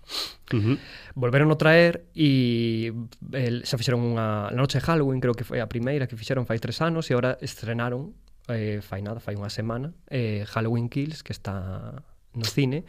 Uh 0.49 0.57
-huh. 0.57 0.77
Volveron 1.13 1.53
a 1.53 1.57
traer 1.61 2.09
e 2.17 2.89
el, 3.37 3.61
xa 3.69 3.77
fixeron 3.77 4.01
unha 4.01 4.49
na 4.49 4.57
noche 4.57 4.81
de 4.81 4.85
Halloween, 4.89 5.21
creo 5.21 5.37
que 5.37 5.45
foi 5.45 5.61
a 5.61 5.69
primeira 5.69 6.09
que 6.09 6.17
fixeron 6.17 6.49
fai 6.49 6.57
tres 6.57 6.81
anos 6.81 7.05
e 7.05 7.13
agora 7.13 7.37
estrenaron 7.45 8.17
eh, 8.49 8.81
fai 8.81 9.05
nada, 9.05 9.21
fai 9.21 9.37
unha 9.37 9.53
semana 9.53 9.93
eh, 10.09 10.49
Halloween 10.49 10.89
Kills, 10.89 11.21
que 11.21 11.29
está 11.29 12.01
no 12.33 12.45
cine 12.45 12.85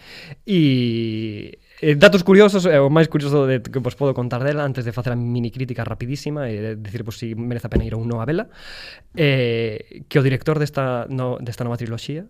e 0.49 1.61
Eh, 1.81 1.95
datos 1.97 2.25
curiosos, 2.25 2.67
eh, 2.67 2.77
o 2.77 2.93
máis 2.93 3.09
curioso 3.09 3.49
de, 3.49 3.65
que 3.65 3.81
vos 3.81 3.97
podo 3.97 4.13
contar 4.13 4.45
dela 4.45 4.69
antes 4.69 4.85
de 4.85 4.93
facer 4.93 5.13
a 5.13 5.19
mini 5.19 5.49
crítica 5.49 5.81
rapidísima 5.81 6.53
e 6.53 6.61
eh, 6.61 6.77
decir 6.77 7.01
pois, 7.09 7.17
si 7.17 7.33
merece 7.33 7.67
a 7.69 7.73
pena 7.73 7.89
ir 7.89 7.97
ou 7.97 8.05
non 8.05 8.21
a 8.21 8.29
vela 8.29 8.53
eh, 9.17 10.05
que 10.05 10.21
o 10.21 10.25
director 10.25 10.61
desta, 10.61 11.09
no, 11.09 11.41
desta 11.41 11.65
nova 11.65 11.81
triloxía 11.81 12.29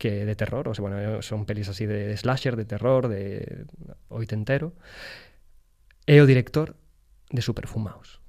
que 0.00 0.24
de 0.24 0.34
terror, 0.34 0.66
o 0.66 0.74
sea, 0.74 0.82
bueno, 0.82 1.20
son 1.20 1.44
pelis 1.44 1.68
así 1.68 1.84
de, 1.84 2.08
de 2.08 2.16
slasher, 2.16 2.56
de 2.56 2.64
terror, 2.64 3.12
de 3.12 3.68
oitentero 4.08 4.72
é 6.08 6.18
o 6.18 6.26
director 6.26 6.72
de 7.28 7.44
Superfumaos 7.44 8.24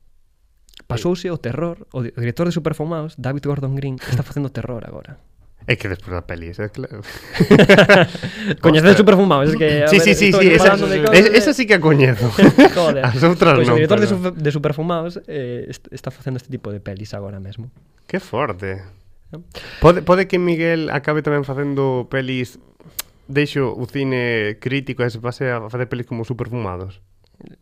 Pasouse 0.92 1.32
o 1.32 1.40
terror, 1.40 1.88
o 1.96 2.04
director 2.04 2.52
de 2.52 2.54
Superfumaos, 2.54 3.16
David 3.16 3.48
Gordon 3.48 3.80
Green, 3.80 3.96
está 3.96 4.28
facendo 4.28 4.52
terror 4.52 4.84
agora. 4.84 5.18
É 5.66 5.76
que 5.80 5.88
despois 5.88 6.12
da 6.12 6.28
peli, 6.28 6.52
é 6.52 6.70
claro. 6.70 7.00
Coñecedes 8.60 9.00
o 9.00 9.44
es 9.44 9.56
que 9.56 9.88
Sí, 9.92 10.00
sí, 10.00 10.14
sí, 10.14 10.34
sí, 10.34 10.48
esa, 10.52 10.76
es, 11.14 11.26
esa 11.26 11.54
sí 11.54 11.66
que 11.66 11.76
a 11.76 11.80
coñezo. 11.80 12.30
Joder. 12.76 13.06
As 13.06 13.24
outras 13.24 13.56
pues 13.56 13.68
non. 13.68 13.76
O 13.76 13.80
director 13.80 14.00
pero... 14.00 14.04
de, 14.04 14.08
su, 14.12 14.18
de 14.36 14.52
Superfumados 14.52 15.24
eh, 15.28 15.72
está 15.92 16.12
facendo 16.12 16.38
este 16.38 16.52
tipo 16.52 16.72
de 16.72 16.84
pelis 16.84 17.14
agora 17.14 17.40
mesmo. 17.40 17.72
Que 18.08 18.20
forte. 18.20 18.84
Pode, 19.80 20.04
pode 20.04 20.28
que 20.28 20.38
Miguel 20.38 20.92
acabe 20.92 21.24
tamén 21.24 21.48
facendo 21.48 22.12
pelis 22.12 22.60
deixo 23.32 23.72
o 23.72 23.88
cine 23.88 24.60
crítico 24.60 25.02
e 25.02 25.10
se 25.10 25.24
pase 25.24 25.48
a 25.48 25.64
facer 25.72 25.88
pelis 25.88 26.06
como 26.06 26.28
superfumados. 26.28 27.00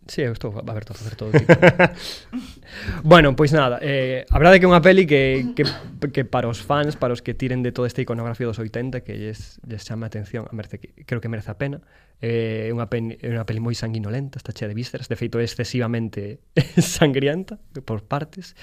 Sí, 0.08 0.22
eu 0.22 0.34
estou 0.34 0.54
aberto 0.58 0.92
a 0.92 0.96
facer 0.96 1.16
todo 1.16 1.32
tipo. 1.32 1.54
bueno, 3.04 3.36
pois 3.36 3.52
nada, 3.54 3.80
eh, 3.82 4.26
a 4.30 4.38
verdade 4.38 4.58
é 4.58 4.60
que 4.60 4.68
é 4.68 4.72
unha 4.72 4.84
peli 4.84 5.08
que, 5.08 5.54
que, 5.58 5.64
que 6.12 6.24
para 6.26 6.46
os 6.46 6.62
fans, 6.62 7.00
para 7.00 7.16
os 7.16 7.24
que 7.24 7.34
tiren 7.34 7.64
de 7.64 7.72
toda 7.72 7.88
esta 7.88 8.02
iconografía 8.02 8.46
dos 8.46 8.60
80, 8.60 9.02
que 9.02 9.18
lles, 9.18 9.58
lles 9.66 9.82
chama 9.88 10.06
a 10.06 10.12
atención, 10.12 10.46
a 10.46 10.54
merece, 10.54 10.80
creo 11.08 11.24
que 11.24 11.30
merece 11.30 11.50
a 11.50 11.58
pena. 11.58 11.82
É 12.22 12.70
eh, 12.70 12.76
unha, 12.76 12.86
peli, 12.86 13.18
unha 13.24 13.46
peli 13.48 13.60
moi 13.64 13.74
sanguinolenta, 13.74 14.38
está 14.38 14.54
chea 14.54 14.70
de 14.70 14.78
vísceras, 14.78 15.10
de 15.10 15.18
feito 15.18 15.42
é 15.42 15.46
excesivamente 15.46 16.44
sangrienta 16.78 17.58
por 17.86 18.06
partes. 18.06 18.54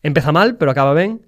Empeza 0.00 0.32
mal, 0.32 0.56
pero 0.56 0.72
acaba 0.72 0.96
ben. 0.96 1.24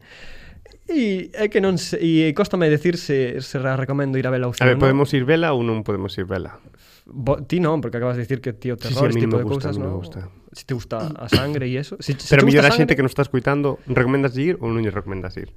E 0.86 1.34
é 1.34 1.50
que 1.50 1.58
non 1.58 1.82
se, 1.82 1.98
e 1.98 2.30
cóstame 2.30 2.70
decir 2.70 2.94
se, 2.94 3.42
se 3.42 3.58
recomendo 3.58 4.22
ir 4.22 4.26
a 4.28 4.30
vela 4.30 4.46
ou 4.46 4.54
A 4.54 4.66
ver, 4.70 4.78
podemos 4.78 5.10
ir 5.10 5.26
vela 5.26 5.50
ou 5.50 5.66
non 5.66 5.82
podemos 5.82 6.14
ir 6.14 6.30
vela? 6.30 6.62
Bo, 7.06 7.38
ti 7.46 7.62
non, 7.62 7.78
porque 7.78 8.02
acabas 8.02 8.18
de 8.18 8.26
decir 8.26 8.42
que 8.42 8.50
tío 8.50 8.74
terror, 8.74 9.14
sí, 9.14 9.22
sí, 9.22 9.30
tipo 9.30 9.38
me 9.38 9.46
de 9.46 9.46
gusta, 9.46 9.70
cousas, 9.70 9.78
non? 9.78 9.94
Me 9.94 9.98
gusta. 10.02 10.26
Si 10.50 10.66
te 10.66 10.74
gusta 10.74 11.06
a 11.14 11.30
sangre 11.30 11.70
e 11.70 11.78
eso, 11.78 11.94
si, 12.02 12.18
si 12.18 12.26
Pero 12.26 12.42
mellor 12.42 12.66
a 12.66 12.74
xente 12.74 12.98
que 12.98 13.02
non 13.06 13.10
está 13.10 13.22
escuitando, 13.22 13.78
recomendas 13.86 14.34
ir 14.34 14.58
ou 14.58 14.74
non 14.74 14.82
lle 14.82 14.90
recomendas 14.90 15.38
ir? 15.38 15.54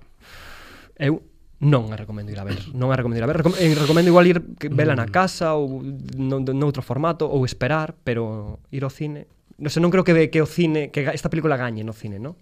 Eu 1.02 1.26
non 1.58 1.90
a 1.90 1.98
recomendo 1.98 2.30
ir 2.30 2.38
a 2.38 2.46
ver, 2.46 2.62
non 2.78 2.94
a 2.94 2.96
recomendo 2.96 3.18
ir 3.18 3.26
a 3.26 3.30
ver. 3.34 3.42
Recom 3.42 3.58
eh, 3.58 3.74
recomendo 3.74 4.14
igual 4.14 4.30
ir 4.30 4.40
vela 4.70 4.94
na 4.94 5.10
mm. 5.10 5.12
casa 5.12 5.58
ou 5.58 5.82
no, 6.16 6.38
noutro 6.40 6.86
formato 6.86 7.26
ou 7.26 7.42
esperar, 7.50 7.98
pero 7.98 8.62
ir 8.70 8.86
ao 8.86 8.94
cine, 8.94 9.26
non 9.58 9.74
sei, 9.74 9.82
non 9.82 9.90
creo 9.90 10.06
que 10.06 10.30
que 10.30 10.46
o 10.46 10.48
cine 10.48 10.94
que 10.94 11.10
esta 11.10 11.34
película 11.34 11.58
gañe 11.58 11.82
no 11.82 11.98
cine, 11.98 12.22
non? 12.22 12.38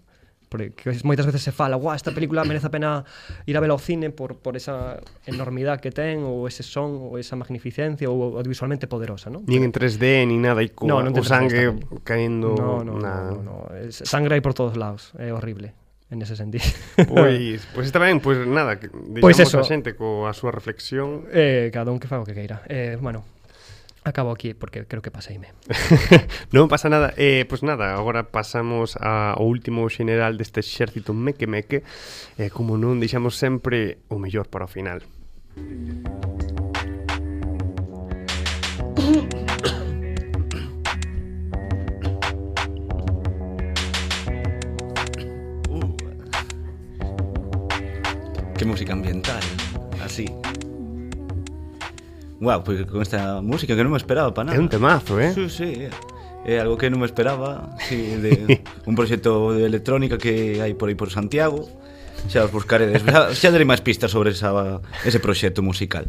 porque 0.48 0.72
moitas 1.04 1.28
veces 1.28 1.44
se 1.44 1.52
fala, 1.52 1.76
"Guau, 1.76 1.94
esta 1.94 2.10
película 2.10 2.44
merece 2.44 2.66
a 2.66 2.72
pena 2.72 3.04
ir 3.46 3.56
a 3.56 3.60
vela 3.60 3.76
ao 3.76 3.80
cine 3.80 4.10
por 4.10 4.40
por 4.40 4.56
esa 4.56 4.98
enormidade 5.28 5.84
que 5.84 5.92
ten 5.92 6.24
ou 6.24 6.48
ese 6.48 6.64
son 6.64 7.12
ou 7.12 7.20
esa 7.20 7.36
magnificencia 7.36 8.08
ou 8.08 8.40
audiovisualmente 8.40 8.88
poderosa, 8.88 9.28
¿no? 9.28 9.44
Nin 9.44 9.62
en 9.62 9.72
3D 9.72 10.24
ni 10.24 10.40
nada 10.40 10.64
e 10.64 10.72
co 10.72 10.88
no, 10.88 11.04
no 11.04 11.12
o 11.12 11.24
sangue 11.24 11.68
tamén. 11.70 12.02
caendo 12.02 12.56
no, 12.56 12.80
no, 12.82 12.96
na... 12.98 13.28
no, 13.28 13.40
no, 13.44 13.68
no. 13.68 13.76
Es, 13.76 14.00
sangre 14.02 14.34
hai 14.34 14.42
por 14.42 14.56
todos 14.56 14.74
lados, 14.80 15.12
é 15.20 15.30
horrible 15.30 15.76
en 16.10 16.22
ese 16.22 16.36
sentido. 16.36 16.64
Pois, 17.08 17.68
pois 17.74 17.86
está 17.92 17.98
ben, 18.00 18.20
pois 18.20 18.40
nada, 18.48 18.80
que 18.80 18.88
pois 19.20 19.38
eso. 19.38 19.60
a 19.60 19.64
xente 19.64 19.92
coa 19.94 20.32
súa 20.32 20.50
reflexión. 20.50 21.28
Eh, 21.28 21.68
cada 21.68 21.92
un 21.92 22.00
que 22.00 22.08
faga 22.08 22.24
o 22.24 22.28
que 22.28 22.32
queira. 22.34 22.64
Eh, 22.66 22.96
bueno, 22.96 23.24
Acabo 24.08 24.32
aquí 24.32 24.54
porque 24.54 24.86
creo 24.86 25.02
que 25.02 25.10
paseime. 25.12 25.52
non 26.56 26.72
pasa 26.72 26.88
nada. 26.88 27.12
Eh, 27.20 27.44
pois 27.44 27.60
nada, 27.60 27.92
agora 27.92 28.32
pasamos 28.32 28.96
ao 28.96 29.44
último 29.44 29.84
xeneral 29.92 30.40
deste 30.40 30.64
exército 30.64 31.12
meque 31.12 31.44
meque. 31.44 31.84
Eh, 32.40 32.48
como 32.48 32.80
non, 32.80 32.96
deixamos 32.96 33.36
sempre 33.36 34.00
o 34.08 34.16
mellor 34.16 34.48
para 34.48 34.64
o 34.64 34.70
final. 34.72 35.04
Uh. 45.68 45.92
Que 48.56 48.64
música 48.64 48.92
ambiental, 48.92 49.44
así. 50.02 50.26
Guau, 52.40 52.62
porque 52.62 52.86
con 52.86 53.02
esta 53.02 53.42
música 53.42 53.74
que 53.74 53.82
non 53.82 53.90
me 53.90 53.98
esperaba 53.98 54.30
para 54.30 54.54
nada. 54.54 54.56
É 54.56 54.62
un 54.62 54.70
temazo, 54.70 55.18
eh? 55.18 55.34
Sí, 55.34 55.50
sí, 55.50 55.70
é. 55.86 55.90
É 56.46 56.62
algo 56.62 56.78
que 56.78 56.86
non 56.86 57.02
me 57.02 57.08
esperaba, 57.10 57.74
sí, 57.82 57.98
de 57.98 58.62
un 58.88 58.94
proxecto 58.94 59.50
de 59.58 59.66
electrónica 59.66 60.16
que 60.22 60.62
hai 60.62 60.78
por 60.78 60.86
aí 60.86 60.94
por 60.94 61.10
Santiago. 61.10 61.66
Xa 62.30 62.46
os 62.46 62.54
buscaredes, 62.54 63.02
xa, 63.02 63.34
xa 63.34 63.48
darei 63.50 63.66
máis 63.66 63.82
pistas 63.82 64.14
sobre 64.14 64.30
esa, 64.30 64.54
ese 65.02 65.18
proxecto 65.18 65.66
musical. 65.66 66.06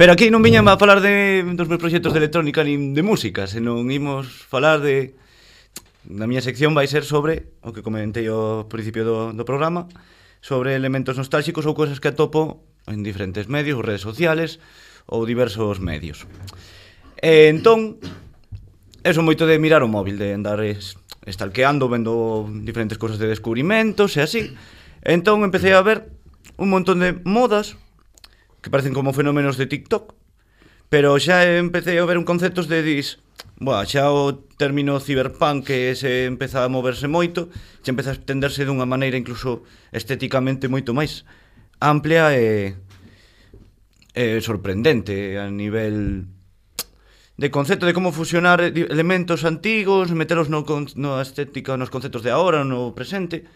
Pero 0.00 0.16
aquí 0.16 0.32
non 0.32 0.40
viñan 0.40 0.64
a 0.72 0.80
falar 0.80 1.04
de 1.04 1.44
dos 1.52 1.68
meus 1.68 1.80
proxectos 1.80 2.16
de 2.16 2.20
electrónica 2.24 2.64
nin 2.64 2.96
de 2.96 3.04
música, 3.04 3.44
senón 3.44 3.92
imos 3.92 4.48
falar 4.48 4.80
de 4.80 5.12
na 6.08 6.24
miña 6.24 6.40
sección 6.40 6.72
vai 6.72 6.88
ser 6.88 7.04
sobre 7.04 7.52
o 7.60 7.76
que 7.76 7.84
comentei 7.84 8.24
ao 8.32 8.64
principio 8.72 9.04
do, 9.04 9.16
do 9.36 9.44
programa, 9.44 9.84
sobre 10.40 10.72
elementos 10.72 11.20
nostálxicos 11.20 11.68
ou 11.68 11.76
cousas 11.76 12.00
que 12.00 12.08
atopo 12.08 12.64
en 12.88 13.04
diferentes 13.04 13.52
medios, 13.52 13.76
redes 13.84 14.00
sociales, 14.00 14.62
ou 15.08 15.24
diversos 15.24 15.80
medios. 15.80 16.28
E 17.18 17.48
entón, 17.48 17.96
eso 19.02 19.24
moito 19.24 19.48
de 19.48 19.56
mirar 19.56 19.80
o 19.82 19.90
móvil, 19.90 20.20
de 20.20 20.36
andar 20.36 20.60
es, 20.60 21.00
estalqueando, 21.24 21.88
vendo 21.88 22.46
diferentes 22.62 23.00
cosas 23.00 23.18
de 23.18 23.26
descubrimentos 23.26 24.14
e 24.14 24.22
así. 24.22 24.54
E 25.00 25.10
entón 25.16 25.42
empecé 25.42 25.72
a 25.72 25.82
ver 25.82 26.12
un 26.60 26.68
montón 26.68 27.00
de 27.00 27.16
modas 27.24 27.80
que 28.60 28.70
parecen 28.70 28.92
como 28.92 29.16
fenómenos 29.16 29.56
de 29.56 29.66
TikTok, 29.66 30.12
pero 30.92 31.16
xa 31.16 31.42
empecé 31.56 31.96
a 31.98 32.06
ver 32.06 32.20
un 32.20 32.28
conceptos 32.28 32.68
de 32.68 32.84
dis, 32.84 33.18
Boa, 33.58 33.82
xa 33.82 34.14
o 34.14 34.38
término 34.54 35.02
cyberpunk 35.02 35.66
que 35.66 35.98
se 35.98 36.30
empeza 36.30 36.62
a 36.62 36.70
moverse 36.70 37.10
moito, 37.10 37.50
xa 37.82 37.90
empeza 37.90 38.14
a 38.14 38.16
extenderse 38.18 38.62
dunha 38.62 38.86
maneira 38.86 39.18
incluso 39.18 39.66
estéticamente 39.90 40.70
moito 40.70 40.94
máis 40.94 41.26
amplia 41.82 42.30
e 42.38 42.78
eh, 44.18 44.42
sorprendente 44.42 45.38
a 45.38 45.46
nivel 45.46 46.26
de 47.38 47.52
concepto 47.52 47.86
de 47.86 47.94
como 47.94 48.10
fusionar 48.10 48.60
elementos 48.60 49.44
antigos, 49.46 50.10
metelos 50.10 50.50
no, 50.50 50.66
no 50.66 51.22
estética, 51.22 51.78
nos 51.78 51.94
conceptos 51.94 52.26
de 52.26 52.34
agora, 52.34 52.66
no 52.66 52.98
presente. 52.98 53.46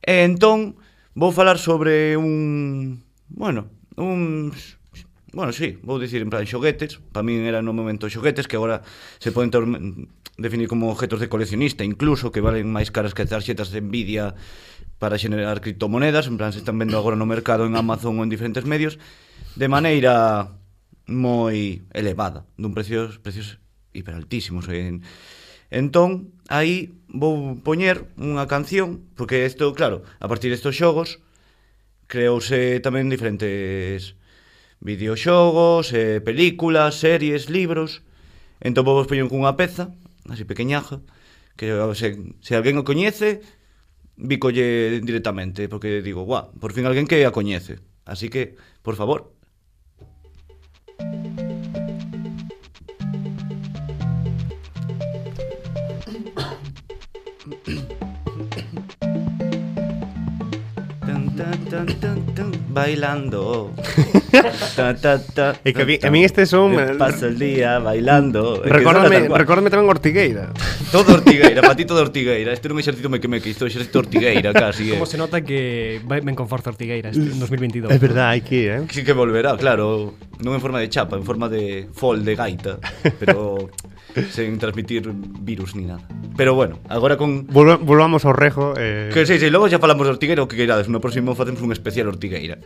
E 0.00 0.24
entón 0.24 0.80
vou 1.12 1.28
falar 1.28 1.60
sobre 1.60 2.16
un, 2.16 3.04
bueno, 3.28 3.68
un 4.00 4.48
Bueno, 5.32 5.52
sí, 5.52 5.80
vou 5.80 5.96
dicir 5.96 6.20
en 6.20 6.28
plan 6.28 6.44
xoguetes 6.44 7.00
Para 7.08 7.24
min 7.24 7.48
era 7.48 7.64
no 7.64 7.72
momento 7.72 8.04
xoguetes 8.04 8.44
Que 8.44 8.60
agora 8.60 8.84
se 9.16 9.32
poden 9.32 9.48
definir 10.36 10.68
como 10.68 10.92
objetos 10.92 11.24
de 11.24 11.32
coleccionista 11.32 11.88
Incluso 11.88 12.28
que 12.28 12.44
valen 12.44 12.68
máis 12.68 12.92
caras 12.92 13.16
que 13.16 13.24
tarxetas 13.24 13.72
de 13.72 13.80
Nvidia 13.80 14.36
para 15.02 15.18
xenerar 15.18 15.58
criptomonedas, 15.58 16.30
en 16.30 16.38
plan 16.38 16.54
se 16.54 16.62
están 16.62 16.78
vendo 16.78 16.94
agora 16.94 17.18
no 17.18 17.26
mercado 17.26 17.66
en 17.66 17.74
Amazon 17.74 18.14
ou 18.14 18.22
en 18.22 18.30
diferentes 18.30 18.62
medios, 18.62 19.02
de 19.58 19.66
maneira 19.66 20.54
moi 21.10 21.82
elevada, 21.90 22.46
dun 22.54 22.70
precios 22.70 23.18
precios 23.18 23.58
hiperaltísimos. 23.90 24.70
En, 24.70 25.02
entón, 25.74 26.30
aí 26.46 26.94
vou 27.10 27.58
poñer 27.66 28.06
unha 28.14 28.46
canción, 28.46 29.02
porque 29.18 29.42
isto, 29.42 29.74
claro, 29.74 30.06
a 30.22 30.30
partir 30.30 30.54
destos 30.54 30.78
xogos, 30.78 31.18
creouse 32.06 32.78
tamén 32.78 33.10
diferentes 33.10 34.14
videoxogos, 34.78 35.90
eh, 35.98 36.22
películas, 36.22 37.02
series, 37.02 37.50
libros. 37.50 38.06
Entón 38.62 38.86
vou 38.86 39.02
vos 39.02 39.10
poñer 39.10 39.26
cunha 39.26 39.58
peza, 39.58 39.90
así 40.30 40.46
pequeñaja, 40.46 41.02
que 41.58 41.74
se, 41.98 42.22
se 42.38 42.54
alguén 42.54 42.78
o 42.78 42.86
coñece, 42.86 43.42
bicolle 44.22 45.00
directamente, 45.00 45.68
porque 45.68 46.02
digo, 46.02 46.22
guau, 46.24 46.52
por 46.60 46.72
fin 46.72 46.86
alguén 46.86 47.06
que 47.06 47.24
a 47.26 47.34
coñece. 47.34 47.80
Así 48.04 48.28
que, 48.28 48.56
por 48.82 48.96
favor, 48.96 49.32
bailando. 62.72 63.70
ta, 64.76 64.94
ta, 64.96 65.20
ta, 65.20 65.60
E 65.64 65.72
que 65.72 66.00
a 66.02 66.10
mí, 66.10 66.24
este 66.24 66.46
son... 66.46 66.74
Me 66.74 66.94
paso 66.96 67.26
el 67.28 67.38
día 67.38 67.78
bailando. 67.78 68.62
Recórdame, 68.64 69.28
recórdame 69.28 69.68
tamén 69.70 69.86
Ortigueira. 69.86 70.50
Todo 70.90 71.20
Ortigueira, 71.20 71.60
para 71.66 71.76
ti 71.76 71.84
todo 71.84 72.00
Ortigueira. 72.00 72.50
Este 72.52 72.66
non 72.72 72.80
é 72.80 72.82
exercito 72.82 73.12
me 73.12 73.20
que 73.20 73.28
me 73.28 73.38
que 73.44 73.52
isto 73.52 73.64
é 73.64 73.70
exercito 73.70 74.00
Ortigueira 74.00 74.50
casi. 74.56 74.88
Como 74.90 75.04
Eh. 75.04 75.10
se 75.12 75.20
nota 75.20 75.44
que 75.44 76.00
vai 76.08 76.24
ben 76.24 76.34
con 76.34 76.48
forza 76.48 76.72
Ortigueira 76.72 77.12
este, 77.12 77.28
en 77.28 77.38
2022. 77.38 77.92
É 77.92 77.98
verdade, 78.00 78.40
hai 78.40 78.42
que 78.42 78.56
ir, 78.56 78.68
eh? 78.72 78.82
Sí 78.90 79.04
que 79.04 79.12
volverá, 79.12 79.52
claro, 79.60 80.16
non 80.40 80.56
en 80.56 80.60
forma 80.64 80.80
de 80.80 80.88
chapa, 80.88 81.14
en 81.20 81.24
forma 81.28 81.46
de 81.52 81.86
fol 81.92 82.24
de 82.24 82.32
gaita, 82.34 82.80
pero 83.20 83.68
sen 84.34 84.56
transmitir 84.60 85.08
virus 85.40 85.72
ni 85.76 85.84
nada. 85.88 86.04
Pero 86.36 86.52
bueno, 86.56 86.80
agora 86.88 87.16
con 87.20 87.44
Volva- 87.48 87.76
Volvamos 87.76 88.24
ao 88.24 88.32
rejo. 88.32 88.72
Eh... 88.80 89.08
Que 89.12 89.24
sí, 89.28 89.36
sí, 89.40 89.48
logo 89.52 89.68
xa 89.68 89.76
falamos 89.80 90.04
de 90.08 90.16
Ortigueira 90.16 90.40
o 90.40 90.48
que 90.48 90.56
queirades 90.56 90.88
No 90.88 90.96
próximo 91.00 91.36
facemos 91.36 91.60
un 91.60 91.72
especial 91.76 92.08
Ortigueira 92.08 92.56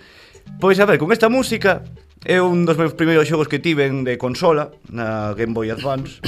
Pois 0.60 0.78
a 0.80 0.86
ver, 0.86 0.98
con 0.98 1.12
esta 1.12 1.28
música 1.28 1.84
é 2.24 2.40
un 2.40 2.64
dos 2.64 2.78
meus 2.80 2.96
primeiros 2.96 3.28
xogos 3.28 3.46
que 3.46 3.60
tiven 3.60 4.02
de 4.02 4.16
consola 4.16 4.72
na 4.88 5.36
Game 5.36 5.52
Boy 5.52 5.70
Advance, 5.70 6.18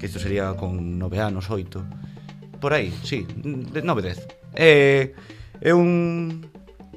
que 0.00 0.06
isto 0.10 0.18
sería 0.18 0.52
con 0.58 0.98
9 0.98 1.20
anos, 1.20 1.48
8. 1.48 2.60
Por 2.60 2.72
aí, 2.72 2.92
sí, 3.04 3.24
9, 3.44 3.80
10. 4.02 4.26
É, 4.56 5.12
é 5.60 5.72
un 5.72 6.44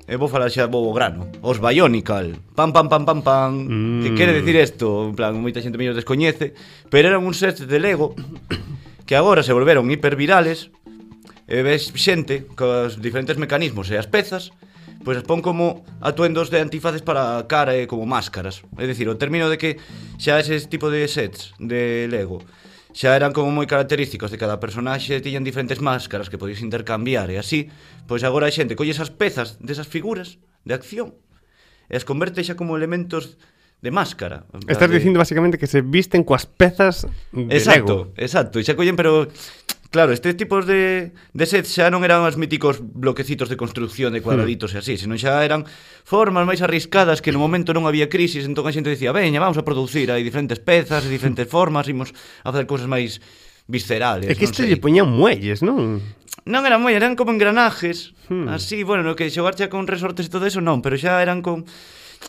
E 0.09 0.17
vou 0.17 0.25
falar 0.25 0.49
xa 0.49 0.65
vou 0.65 0.89
grano 0.89 1.29
Os 1.45 1.61
Bionicle 1.61 2.33
Pam, 2.57 2.73
pam, 2.73 2.89
pam, 2.89 3.05
pam, 3.05 3.21
pam 3.21 3.53
mm. 3.53 4.01
Que 4.01 4.09
quere 4.17 4.33
decir 4.33 4.57
isto 4.57 5.05
En 5.05 5.13
plan, 5.13 5.37
moita 5.37 5.61
xente 5.61 5.77
mellor 5.77 5.93
descoñece 5.93 6.57
Pero 6.89 7.13
eran 7.13 7.21
un 7.21 7.37
set 7.37 7.61
de 7.61 7.77
Lego 7.77 8.17
Que 9.05 9.13
agora 9.13 9.45
se 9.45 9.53
volveron 9.53 9.85
hipervirales 9.93 10.73
E 11.45 11.61
ves 11.61 11.93
xente 11.93 12.49
Cos 12.57 12.97
diferentes 12.97 13.37
mecanismos 13.37 13.93
e 13.93 14.01
as 14.01 14.09
pezas 14.09 14.49
pois 15.03 15.15
as 15.17 15.25
pon 15.25 15.39
como 15.39 15.87
atuendos 16.03 16.51
de 16.51 16.59
antifaces 16.59 17.01
para 17.01 17.47
cara 17.47 17.75
e 17.75 17.87
como 17.87 18.03
máscaras. 18.03 18.63
É 18.75 18.83
dicir, 18.83 19.07
o 19.07 19.15
término 19.15 19.47
de 19.47 19.57
que 19.57 19.79
xa 20.19 20.39
ese 20.39 20.59
tipo 20.67 20.91
de 20.91 21.07
sets 21.07 21.55
de 21.59 22.07
Lego 22.11 22.43
xa 22.91 23.13
eran 23.15 23.31
como 23.31 23.53
moi 23.53 23.69
característicos 23.69 24.33
de 24.33 24.41
cada 24.41 24.57
personaxe, 24.57 25.21
tiñan 25.21 25.45
diferentes 25.45 25.79
máscaras 25.79 26.27
que 26.27 26.41
podías 26.41 26.59
intercambiar 26.65 27.29
e 27.29 27.37
así, 27.37 27.69
pois 28.09 28.25
agora 28.25 28.49
a 28.49 28.53
xente 28.53 28.75
colle 28.75 28.91
esas 28.91 29.13
pezas 29.13 29.61
desas 29.61 29.85
figuras 29.85 30.41
de 30.65 30.73
acción 30.73 31.15
e 31.87 31.95
as 31.95 32.03
converte 32.03 32.43
xa 32.43 32.57
como 32.59 32.75
elementos 32.75 33.37
de 33.79 33.91
máscara. 33.95 34.43
Estás 34.67 34.91
de... 34.91 34.99
dicindo 34.99 35.21
basicamente 35.21 35.57
que 35.57 35.69
se 35.69 35.79
visten 35.79 36.27
coas 36.27 36.43
pezas 36.43 37.07
de 37.31 37.55
exacto, 37.55 38.11
Lego. 38.11 38.13
Exacto, 38.17 38.59
exacto. 38.59 38.59
E 38.59 38.63
xa 38.67 38.75
collen, 38.75 38.99
pero 38.99 39.31
Claro, 39.91 40.13
estes 40.13 40.37
tipos 40.37 40.67
de, 40.67 41.13
de 41.33 41.45
sets 41.49 41.73
xa 41.73 41.89
non 41.89 42.05
eran 42.05 42.21
os 42.21 42.37
míticos 42.37 42.77
bloquecitos 42.77 43.49
de 43.49 43.57
construcción 43.57 44.13
de 44.13 44.21
cuadraditos 44.21 44.69
hmm. 44.69 44.77
e 44.77 44.81
así, 44.85 44.93
senón 45.01 45.17
xa 45.17 45.41
eran 45.41 45.65
formas 46.05 46.45
máis 46.45 46.61
arriscadas 46.61 47.25
que 47.25 47.33
no 47.33 47.41
momento 47.41 47.73
non 47.73 47.89
había 47.89 48.05
crisis, 48.05 48.45
entón 48.45 48.69
a 48.69 48.75
xente 48.75 48.93
dicía, 48.93 49.09
veña, 49.09 49.41
vamos 49.41 49.57
a 49.57 49.65
producir, 49.65 50.13
hai 50.13 50.21
diferentes 50.21 50.61
pezas, 50.61 51.01
e 51.05 51.09
diferentes 51.09 51.49
formas, 51.55 51.89
imos 51.89 52.13
a 52.45 52.53
facer 52.53 52.69
cousas 52.69 52.85
máis 52.85 53.17
viscerales. 53.65 54.29
É 54.29 54.37
que 54.37 54.45
este 54.45 54.69
lle 54.69 54.77
poñían 54.77 55.09
muelles, 55.09 55.65
non? 55.65 56.05
Non 56.45 56.61
eran 56.69 56.85
muelles, 56.85 57.01
eran 57.01 57.17
como 57.17 57.33
engranajes, 57.33 58.13
hmm. 58.29 58.45
así, 58.45 58.85
bueno, 58.85 59.01
no 59.01 59.17
que 59.17 59.25
xogar 59.33 59.57
xa 59.57 59.73
con 59.73 59.89
resortes 59.89 60.29
e 60.29 60.33
todo 60.33 60.45
eso 60.45 60.61
non, 60.61 60.85
pero 60.85 61.01
xa 61.01 61.17
eran 61.17 61.41
con 61.41 61.65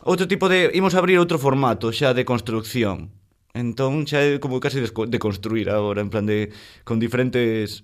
outro 0.09 0.25
tipo 0.25 0.49
de... 0.49 0.73
Imos 0.73 0.97
abrir 0.97 1.21
outro 1.21 1.37
formato 1.37 1.93
xa 1.93 2.17
de 2.17 2.25
construcción 2.25 3.20
Entón 3.53 4.07
xa 4.07 4.23
é 4.23 4.39
como 4.39 4.63
case 4.63 4.79
de 4.79 4.91
de 4.91 5.19
construir 5.19 5.71
agora, 5.71 6.01
en 6.01 6.11
plan 6.11 6.27
de 6.27 6.55
con 6.87 7.03
diferentes 7.03 7.83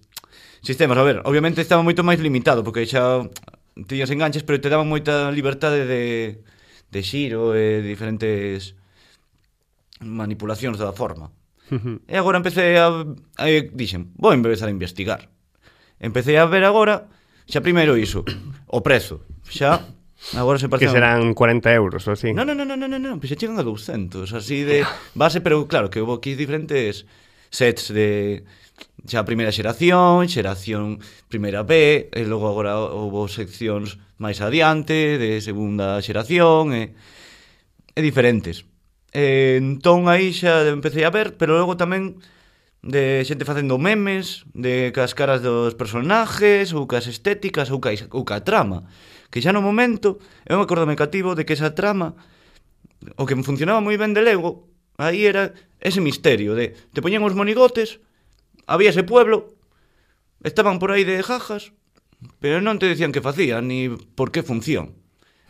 sistemas. 0.62 0.98
A 0.98 1.02
ver, 1.02 1.22
obviamente 1.26 1.62
estaba 1.62 1.82
moito 1.82 2.06
máis 2.06 2.22
limitado, 2.22 2.62
porque 2.62 2.86
xa 2.86 3.26
tiñas 3.84 4.10
enganches, 4.14 4.46
pero 4.46 4.62
te 4.62 4.70
daban 4.70 4.86
moita 4.86 5.28
libertade 5.34 5.84
de, 5.84 6.04
de 6.90 7.00
xiro 7.02 7.52
e 7.58 7.82
diferentes 7.82 8.78
manipulacións 10.00 10.78
da 10.78 10.94
forma. 10.94 11.34
E 12.06 12.14
agora 12.14 12.38
empecé 12.38 12.78
a, 12.78 13.02
a 13.42 13.44
dixen, 13.74 14.14
vou 14.14 14.30
empezar 14.30 14.70
a 14.70 14.74
investigar. 14.74 15.26
Empecé 15.98 16.38
a 16.38 16.46
ver 16.46 16.62
agora, 16.62 17.10
xa 17.50 17.58
primeiro 17.58 17.98
iso, 17.98 18.22
o 18.70 18.80
prezo. 18.86 19.26
Xa 19.50 19.82
Agora 20.34 20.58
se 20.58 20.68
parece... 20.68 20.86
Que 20.86 20.96
serán 20.96 21.34
40 21.34 21.72
euros 21.74 22.02
ou 22.08 22.16
así. 22.16 22.32
Non, 22.32 22.48
non, 22.48 22.56
non, 22.56 22.66
non, 22.66 22.88
non, 22.88 22.98
non, 22.98 23.16
pois 23.20 23.30
xa 23.30 23.38
chegan 23.38 23.60
a 23.60 23.64
200, 23.64 24.32
así 24.32 24.64
de 24.64 24.82
base, 25.14 25.44
pero 25.44 25.68
claro, 25.68 25.92
que 25.92 26.00
houve 26.00 26.16
aquí 26.16 26.32
diferentes 26.34 27.04
sets 27.52 27.92
de 27.92 28.42
xa 29.06 29.22
primeira 29.22 29.54
xeración, 29.54 30.26
xeración 30.26 30.98
primeira 31.30 31.62
B, 31.62 32.08
e 32.10 32.20
logo 32.26 32.50
agora 32.50 32.76
houve 32.80 33.30
seccións 33.30 34.00
máis 34.18 34.42
adiante 34.42 35.20
de 35.20 35.38
segunda 35.44 36.00
xeración 36.02 36.74
e, 36.74 36.96
e 37.94 38.00
diferentes. 38.02 38.66
E, 39.14 39.56
entón 39.62 40.10
aí 40.10 40.34
xa 40.34 40.66
empecé 40.68 41.06
a 41.06 41.14
ver, 41.14 41.38
pero 41.38 41.54
logo 41.56 41.78
tamén 41.78 42.18
de 42.82 43.22
xente 43.24 43.46
facendo 43.46 43.78
memes, 43.78 44.44
de 44.52 44.90
cas 44.90 45.14
caras 45.14 45.40
dos 45.40 45.78
personajes, 45.78 46.74
ou 46.74 46.90
cas 46.90 47.06
estéticas, 47.06 47.70
ou 47.70 47.78
ca, 47.78 47.94
ou 48.10 48.22
ca 48.26 48.42
trama 48.42 48.90
que 49.36 49.44
xa 49.44 49.52
no 49.52 49.60
momento, 49.60 50.16
eu 50.48 50.56
me 50.56 50.64
acordo 50.64 50.88
me 50.88 50.96
cativo 50.96 51.36
de 51.36 51.44
que 51.44 51.52
esa 51.52 51.76
trama, 51.76 52.16
o 53.20 53.28
que 53.28 53.36
me 53.36 53.44
funcionaba 53.44 53.84
moi 53.84 54.00
ben 54.00 54.16
de 54.16 54.24
Lego, 54.24 54.64
aí 54.96 55.28
era 55.28 55.52
ese 55.76 56.00
misterio 56.00 56.56
de 56.56 56.72
te 56.72 57.04
poñían 57.04 57.20
os 57.20 57.36
monigotes, 57.36 58.00
había 58.64 58.88
ese 58.88 59.04
pueblo, 59.04 59.52
estaban 60.40 60.80
por 60.80 60.88
aí 60.88 61.04
de 61.04 61.20
jajas, 61.20 61.76
pero 62.40 62.64
non 62.64 62.80
te 62.80 62.88
decían 62.88 63.12
que 63.12 63.20
facían 63.20 63.68
ni 63.68 63.92
por 63.92 64.32
que 64.32 64.40
función. 64.40 64.96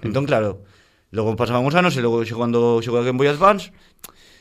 Mm. 0.03 0.11
Entón, 0.11 0.27
claro, 0.27 0.67
logo 1.15 1.39
pasaban 1.39 1.63
os 1.63 1.79
anos 1.79 1.95
e 1.95 2.03
logo 2.03 2.27
xogando 2.27 2.83
xogou 2.83 2.99
a 2.99 3.07
Game 3.07 3.23
Boy 3.23 3.31
Advance, 3.31 3.71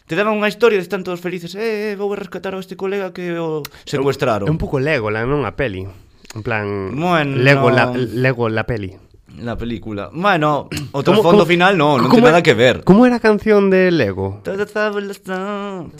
te 0.09 0.17
daban 0.17 0.41
unha 0.41 0.49
historia 0.49 0.81
de 0.81 0.89
están 0.89 1.05
todos 1.05 1.21
felices, 1.21 1.53
eh, 1.53 1.93
vou 1.93 2.09
a 2.09 2.17
rescatar 2.17 2.57
a 2.57 2.61
este 2.65 2.73
colega 2.73 3.13
que 3.13 3.37
o 3.37 3.61
secuestraron. 3.85 4.49
É 4.49 4.53
un 4.53 4.57
pouco 4.57 4.81
Lego, 4.81 5.13
la 5.13 5.21
non 5.21 5.45
a 5.45 5.53
peli. 5.53 5.85
En 6.33 6.41
plan, 6.41 6.97
bueno, 6.97 7.37
Lego, 7.37 7.69
la, 7.69 7.93
Lego 7.93 8.49
la 8.49 8.65
peli 8.65 8.97
la 9.39 9.57
película. 9.57 10.09
Bueno, 10.13 10.69
o 10.91 11.03
trasfondo 11.03 11.43
¿Cómo, 11.43 11.45
final 11.45 11.77
no, 11.77 11.97
non 11.97 12.09
ten 12.11 12.23
nada 12.23 12.43
que 12.43 12.53
ver. 12.53 12.83
Como 12.83 13.05
era 13.05 13.17
a 13.17 13.23
canción 13.23 13.69
de 13.69 13.91
Lego? 13.91 14.41
Todo 14.43 14.63
es 14.63 14.71
fabuloso. 14.71 15.91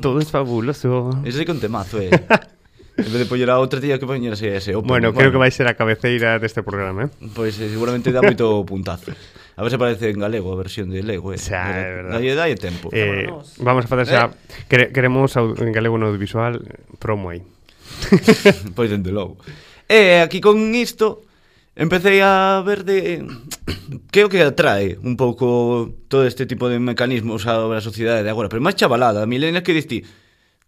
Todo 0.00 0.18
es 0.20 0.30
fabuloso. 0.30 1.10
Ese 1.24 1.42
é 1.42 1.44
que 1.44 1.52
un 1.52 1.60
temazo, 1.60 2.00
eh. 2.00 2.10
En 3.00 3.04
vez 3.04 3.24
de 3.24 3.26
poñer 3.26 3.48
a 3.48 3.56
outra 3.56 3.80
tía 3.80 3.96
que 3.96 4.04
poñer 4.04 4.36
ese, 4.36 4.52
ese 4.52 4.76
open. 4.76 4.88
Bueno, 4.88 5.16
creo 5.16 5.30
bueno. 5.30 5.32
que 5.32 5.40
vai 5.40 5.50
ser 5.50 5.64
a 5.64 5.74
cabeceira 5.74 6.36
deste 6.36 6.60
programa, 6.60 7.08
eh? 7.08 7.08
Pois 7.32 7.56
pues, 7.56 7.64
eh, 7.64 7.72
seguramente 7.72 8.12
dá 8.12 8.20
moito 8.20 8.60
puntazo. 8.68 9.16
A 9.56 9.64
ver 9.64 9.70
se 9.72 9.78
parece 9.80 10.12
en 10.12 10.20
galego 10.20 10.52
a 10.52 10.56
versión 10.60 10.92
de 10.92 11.00
Lego, 11.00 11.32
eh. 11.32 11.40
Xa, 11.40 11.64
é 11.80 12.04
verdade. 12.04 12.20
Dalle, 12.20 12.32
dalle 12.36 12.56
tempo. 12.60 12.92
Eh, 12.92 13.32
Vámonos. 13.32 13.56
vamos 13.56 13.82
a 13.84 13.88
facer 13.88 14.06
xa... 14.08 14.22
Eh. 14.28 14.68
Quere, 14.68 14.84
queremos 14.92 15.32
en 15.36 15.72
galego 15.72 15.96
no 15.96 16.12
audiovisual 16.12 16.60
promo 17.00 17.32
aí. 17.32 17.40
pois 18.76 18.92
dende 18.92 19.12
logo. 19.12 19.40
E 19.88 20.20
eh, 20.20 20.20
aquí 20.20 20.44
con 20.44 20.60
isto 20.76 21.29
empecé 21.80 22.20
a 22.22 22.60
ver 22.60 22.84
de 22.84 23.24
que 24.12 24.20
o 24.20 24.28
que 24.28 24.44
atrae 24.44 25.00
un 25.00 25.16
pouco 25.16 25.88
todo 26.12 26.28
este 26.28 26.44
tipo 26.44 26.68
de 26.68 26.76
mecanismos 26.76 27.48
á 27.48 27.56
sociedade 27.80 28.20
de 28.20 28.28
agora, 28.28 28.52
pero 28.52 28.60
máis 28.60 28.76
chavalada, 28.76 29.24
milenias 29.24 29.64
que 29.64 29.72
diste 29.72 30.04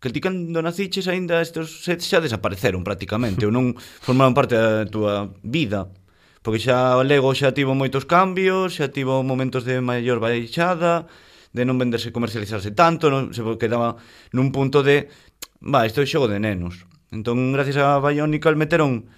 que 0.00 0.08
ti 0.08 0.24
cando 0.24 0.64
naciches 0.64 1.06
aínda 1.12 1.44
estes 1.44 1.84
sets 1.84 2.08
xa 2.08 2.24
desapareceron 2.24 2.80
prácticamente, 2.80 3.44
ou 3.44 3.52
non 3.52 3.76
formaron 3.76 4.32
parte 4.32 4.56
da 4.56 4.88
túa 4.88 5.36
vida, 5.44 5.92
porque 6.40 6.64
xa 6.64 6.96
o 6.96 7.04
Lego 7.04 7.36
xa 7.36 7.52
tivo 7.52 7.76
moitos 7.76 8.08
cambios, 8.08 8.80
xa 8.80 8.88
tivo 8.88 9.20
momentos 9.20 9.68
de 9.68 9.84
maior 9.84 10.16
baixada, 10.16 11.06
de 11.52 11.62
non 11.68 11.76
venderse 11.76 12.08
comercializarse 12.08 12.72
tanto, 12.72 13.12
non 13.12 13.36
se 13.36 13.44
quedaba 13.60 14.00
nun 14.32 14.48
punto 14.48 14.80
de, 14.80 15.12
va, 15.60 15.84
isto 15.84 16.00
é 16.00 16.08
xogo 16.08 16.24
de 16.24 16.40
nenos. 16.40 16.88
Entón, 17.12 17.52
gracias 17.52 17.76
a 17.76 18.00
Bionicle 18.00 18.56
meteron 18.56 19.12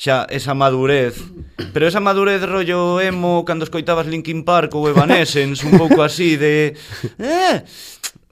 xa 0.00 0.24
esa 0.32 0.56
madurez 0.56 1.20
pero 1.76 1.84
esa 1.84 2.00
madurez 2.00 2.40
rollo 2.48 3.04
emo 3.04 3.44
cando 3.44 3.68
escoitabas 3.68 4.08
Linkin 4.08 4.48
Park 4.48 4.72
ou 4.72 4.88
Evanescence 4.88 5.60
un 5.60 5.76
pouco 5.76 6.00
así 6.00 6.40
de 6.40 6.72
eh, 7.20 7.60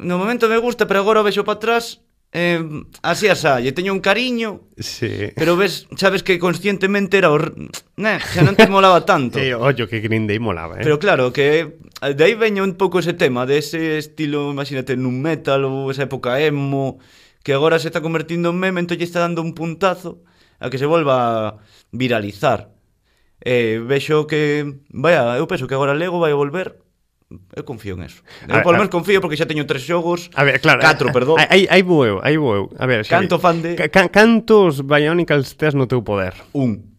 no 0.00 0.16
momento 0.16 0.48
me 0.48 0.56
gusta 0.56 0.88
pero 0.88 1.04
agora 1.04 1.20
o 1.20 1.26
vexo 1.28 1.44
para 1.44 1.60
atrás 1.60 2.00
eh, 2.32 2.64
así 3.04 3.28
asá, 3.28 3.60
lle 3.60 3.76
teño 3.76 3.92
un 3.92 4.00
cariño 4.00 4.64
sí. 4.80 5.28
pero 5.36 5.60
ves, 5.60 5.84
sabes 6.00 6.24
que 6.24 6.40
conscientemente 6.40 7.20
era 7.20 7.28
or... 7.28 7.52
né, 8.00 8.16
xa 8.16 8.40
non 8.40 8.56
te 8.56 8.64
molaba 8.64 9.04
tanto 9.04 9.36
sí, 9.36 9.52
ollo 9.52 9.84
que 9.84 10.00
Green 10.00 10.24
Day 10.24 10.40
molaba 10.40 10.80
eh? 10.80 10.84
pero 10.88 10.96
claro 10.96 11.36
que 11.36 11.76
de 12.00 12.22
aí 12.24 12.32
veño 12.32 12.64
un 12.64 12.80
pouco 12.80 12.96
ese 12.96 13.12
tema 13.12 13.44
de 13.44 13.60
ese 13.60 14.00
estilo, 14.00 14.56
imagínate, 14.56 14.96
nun 14.96 15.20
metal 15.20 15.68
ou 15.68 15.92
esa 15.92 16.08
época 16.08 16.40
emo 16.40 16.96
que 17.44 17.52
agora 17.52 17.76
se 17.76 17.92
está 17.92 18.00
convertindo 18.00 18.56
en 18.56 18.56
meme, 18.56 18.80
entón 18.80 18.96
lle 18.96 19.04
está 19.04 19.20
dando 19.20 19.44
un 19.44 19.52
puntazo 19.52 20.24
a 20.58 20.70
que 20.70 20.78
se 20.78 20.86
volva 20.86 21.14
a 21.16 21.54
viralizar. 21.90 22.74
E 23.38 23.78
vexo 23.78 24.26
que, 24.26 24.66
vaya, 24.90 25.38
eu 25.38 25.46
penso 25.46 25.66
que 25.70 25.74
agora 25.74 25.94
Lego 25.94 26.18
vai 26.18 26.34
volver 26.34 26.88
Eu 27.54 27.64
confío 27.64 27.92
en 27.92 28.08
eso. 28.08 28.24
Eu 28.48 28.64
polo 28.64 28.80
menos 28.80 28.88
confío 28.88 29.20
porque 29.20 29.36
xa 29.36 29.44
teño 29.44 29.68
tres 29.68 29.84
xogos, 29.84 30.32
a 30.32 30.48
ver, 30.48 30.64
claro, 30.64 30.80
catro, 30.80 31.12
eh, 31.12 31.12
perdón. 31.12 31.36
Eh, 31.36 31.48
aí 31.52 31.62
aí 31.68 31.84
vou 31.84 32.08
eu, 32.08 32.16
aí 32.24 32.40
vou 32.40 32.56
eu. 32.56 32.64
A 32.80 32.88
ver, 32.88 33.04
Xavi. 33.04 33.28
Canto 33.28 33.36
fan 33.36 33.60
de 33.60 33.76
Ca 33.76 34.08
cantos 34.08 34.80
Bionicles 34.80 35.52
tes 35.60 35.76
no 35.76 35.84
teu 35.84 36.00
poder? 36.00 36.32
Un. 36.56 36.96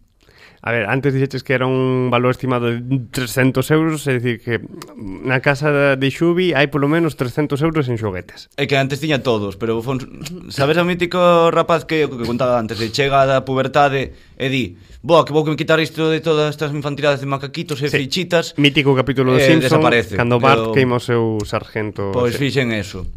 A 0.61 0.71
ver, 0.71 0.91
antes 0.91 1.15
dixeches 1.15 1.43
que 1.43 1.55
era 1.55 1.67
un 1.67 2.11
valor 2.11 2.31
estimado 2.31 2.67
de 2.67 2.83
300 3.11 3.63
euros, 3.71 4.03
é 4.11 4.19
dicir 4.19 4.43
que 4.43 4.59
na 4.99 5.39
casa 5.39 5.95
de 5.95 6.09
Xubi 6.11 6.51
hai 6.51 6.67
polo 6.67 6.91
menos 6.91 7.15
300 7.15 7.55
euros 7.63 7.87
en 7.87 7.95
xoguetes. 7.95 8.51
É 8.59 8.67
que 8.67 8.75
antes 8.75 8.99
tiña 8.99 9.23
todos, 9.23 9.55
pero 9.55 9.79
fon... 9.79 10.03
sabes 10.51 10.75
o 10.75 10.83
mítico 10.83 11.47
rapaz 11.47 11.87
que, 11.87 12.11
que 12.11 12.25
contaba 12.27 12.59
antes, 12.59 12.75
de 12.75 12.91
chega 12.91 13.23
da 13.23 13.47
pubertade 13.47 14.11
e 14.35 14.47
di, 14.51 14.75
boa, 14.99 15.23
que 15.23 15.31
vou 15.31 15.47
que 15.47 15.55
me 15.55 15.59
quitar 15.59 15.79
isto 15.79 16.11
de 16.11 16.19
todas 16.19 16.51
estas 16.51 16.75
infantilidades 16.75 17.23
de 17.23 17.27
macaquitos 17.31 17.79
e 17.79 17.87
sí. 17.87 17.95
fichitas. 17.95 18.51
Mítico 18.59 18.91
capítulo 18.91 19.31
do 19.31 19.39
eh, 19.39 19.47
Simpson, 19.47 19.79
desaparece. 19.79 20.19
cando 20.19 20.43
Bart 20.43 20.59
pero... 20.59 20.75
queima 20.75 20.99
o 20.99 21.03
seu 21.03 21.39
sargento. 21.47 22.11
Pois 22.11 22.35
sí. 22.35 22.51
fixen 22.51 22.75
eso. 22.75 23.07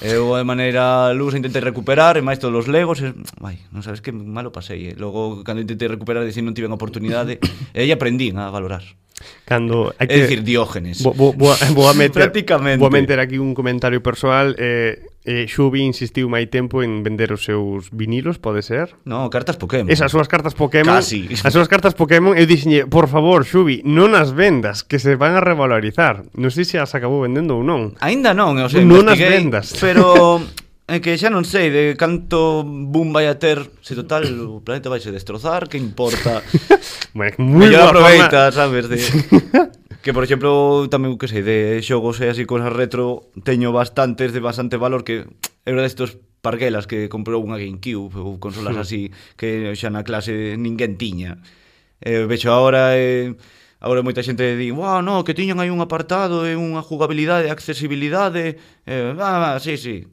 Eu 0.00 0.32
de 0.32 0.44
maneira 0.48 1.12
luz 1.12 1.36
intentei 1.36 1.60
recuperar 1.60 2.16
E 2.16 2.24
máis 2.24 2.40
todos 2.40 2.64
os 2.64 2.66
legos 2.72 3.04
e, 3.04 3.12
vai, 3.36 3.60
Non 3.68 3.84
sabes 3.84 4.00
que 4.00 4.10
malo 4.12 4.48
pasei 4.48 4.92
eh? 4.92 4.94
Logo, 4.96 5.44
cando 5.44 5.60
intentei 5.60 5.92
recuperar 5.92 6.24
Dicir 6.24 6.40
non 6.40 6.56
tiven 6.56 6.72
oportunidade 6.72 7.36
E 7.76 7.84
aí 7.84 7.90
aprendín 7.92 8.40
a 8.40 8.48
valorar. 8.48 8.82
Cando 9.44 9.92
hai 10.00 10.08
que... 10.08 10.16
É 10.16 10.24
dicir, 10.24 10.40
diógenes. 10.40 11.04
Bo, 11.04 11.12
bo, 11.12 11.36
boa, 11.36 11.56
boa 11.76 11.92
meter, 12.00 12.32
Prácticamente. 12.32 12.80
Boa 12.80 12.88
meter 12.88 13.20
aquí 13.20 13.36
un 13.36 13.52
comentario 13.52 14.00
persoal 14.00 14.56
eh, 14.56 15.09
Eh, 15.20 15.44
Xubi 15.44 15.84
insistiu 15.84 16.32
máis 16.32 16.48
tempo 16.48 16.80
en 16.80 17.04
vender 17.04 17.28
os 17.36 17.44
seus 17.44 17.92
vinilos, 17.92 18.40
pode 18.40 18.64
ser? 18.64 18.96
No, 19.04 19.28
cartas 19.28 19.60
Pokémon. 19.60 19.92
Esas 19.92 20.08
súas 20.08 20.32
cartas 20.32 20.56
Pokémon. 20.56 20.96
Casi. 20.96 21.28
As 21.44 21.52
súas 21.52 21.68
cartas 21.68 21.92
Pokémon, 21.92 22.32
eu 22.32 22.48
dixenlle, 22.48 22.88
por 22.88 23.04
favor, 23.04 23.44
Xubi, 23.44 23.84
non 23.84 24.16
as 24.16 24.32
vendas, 24.32 24.80
que 24.80 24.96
se 24.96 25.20
van 25.20 25.36
a 25.36 25.44
revalorizar. 25.44 26.24
Non 26.32 26.48
sei 26.48 26.64
se 26.64 26.80
as 26.80 26.96
acabou 26.96 27.28
vendendo 27.28 27.60
ou 27.60 27.62
non. 27.62 27.92
Aínda 28.00 28.32
non, 28.32 28.56
eu 28.56 28.72
sei, 28.72 28.80
non 28.80 29.12
as 29.12 29.20
vendas. 29.20 29.76
Pero 29.84 30.40
É 30.90 30.98
que 30.98 31.14
xa 31.14 31.30
non 31.30 31.46
sei 31.46 31.70
de 31.70 31.94
canto 31.94 32.66
boom 32.66 33.14
vai 33.14 33.30
a 33.30 33.38
ter 33.38 33.62
Se 33.78 33.94
total 33.94 34.26
o 34.26 34.58
planeta 34.58 34.90
vai 34.90 34.98
se 34.98 35.14
destrozar 35.14 35.70
Que 35.70 35.78
importa 35.78 36.42
bueno, 37.14 37.38
moi 37.46 37.70
Mellor 37.70 37.94
aproveita, 37.94 38.50
forma... 38.50 38.58
sabes 38.58 38.84
de... 38.90 38.98
que 40.02 40.12
por 40.12 40.24
exemplo, 40.24 40.88
tamén, 40.88 41.20
que 41.20 41.28
sei, 41.28 41.44
de 41.44 41.80
xogos 41.84 42.20
e 42.24 42.32
así 42.32 42.48
cosas 42.48 42.72
retro, 42.72 43.28
teño 43.44 43.72
bastantes 43.72 44.32
de 44.32 44.40
bastante 44.40 44.80
valor 44.80 45.04
que 45.04 45.28
era 45.68 45.84
destos 45.84 46.16
parguelas 46.40 46.88
que 46.88 47.12
comprou 47.12 47.44
unha 47.44 47.60
GameCube 47.60 48.16
ou 48.16 48.40
consolas 48.40 48.76
así 48.80 49.12
que 49.36 49.76
xa 49.76 49.92
na 49.92 50.04
clase 50.04 50.56
ninguén 50.56 50.96
tiña. 50.96 51.40
Eh, 52.00 52.24
vexo 52.24 52.48
agora 52.48 52.96
eh, 52.96 53.36
Agora 53.80 54.04
moita 54.04 54.20
xente 54.20 54.60
di, 54.60 54.68
"Wow, 54.68 55.00
no, 55.00 55.24
que 55.24 55.32
tiñan 55.32 55.56
aí 55.56 55.72
un 55.72 55.80
apartado 55.80 56.44
e 56.44 56.52
unha 56.52 56.84
jugabilidade, 56.84 57.48
accesibilidade, 57.48 58.60
eh, 58.84 59.16
ah, 59.16 59.56
sí, 59.56 59.80
sí, 59.80 60.04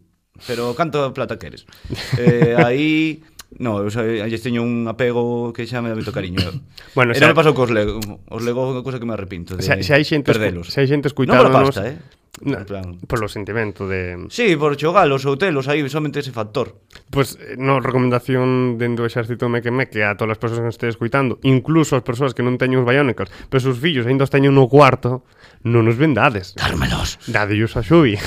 pero 0.48 0.72
canto 0.72 1.12
plata 1.12 1.36
queres?" 1.36 1.68
Eh, 2.16 2.56
aí 2.56 3.20
No, 3.56 3.80
eu 3.80 3.88
xa, 3.88 4.04
aí 4.04 4.36
teño 4.44 4.60
un 4.60 4.92
apego 4.92 5.56
que 5.56 5.64
xa 5.64 5.80
me 5.80 5.88
dá 5.88 5.96
moito 5.96 6.12
cariño. 6.12 6.44
bueno, 6.98 7.16
xa... 7.16 7.24
Non 7.24 7.32
me 7.32 7.38
pasou 7.40 7.56
cos 7.56 7.72
Lego, 7.72 7.98
os 8.28 8.42
Lego 8.44 8.60
é 8.68 8.76
unha 8.76 8.84
cousa 8.84 9.00
que 9.00 9.08
me 9.08 9.16
arrepinto 9.16 9.56
de 9.56 9.64
xa, 9.64 9.80
xa 9.80 9.96
hai 9.96 10.04
xente 10.04 10.28
perdelos. 10.28 10.68
Xa 10.68 10.84
hai 10.84 10.88
xente 10.92 11.08
escuitándonos. 11.08 11.48
Non 11.48 11.56
por 11.56 11.72
pasta, 11.72 11.88
eh? 11.88 11.96
Na, 12.42 12.62
plan... 12.62 13.02
Polo 13.10 13.26
sentimento 13.26 13.90
de... 13.90 14.30
Sí, 14.30 14.54
por 14.56 14.78
xogalos 14.78 15.26
ou 15.26 15.42
telos 15.42 15.66
aí, 15.66 15.82
somente 15.90 16.22
ese 16.22 16.30
factor. 16.30 16.78
Pois, 17.10 17.34
pues, 17.34 17.54
eh, 17.54 17.56
no, 17.58 17.82
recomendación 17.82 18.78
dentro 18.78 19.06
do 19.06 19.10
exército 19.10 19.50
meque 19.50 19.74
meque 19.74 20.06
a 20.06 20.14
todas 20.14 20.38
as 20.38 20.42
persoas 20.42 20.62
que 20.62 20.70
nos 20.70 20.78
estedes 20.78 20.94
escuitando, 20.98 21.42
incluso 21.42 21.98
as 21.98 22.06
persoas 22.06 22.38
que 22.38 22.46
non 22.46 22.62
teñen 22.62 22.84
os 22.84 22.88
baiónicos, 22.88 23.34
pero 23.50 23.60
os 23.66 23.80
fillos 23.82 24.06
ainda 24.06 24.28
os 24.28 24.34
teñen 24.34 24.54
no 24.54 24.70
cuarto, 24.70 25.26
non 25.66 25.90
os 25.90 25.98
vendades. 25.98 26.54
Dármelos. 26.54 27.18
Dadillos 27.26 27.74
a 27.74 27.82
Xubi. 27.82 28.22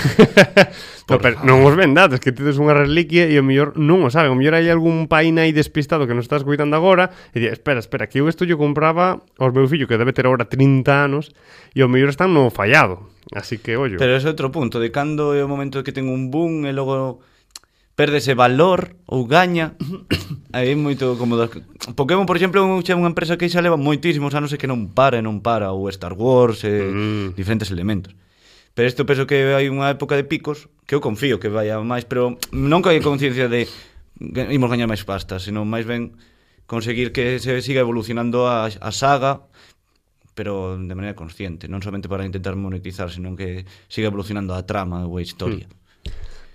no, 1.11 1.23
pero 1.23 1.39
non 1.47 1.63
os 1.63 1.75
vendades, 1.79 2.19
que 2.19 2.35
tedes 2.35 2.59
unha 2.59 2.75
reliquia 2.75 3.31
e 3.31 3.39
o 3.39 3.47
mellor 3.47 3.79
non 3.79 4.03
o 4.03 4.11
saben. 4.11 4.35
O 4.35 4.39
mellor 4.39 4.59
hai 4.59 4.67
algún 4.67 5.07
paín 5.07 5.39
aí 5.39 5.55
despistado 5.55 6.11
que 6.11 6.17
nos 6.19 6.27
está 6.27 6.35
escuitando 6.35 6.75
agora 6.75 7.15
e 7.31 7.39
di, 7.39 7.47
espera, 7.47 7.79
espera, 7.79 8.11
que 8.11 8.19
eu 8.19 8.27
isto 8.27 8.43
yo 8.43 8.59
compraba 8.59 9.23
aos 9.39 9.55
meu 9.55 9.71
fillo 9.71 9.87
que 9.87 9.95
debe 9.95 10.11
ter 10.11 10.27
agora 10.27 10.51
30 10.51 10.91
anos 10.91 11.31
e 11.71 11.87
o 11.87 11.89
mellor 11.89 12.11
están 12.11 12.35
no 12.35 12.51
fallado 12.51 13.07
Así 13.33 13.59
que, 13.59 13.79
ollo. 13.79 13.99
Pero 13.99 14.17
é 14.17 14.21
outro 14.27 14.51
punto, 14.51 14.83
de 14.83 14.91
cando 14.91 15.35
é 15.35 15.43
o 15.45 15.51
momento 15.51 15.83
que 15.87 15.95
ten 15.95 16.11
un 16.11 16.35
boom 16.35 16.67
e 16.67 16.73
logo 16.75 17.23
perdese 17.95 18.33
valor 18.33 18.97
ou 19.07 19.29
gaña 19.29 19.77
aí 20.57 20.73
é 20.73 20.77
moito 20.79 21.21
como 21.21 21.37
das... 21.37 21.53
Pokémon, 21.95 22.25
por 22.25 22.35
exemplo, 22.41 22.59
é 22.63 22.95
unha 22.97 23.13
empresa 23.13 23.37
que 23.37 23.51
xa 23.51 23.61
leva 23.61 23.77
moitísimos 23.77 24.33
anos 24.33 24.51
e 24.55 24.59
que 24.59 24.71
non 24.71 24.89
para 24.91 25.21
e 25.21 25.23
non 25.23 25.45
para 25.45 25.71
ou 25.71 25.85
Star 25.93 26.17
Wars 26.17 26.65
e 26.65 26.75
mm. 26.81 27.39
diferentes 27.39 27.69
elementos 27.69 28.17
pero 28.75 28.89
isto 28.89 29.05
penso 29.07 29.27
que 29.27 29.53
hai 29.53 29.67
unha 29.69 29.91
época 29.91 30.15
de 30.15 30.25
picos 30.25 30.71
que 30.87 30.95
eu 30.95 31.03
confío 31.03 31.43
que 31.43 31.51
vai 31.51 31.69
a 31.69 31.83
máis 31.83 32.07
pero 32.07 32.39
non 32.55 32.81
que 32.81 32.95
hai 32.95 33.03
conciencia 33.03 33.51
de 33.51 33.67
imos 34.49 34.71
gañar 34.71 34.89
máis 34.89 35.03
pasta, 35.05 35.43
senón 35.43 35.67
máis 35.67 35.85
ben 35.85 36.15
conseguir 36.65 37.11
que 37.11 37.43
se 37.43 37.61
siga 37.61 37.83
evolucionando 37.83 38.47
a, 38.47 38.71
a 38.71 38.91
saga 38.95 39.45
pero 40.41 40.81
de 40.81 40.95
maneira 40.97 41.13
consciente, 41.13 41.69
non 41.69 41.85
somente 41.85 42.09
para 42.09 42.25
intentar 42.25 42.57
monetizar, 42.57 43.13
senón 43.13 43.37
que 43.37 43.69
siga 43.93 44.09
evolucionando 44.09 44.57
a 44.57 44.65
trama 44.65 45.05
ou 45.05 45.21
a 45.21 45.21
historia. 45.21 45.69
Mm. 45.69 45.81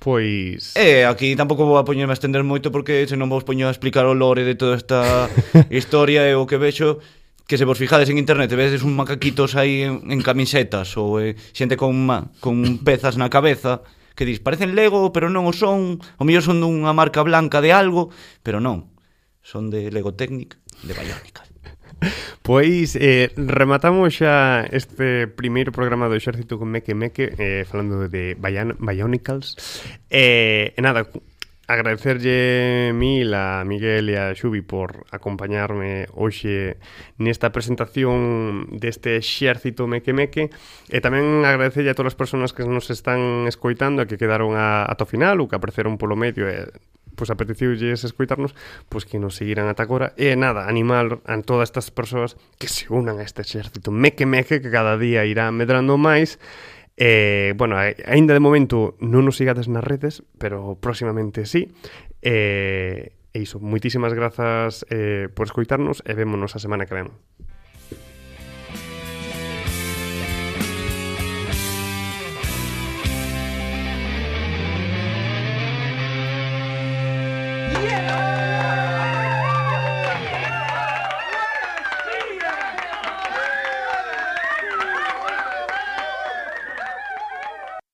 Pois... 0.01 0.73
Eh, 0.73 1.05
aquí 1.05 1.37
tampouco 1.37 1.69
vou 1.69 1.77
a 1.77 1.85
poñerme 1.85 2.09
a 2.09 2.17
estender 2.17 2.41
moito 2.41 2.73
porque 2.73 3.05
se 3.05 3.13
non 3.13 3.29
vos 3.29 3.45
poño 3.45 3.69
a 3.69 3.73
explicar 3.73 4.09
o 4.09 4.17
lore 4.17 4.41
de 4.41 4.57
toda 4.57 4.73
esta 4.73 5.29
historia 5.69 6.25
e 6.25 6.33
o 6.33 6.49
que 6.49 6.57
vexo 6.57 6.97
que 7.45 7.61
se 7.61 7.65
vos 7.69 7.77
fijades 7.77 8.09
en 8.09 8.17
internet 8.17 8.49
e 8.49 8.57
vedes 8.57 8.81
un 8.81 8.97
macaquitos 8.97 9.53
aí 9.53 9.85
en, 9.85 10.01
en 10.09 10.25
camisetas 10.25 10.97
ou 10.97 11.21
eh, 11.21 11.37
xente 11.53 11.77
con, 11.77 11.93
ma, 11.93 12.33
con 12.41 12.81
pezas 12.81 13.21
na 13.21 13.29
cabeza 13.29 13.85
que 14.17 14.25
dis, 14.25 14.41
parecen 14.41 14.73
Lego, 14.73 15.13
pero 15.13 15.29
non 15.29 15.45
o 15.45 15.53
son, 15.53 16.01
o 16.01 16.23
mellor 16.25 16.41
son 16.41 16.57
dunha 16.57 16.89
marca 16.89 17.21
blanca 17.21 17.61
de 17.61 17.69
algo, 17.69 18.09
pero 18.41 18.57
non, 18.57 18.89
son 19.45 19.69
de 19.69 19.93
Lego 19.93 20.17
Technic, 20.17 20.57
de 20.81 20.97
Bionicle 20.97 21.44
Pois 22.41 22.95
eh, 22.95 23.33
rematamos 23.35 24.15
xa 24.15 24.65
este 24.69 25.27
primeiro 25.27 25.73
programa 25.73 26.05
do 26.09 26.15
Exército 26.17 26.57
con 26.61 26.69
Meque 26.69 26.93
Meque 26.93 27.33
eh, 27.37 27.63
falando 27.65 28.05
de 28.07 28.37
Bion 28.37 28.77
Bionicles 28.77 29.57
eh, 30.09 30.73
e 30.77 30.79
nada, 30.81 31.09
agradecerlle 31.67 32.93
mil 32.93 33.33
a 33.33 33.65
Miguel 33.65 34.09
e 34.13 34.17
a 34.21 34.33
Xubi 34.37 34.61
por 34.61 35.09
acompañarme 35.09 36.05
hoxe 36.13 36.77
nesta 37.17 37.49
presentación 37.49 38.69
deste 38.77 39.17
xército 39.25 39.89
meque 39.89 40.13
meque. 40.13 40.53
E 40.93 41.01
tamén 41.01 41.41
agradecerlle 41.41 41.93
a 41.93 41.97
todas 41.97 42.13
as 42.13 42.19
persoas 42.19 42.53
que 42.53 42.65
nos 42.69 42.93
están 42.93 43.49
escoitando 43.49 44.05
e 44.05 44.09
que 44.09 44.21
quedaron 44.21 44.53
a, 44.53 44.85
ata 44.85 45.09
o 45.09 45.09
final 45.09 45.41
ou 45.41 45.49
que 45.49 45.57
apareceron 45.57 45.97
polo 45.97 46.13
medio 46.13 46.45
e 46.45 46.69
pois 47.15 47.31
apeteciulle 47.31 47.95
escoitarnos, 47.95 48.53
pois 48.91 49.07
que 49.07 49.17
nos 49.17 49.39
seguiran 49.39 49.71
ata 49.71 49.87
agora. 49.87 50.13
E 50.19 50.35
nada, 50.35 50.67
animar 50.67 51.23
a 51.25 51.35
todas 51.41 51.71
estas 51.71 51.89
persoas 51.89 52.37
que 52.59 52.67
se 52.67 52.91
unan 52.91 53.17
a 53.17 53.25
este 53.25 53.41
exército 53.41 53.89
meque 53.89 54.27
meque 54.27 54.61
que 54.61 54.69
cada 54.69 54.99
día 54.99 55.25
irá 55.25 55.49
medrando 55.49 55.97
máis. 55.97 56.37
Eh, 56.97 57.53
bueno, 57.57 57.75
aínda 57.79 58.33
de 58.35 58.43
momento 58.43 58.95
non 59.03 59.27
nos 59.27 59.35
sigades 59.39 59.67
nas 59.67 59.83
redes, 59.83 60.23
pero 60.39 60.79
próximamente 60.79 61.47
sí. 61.47 61.71
Eh, 62.21 63.15
e 63.35 63.43
iso, 63.43 63.59
moitísimas 63.59 64.15
grazas 64.15 64.87
eh, 64.87 65.27
por 65.27 65.51
escoitarnos 65.51 65.99
e 66.07 66.15
vémonos 66.15 66.55
a 66.55 66.63
semana 66.63 66.87
que 66.87 66.95
ven. 66.95 67.11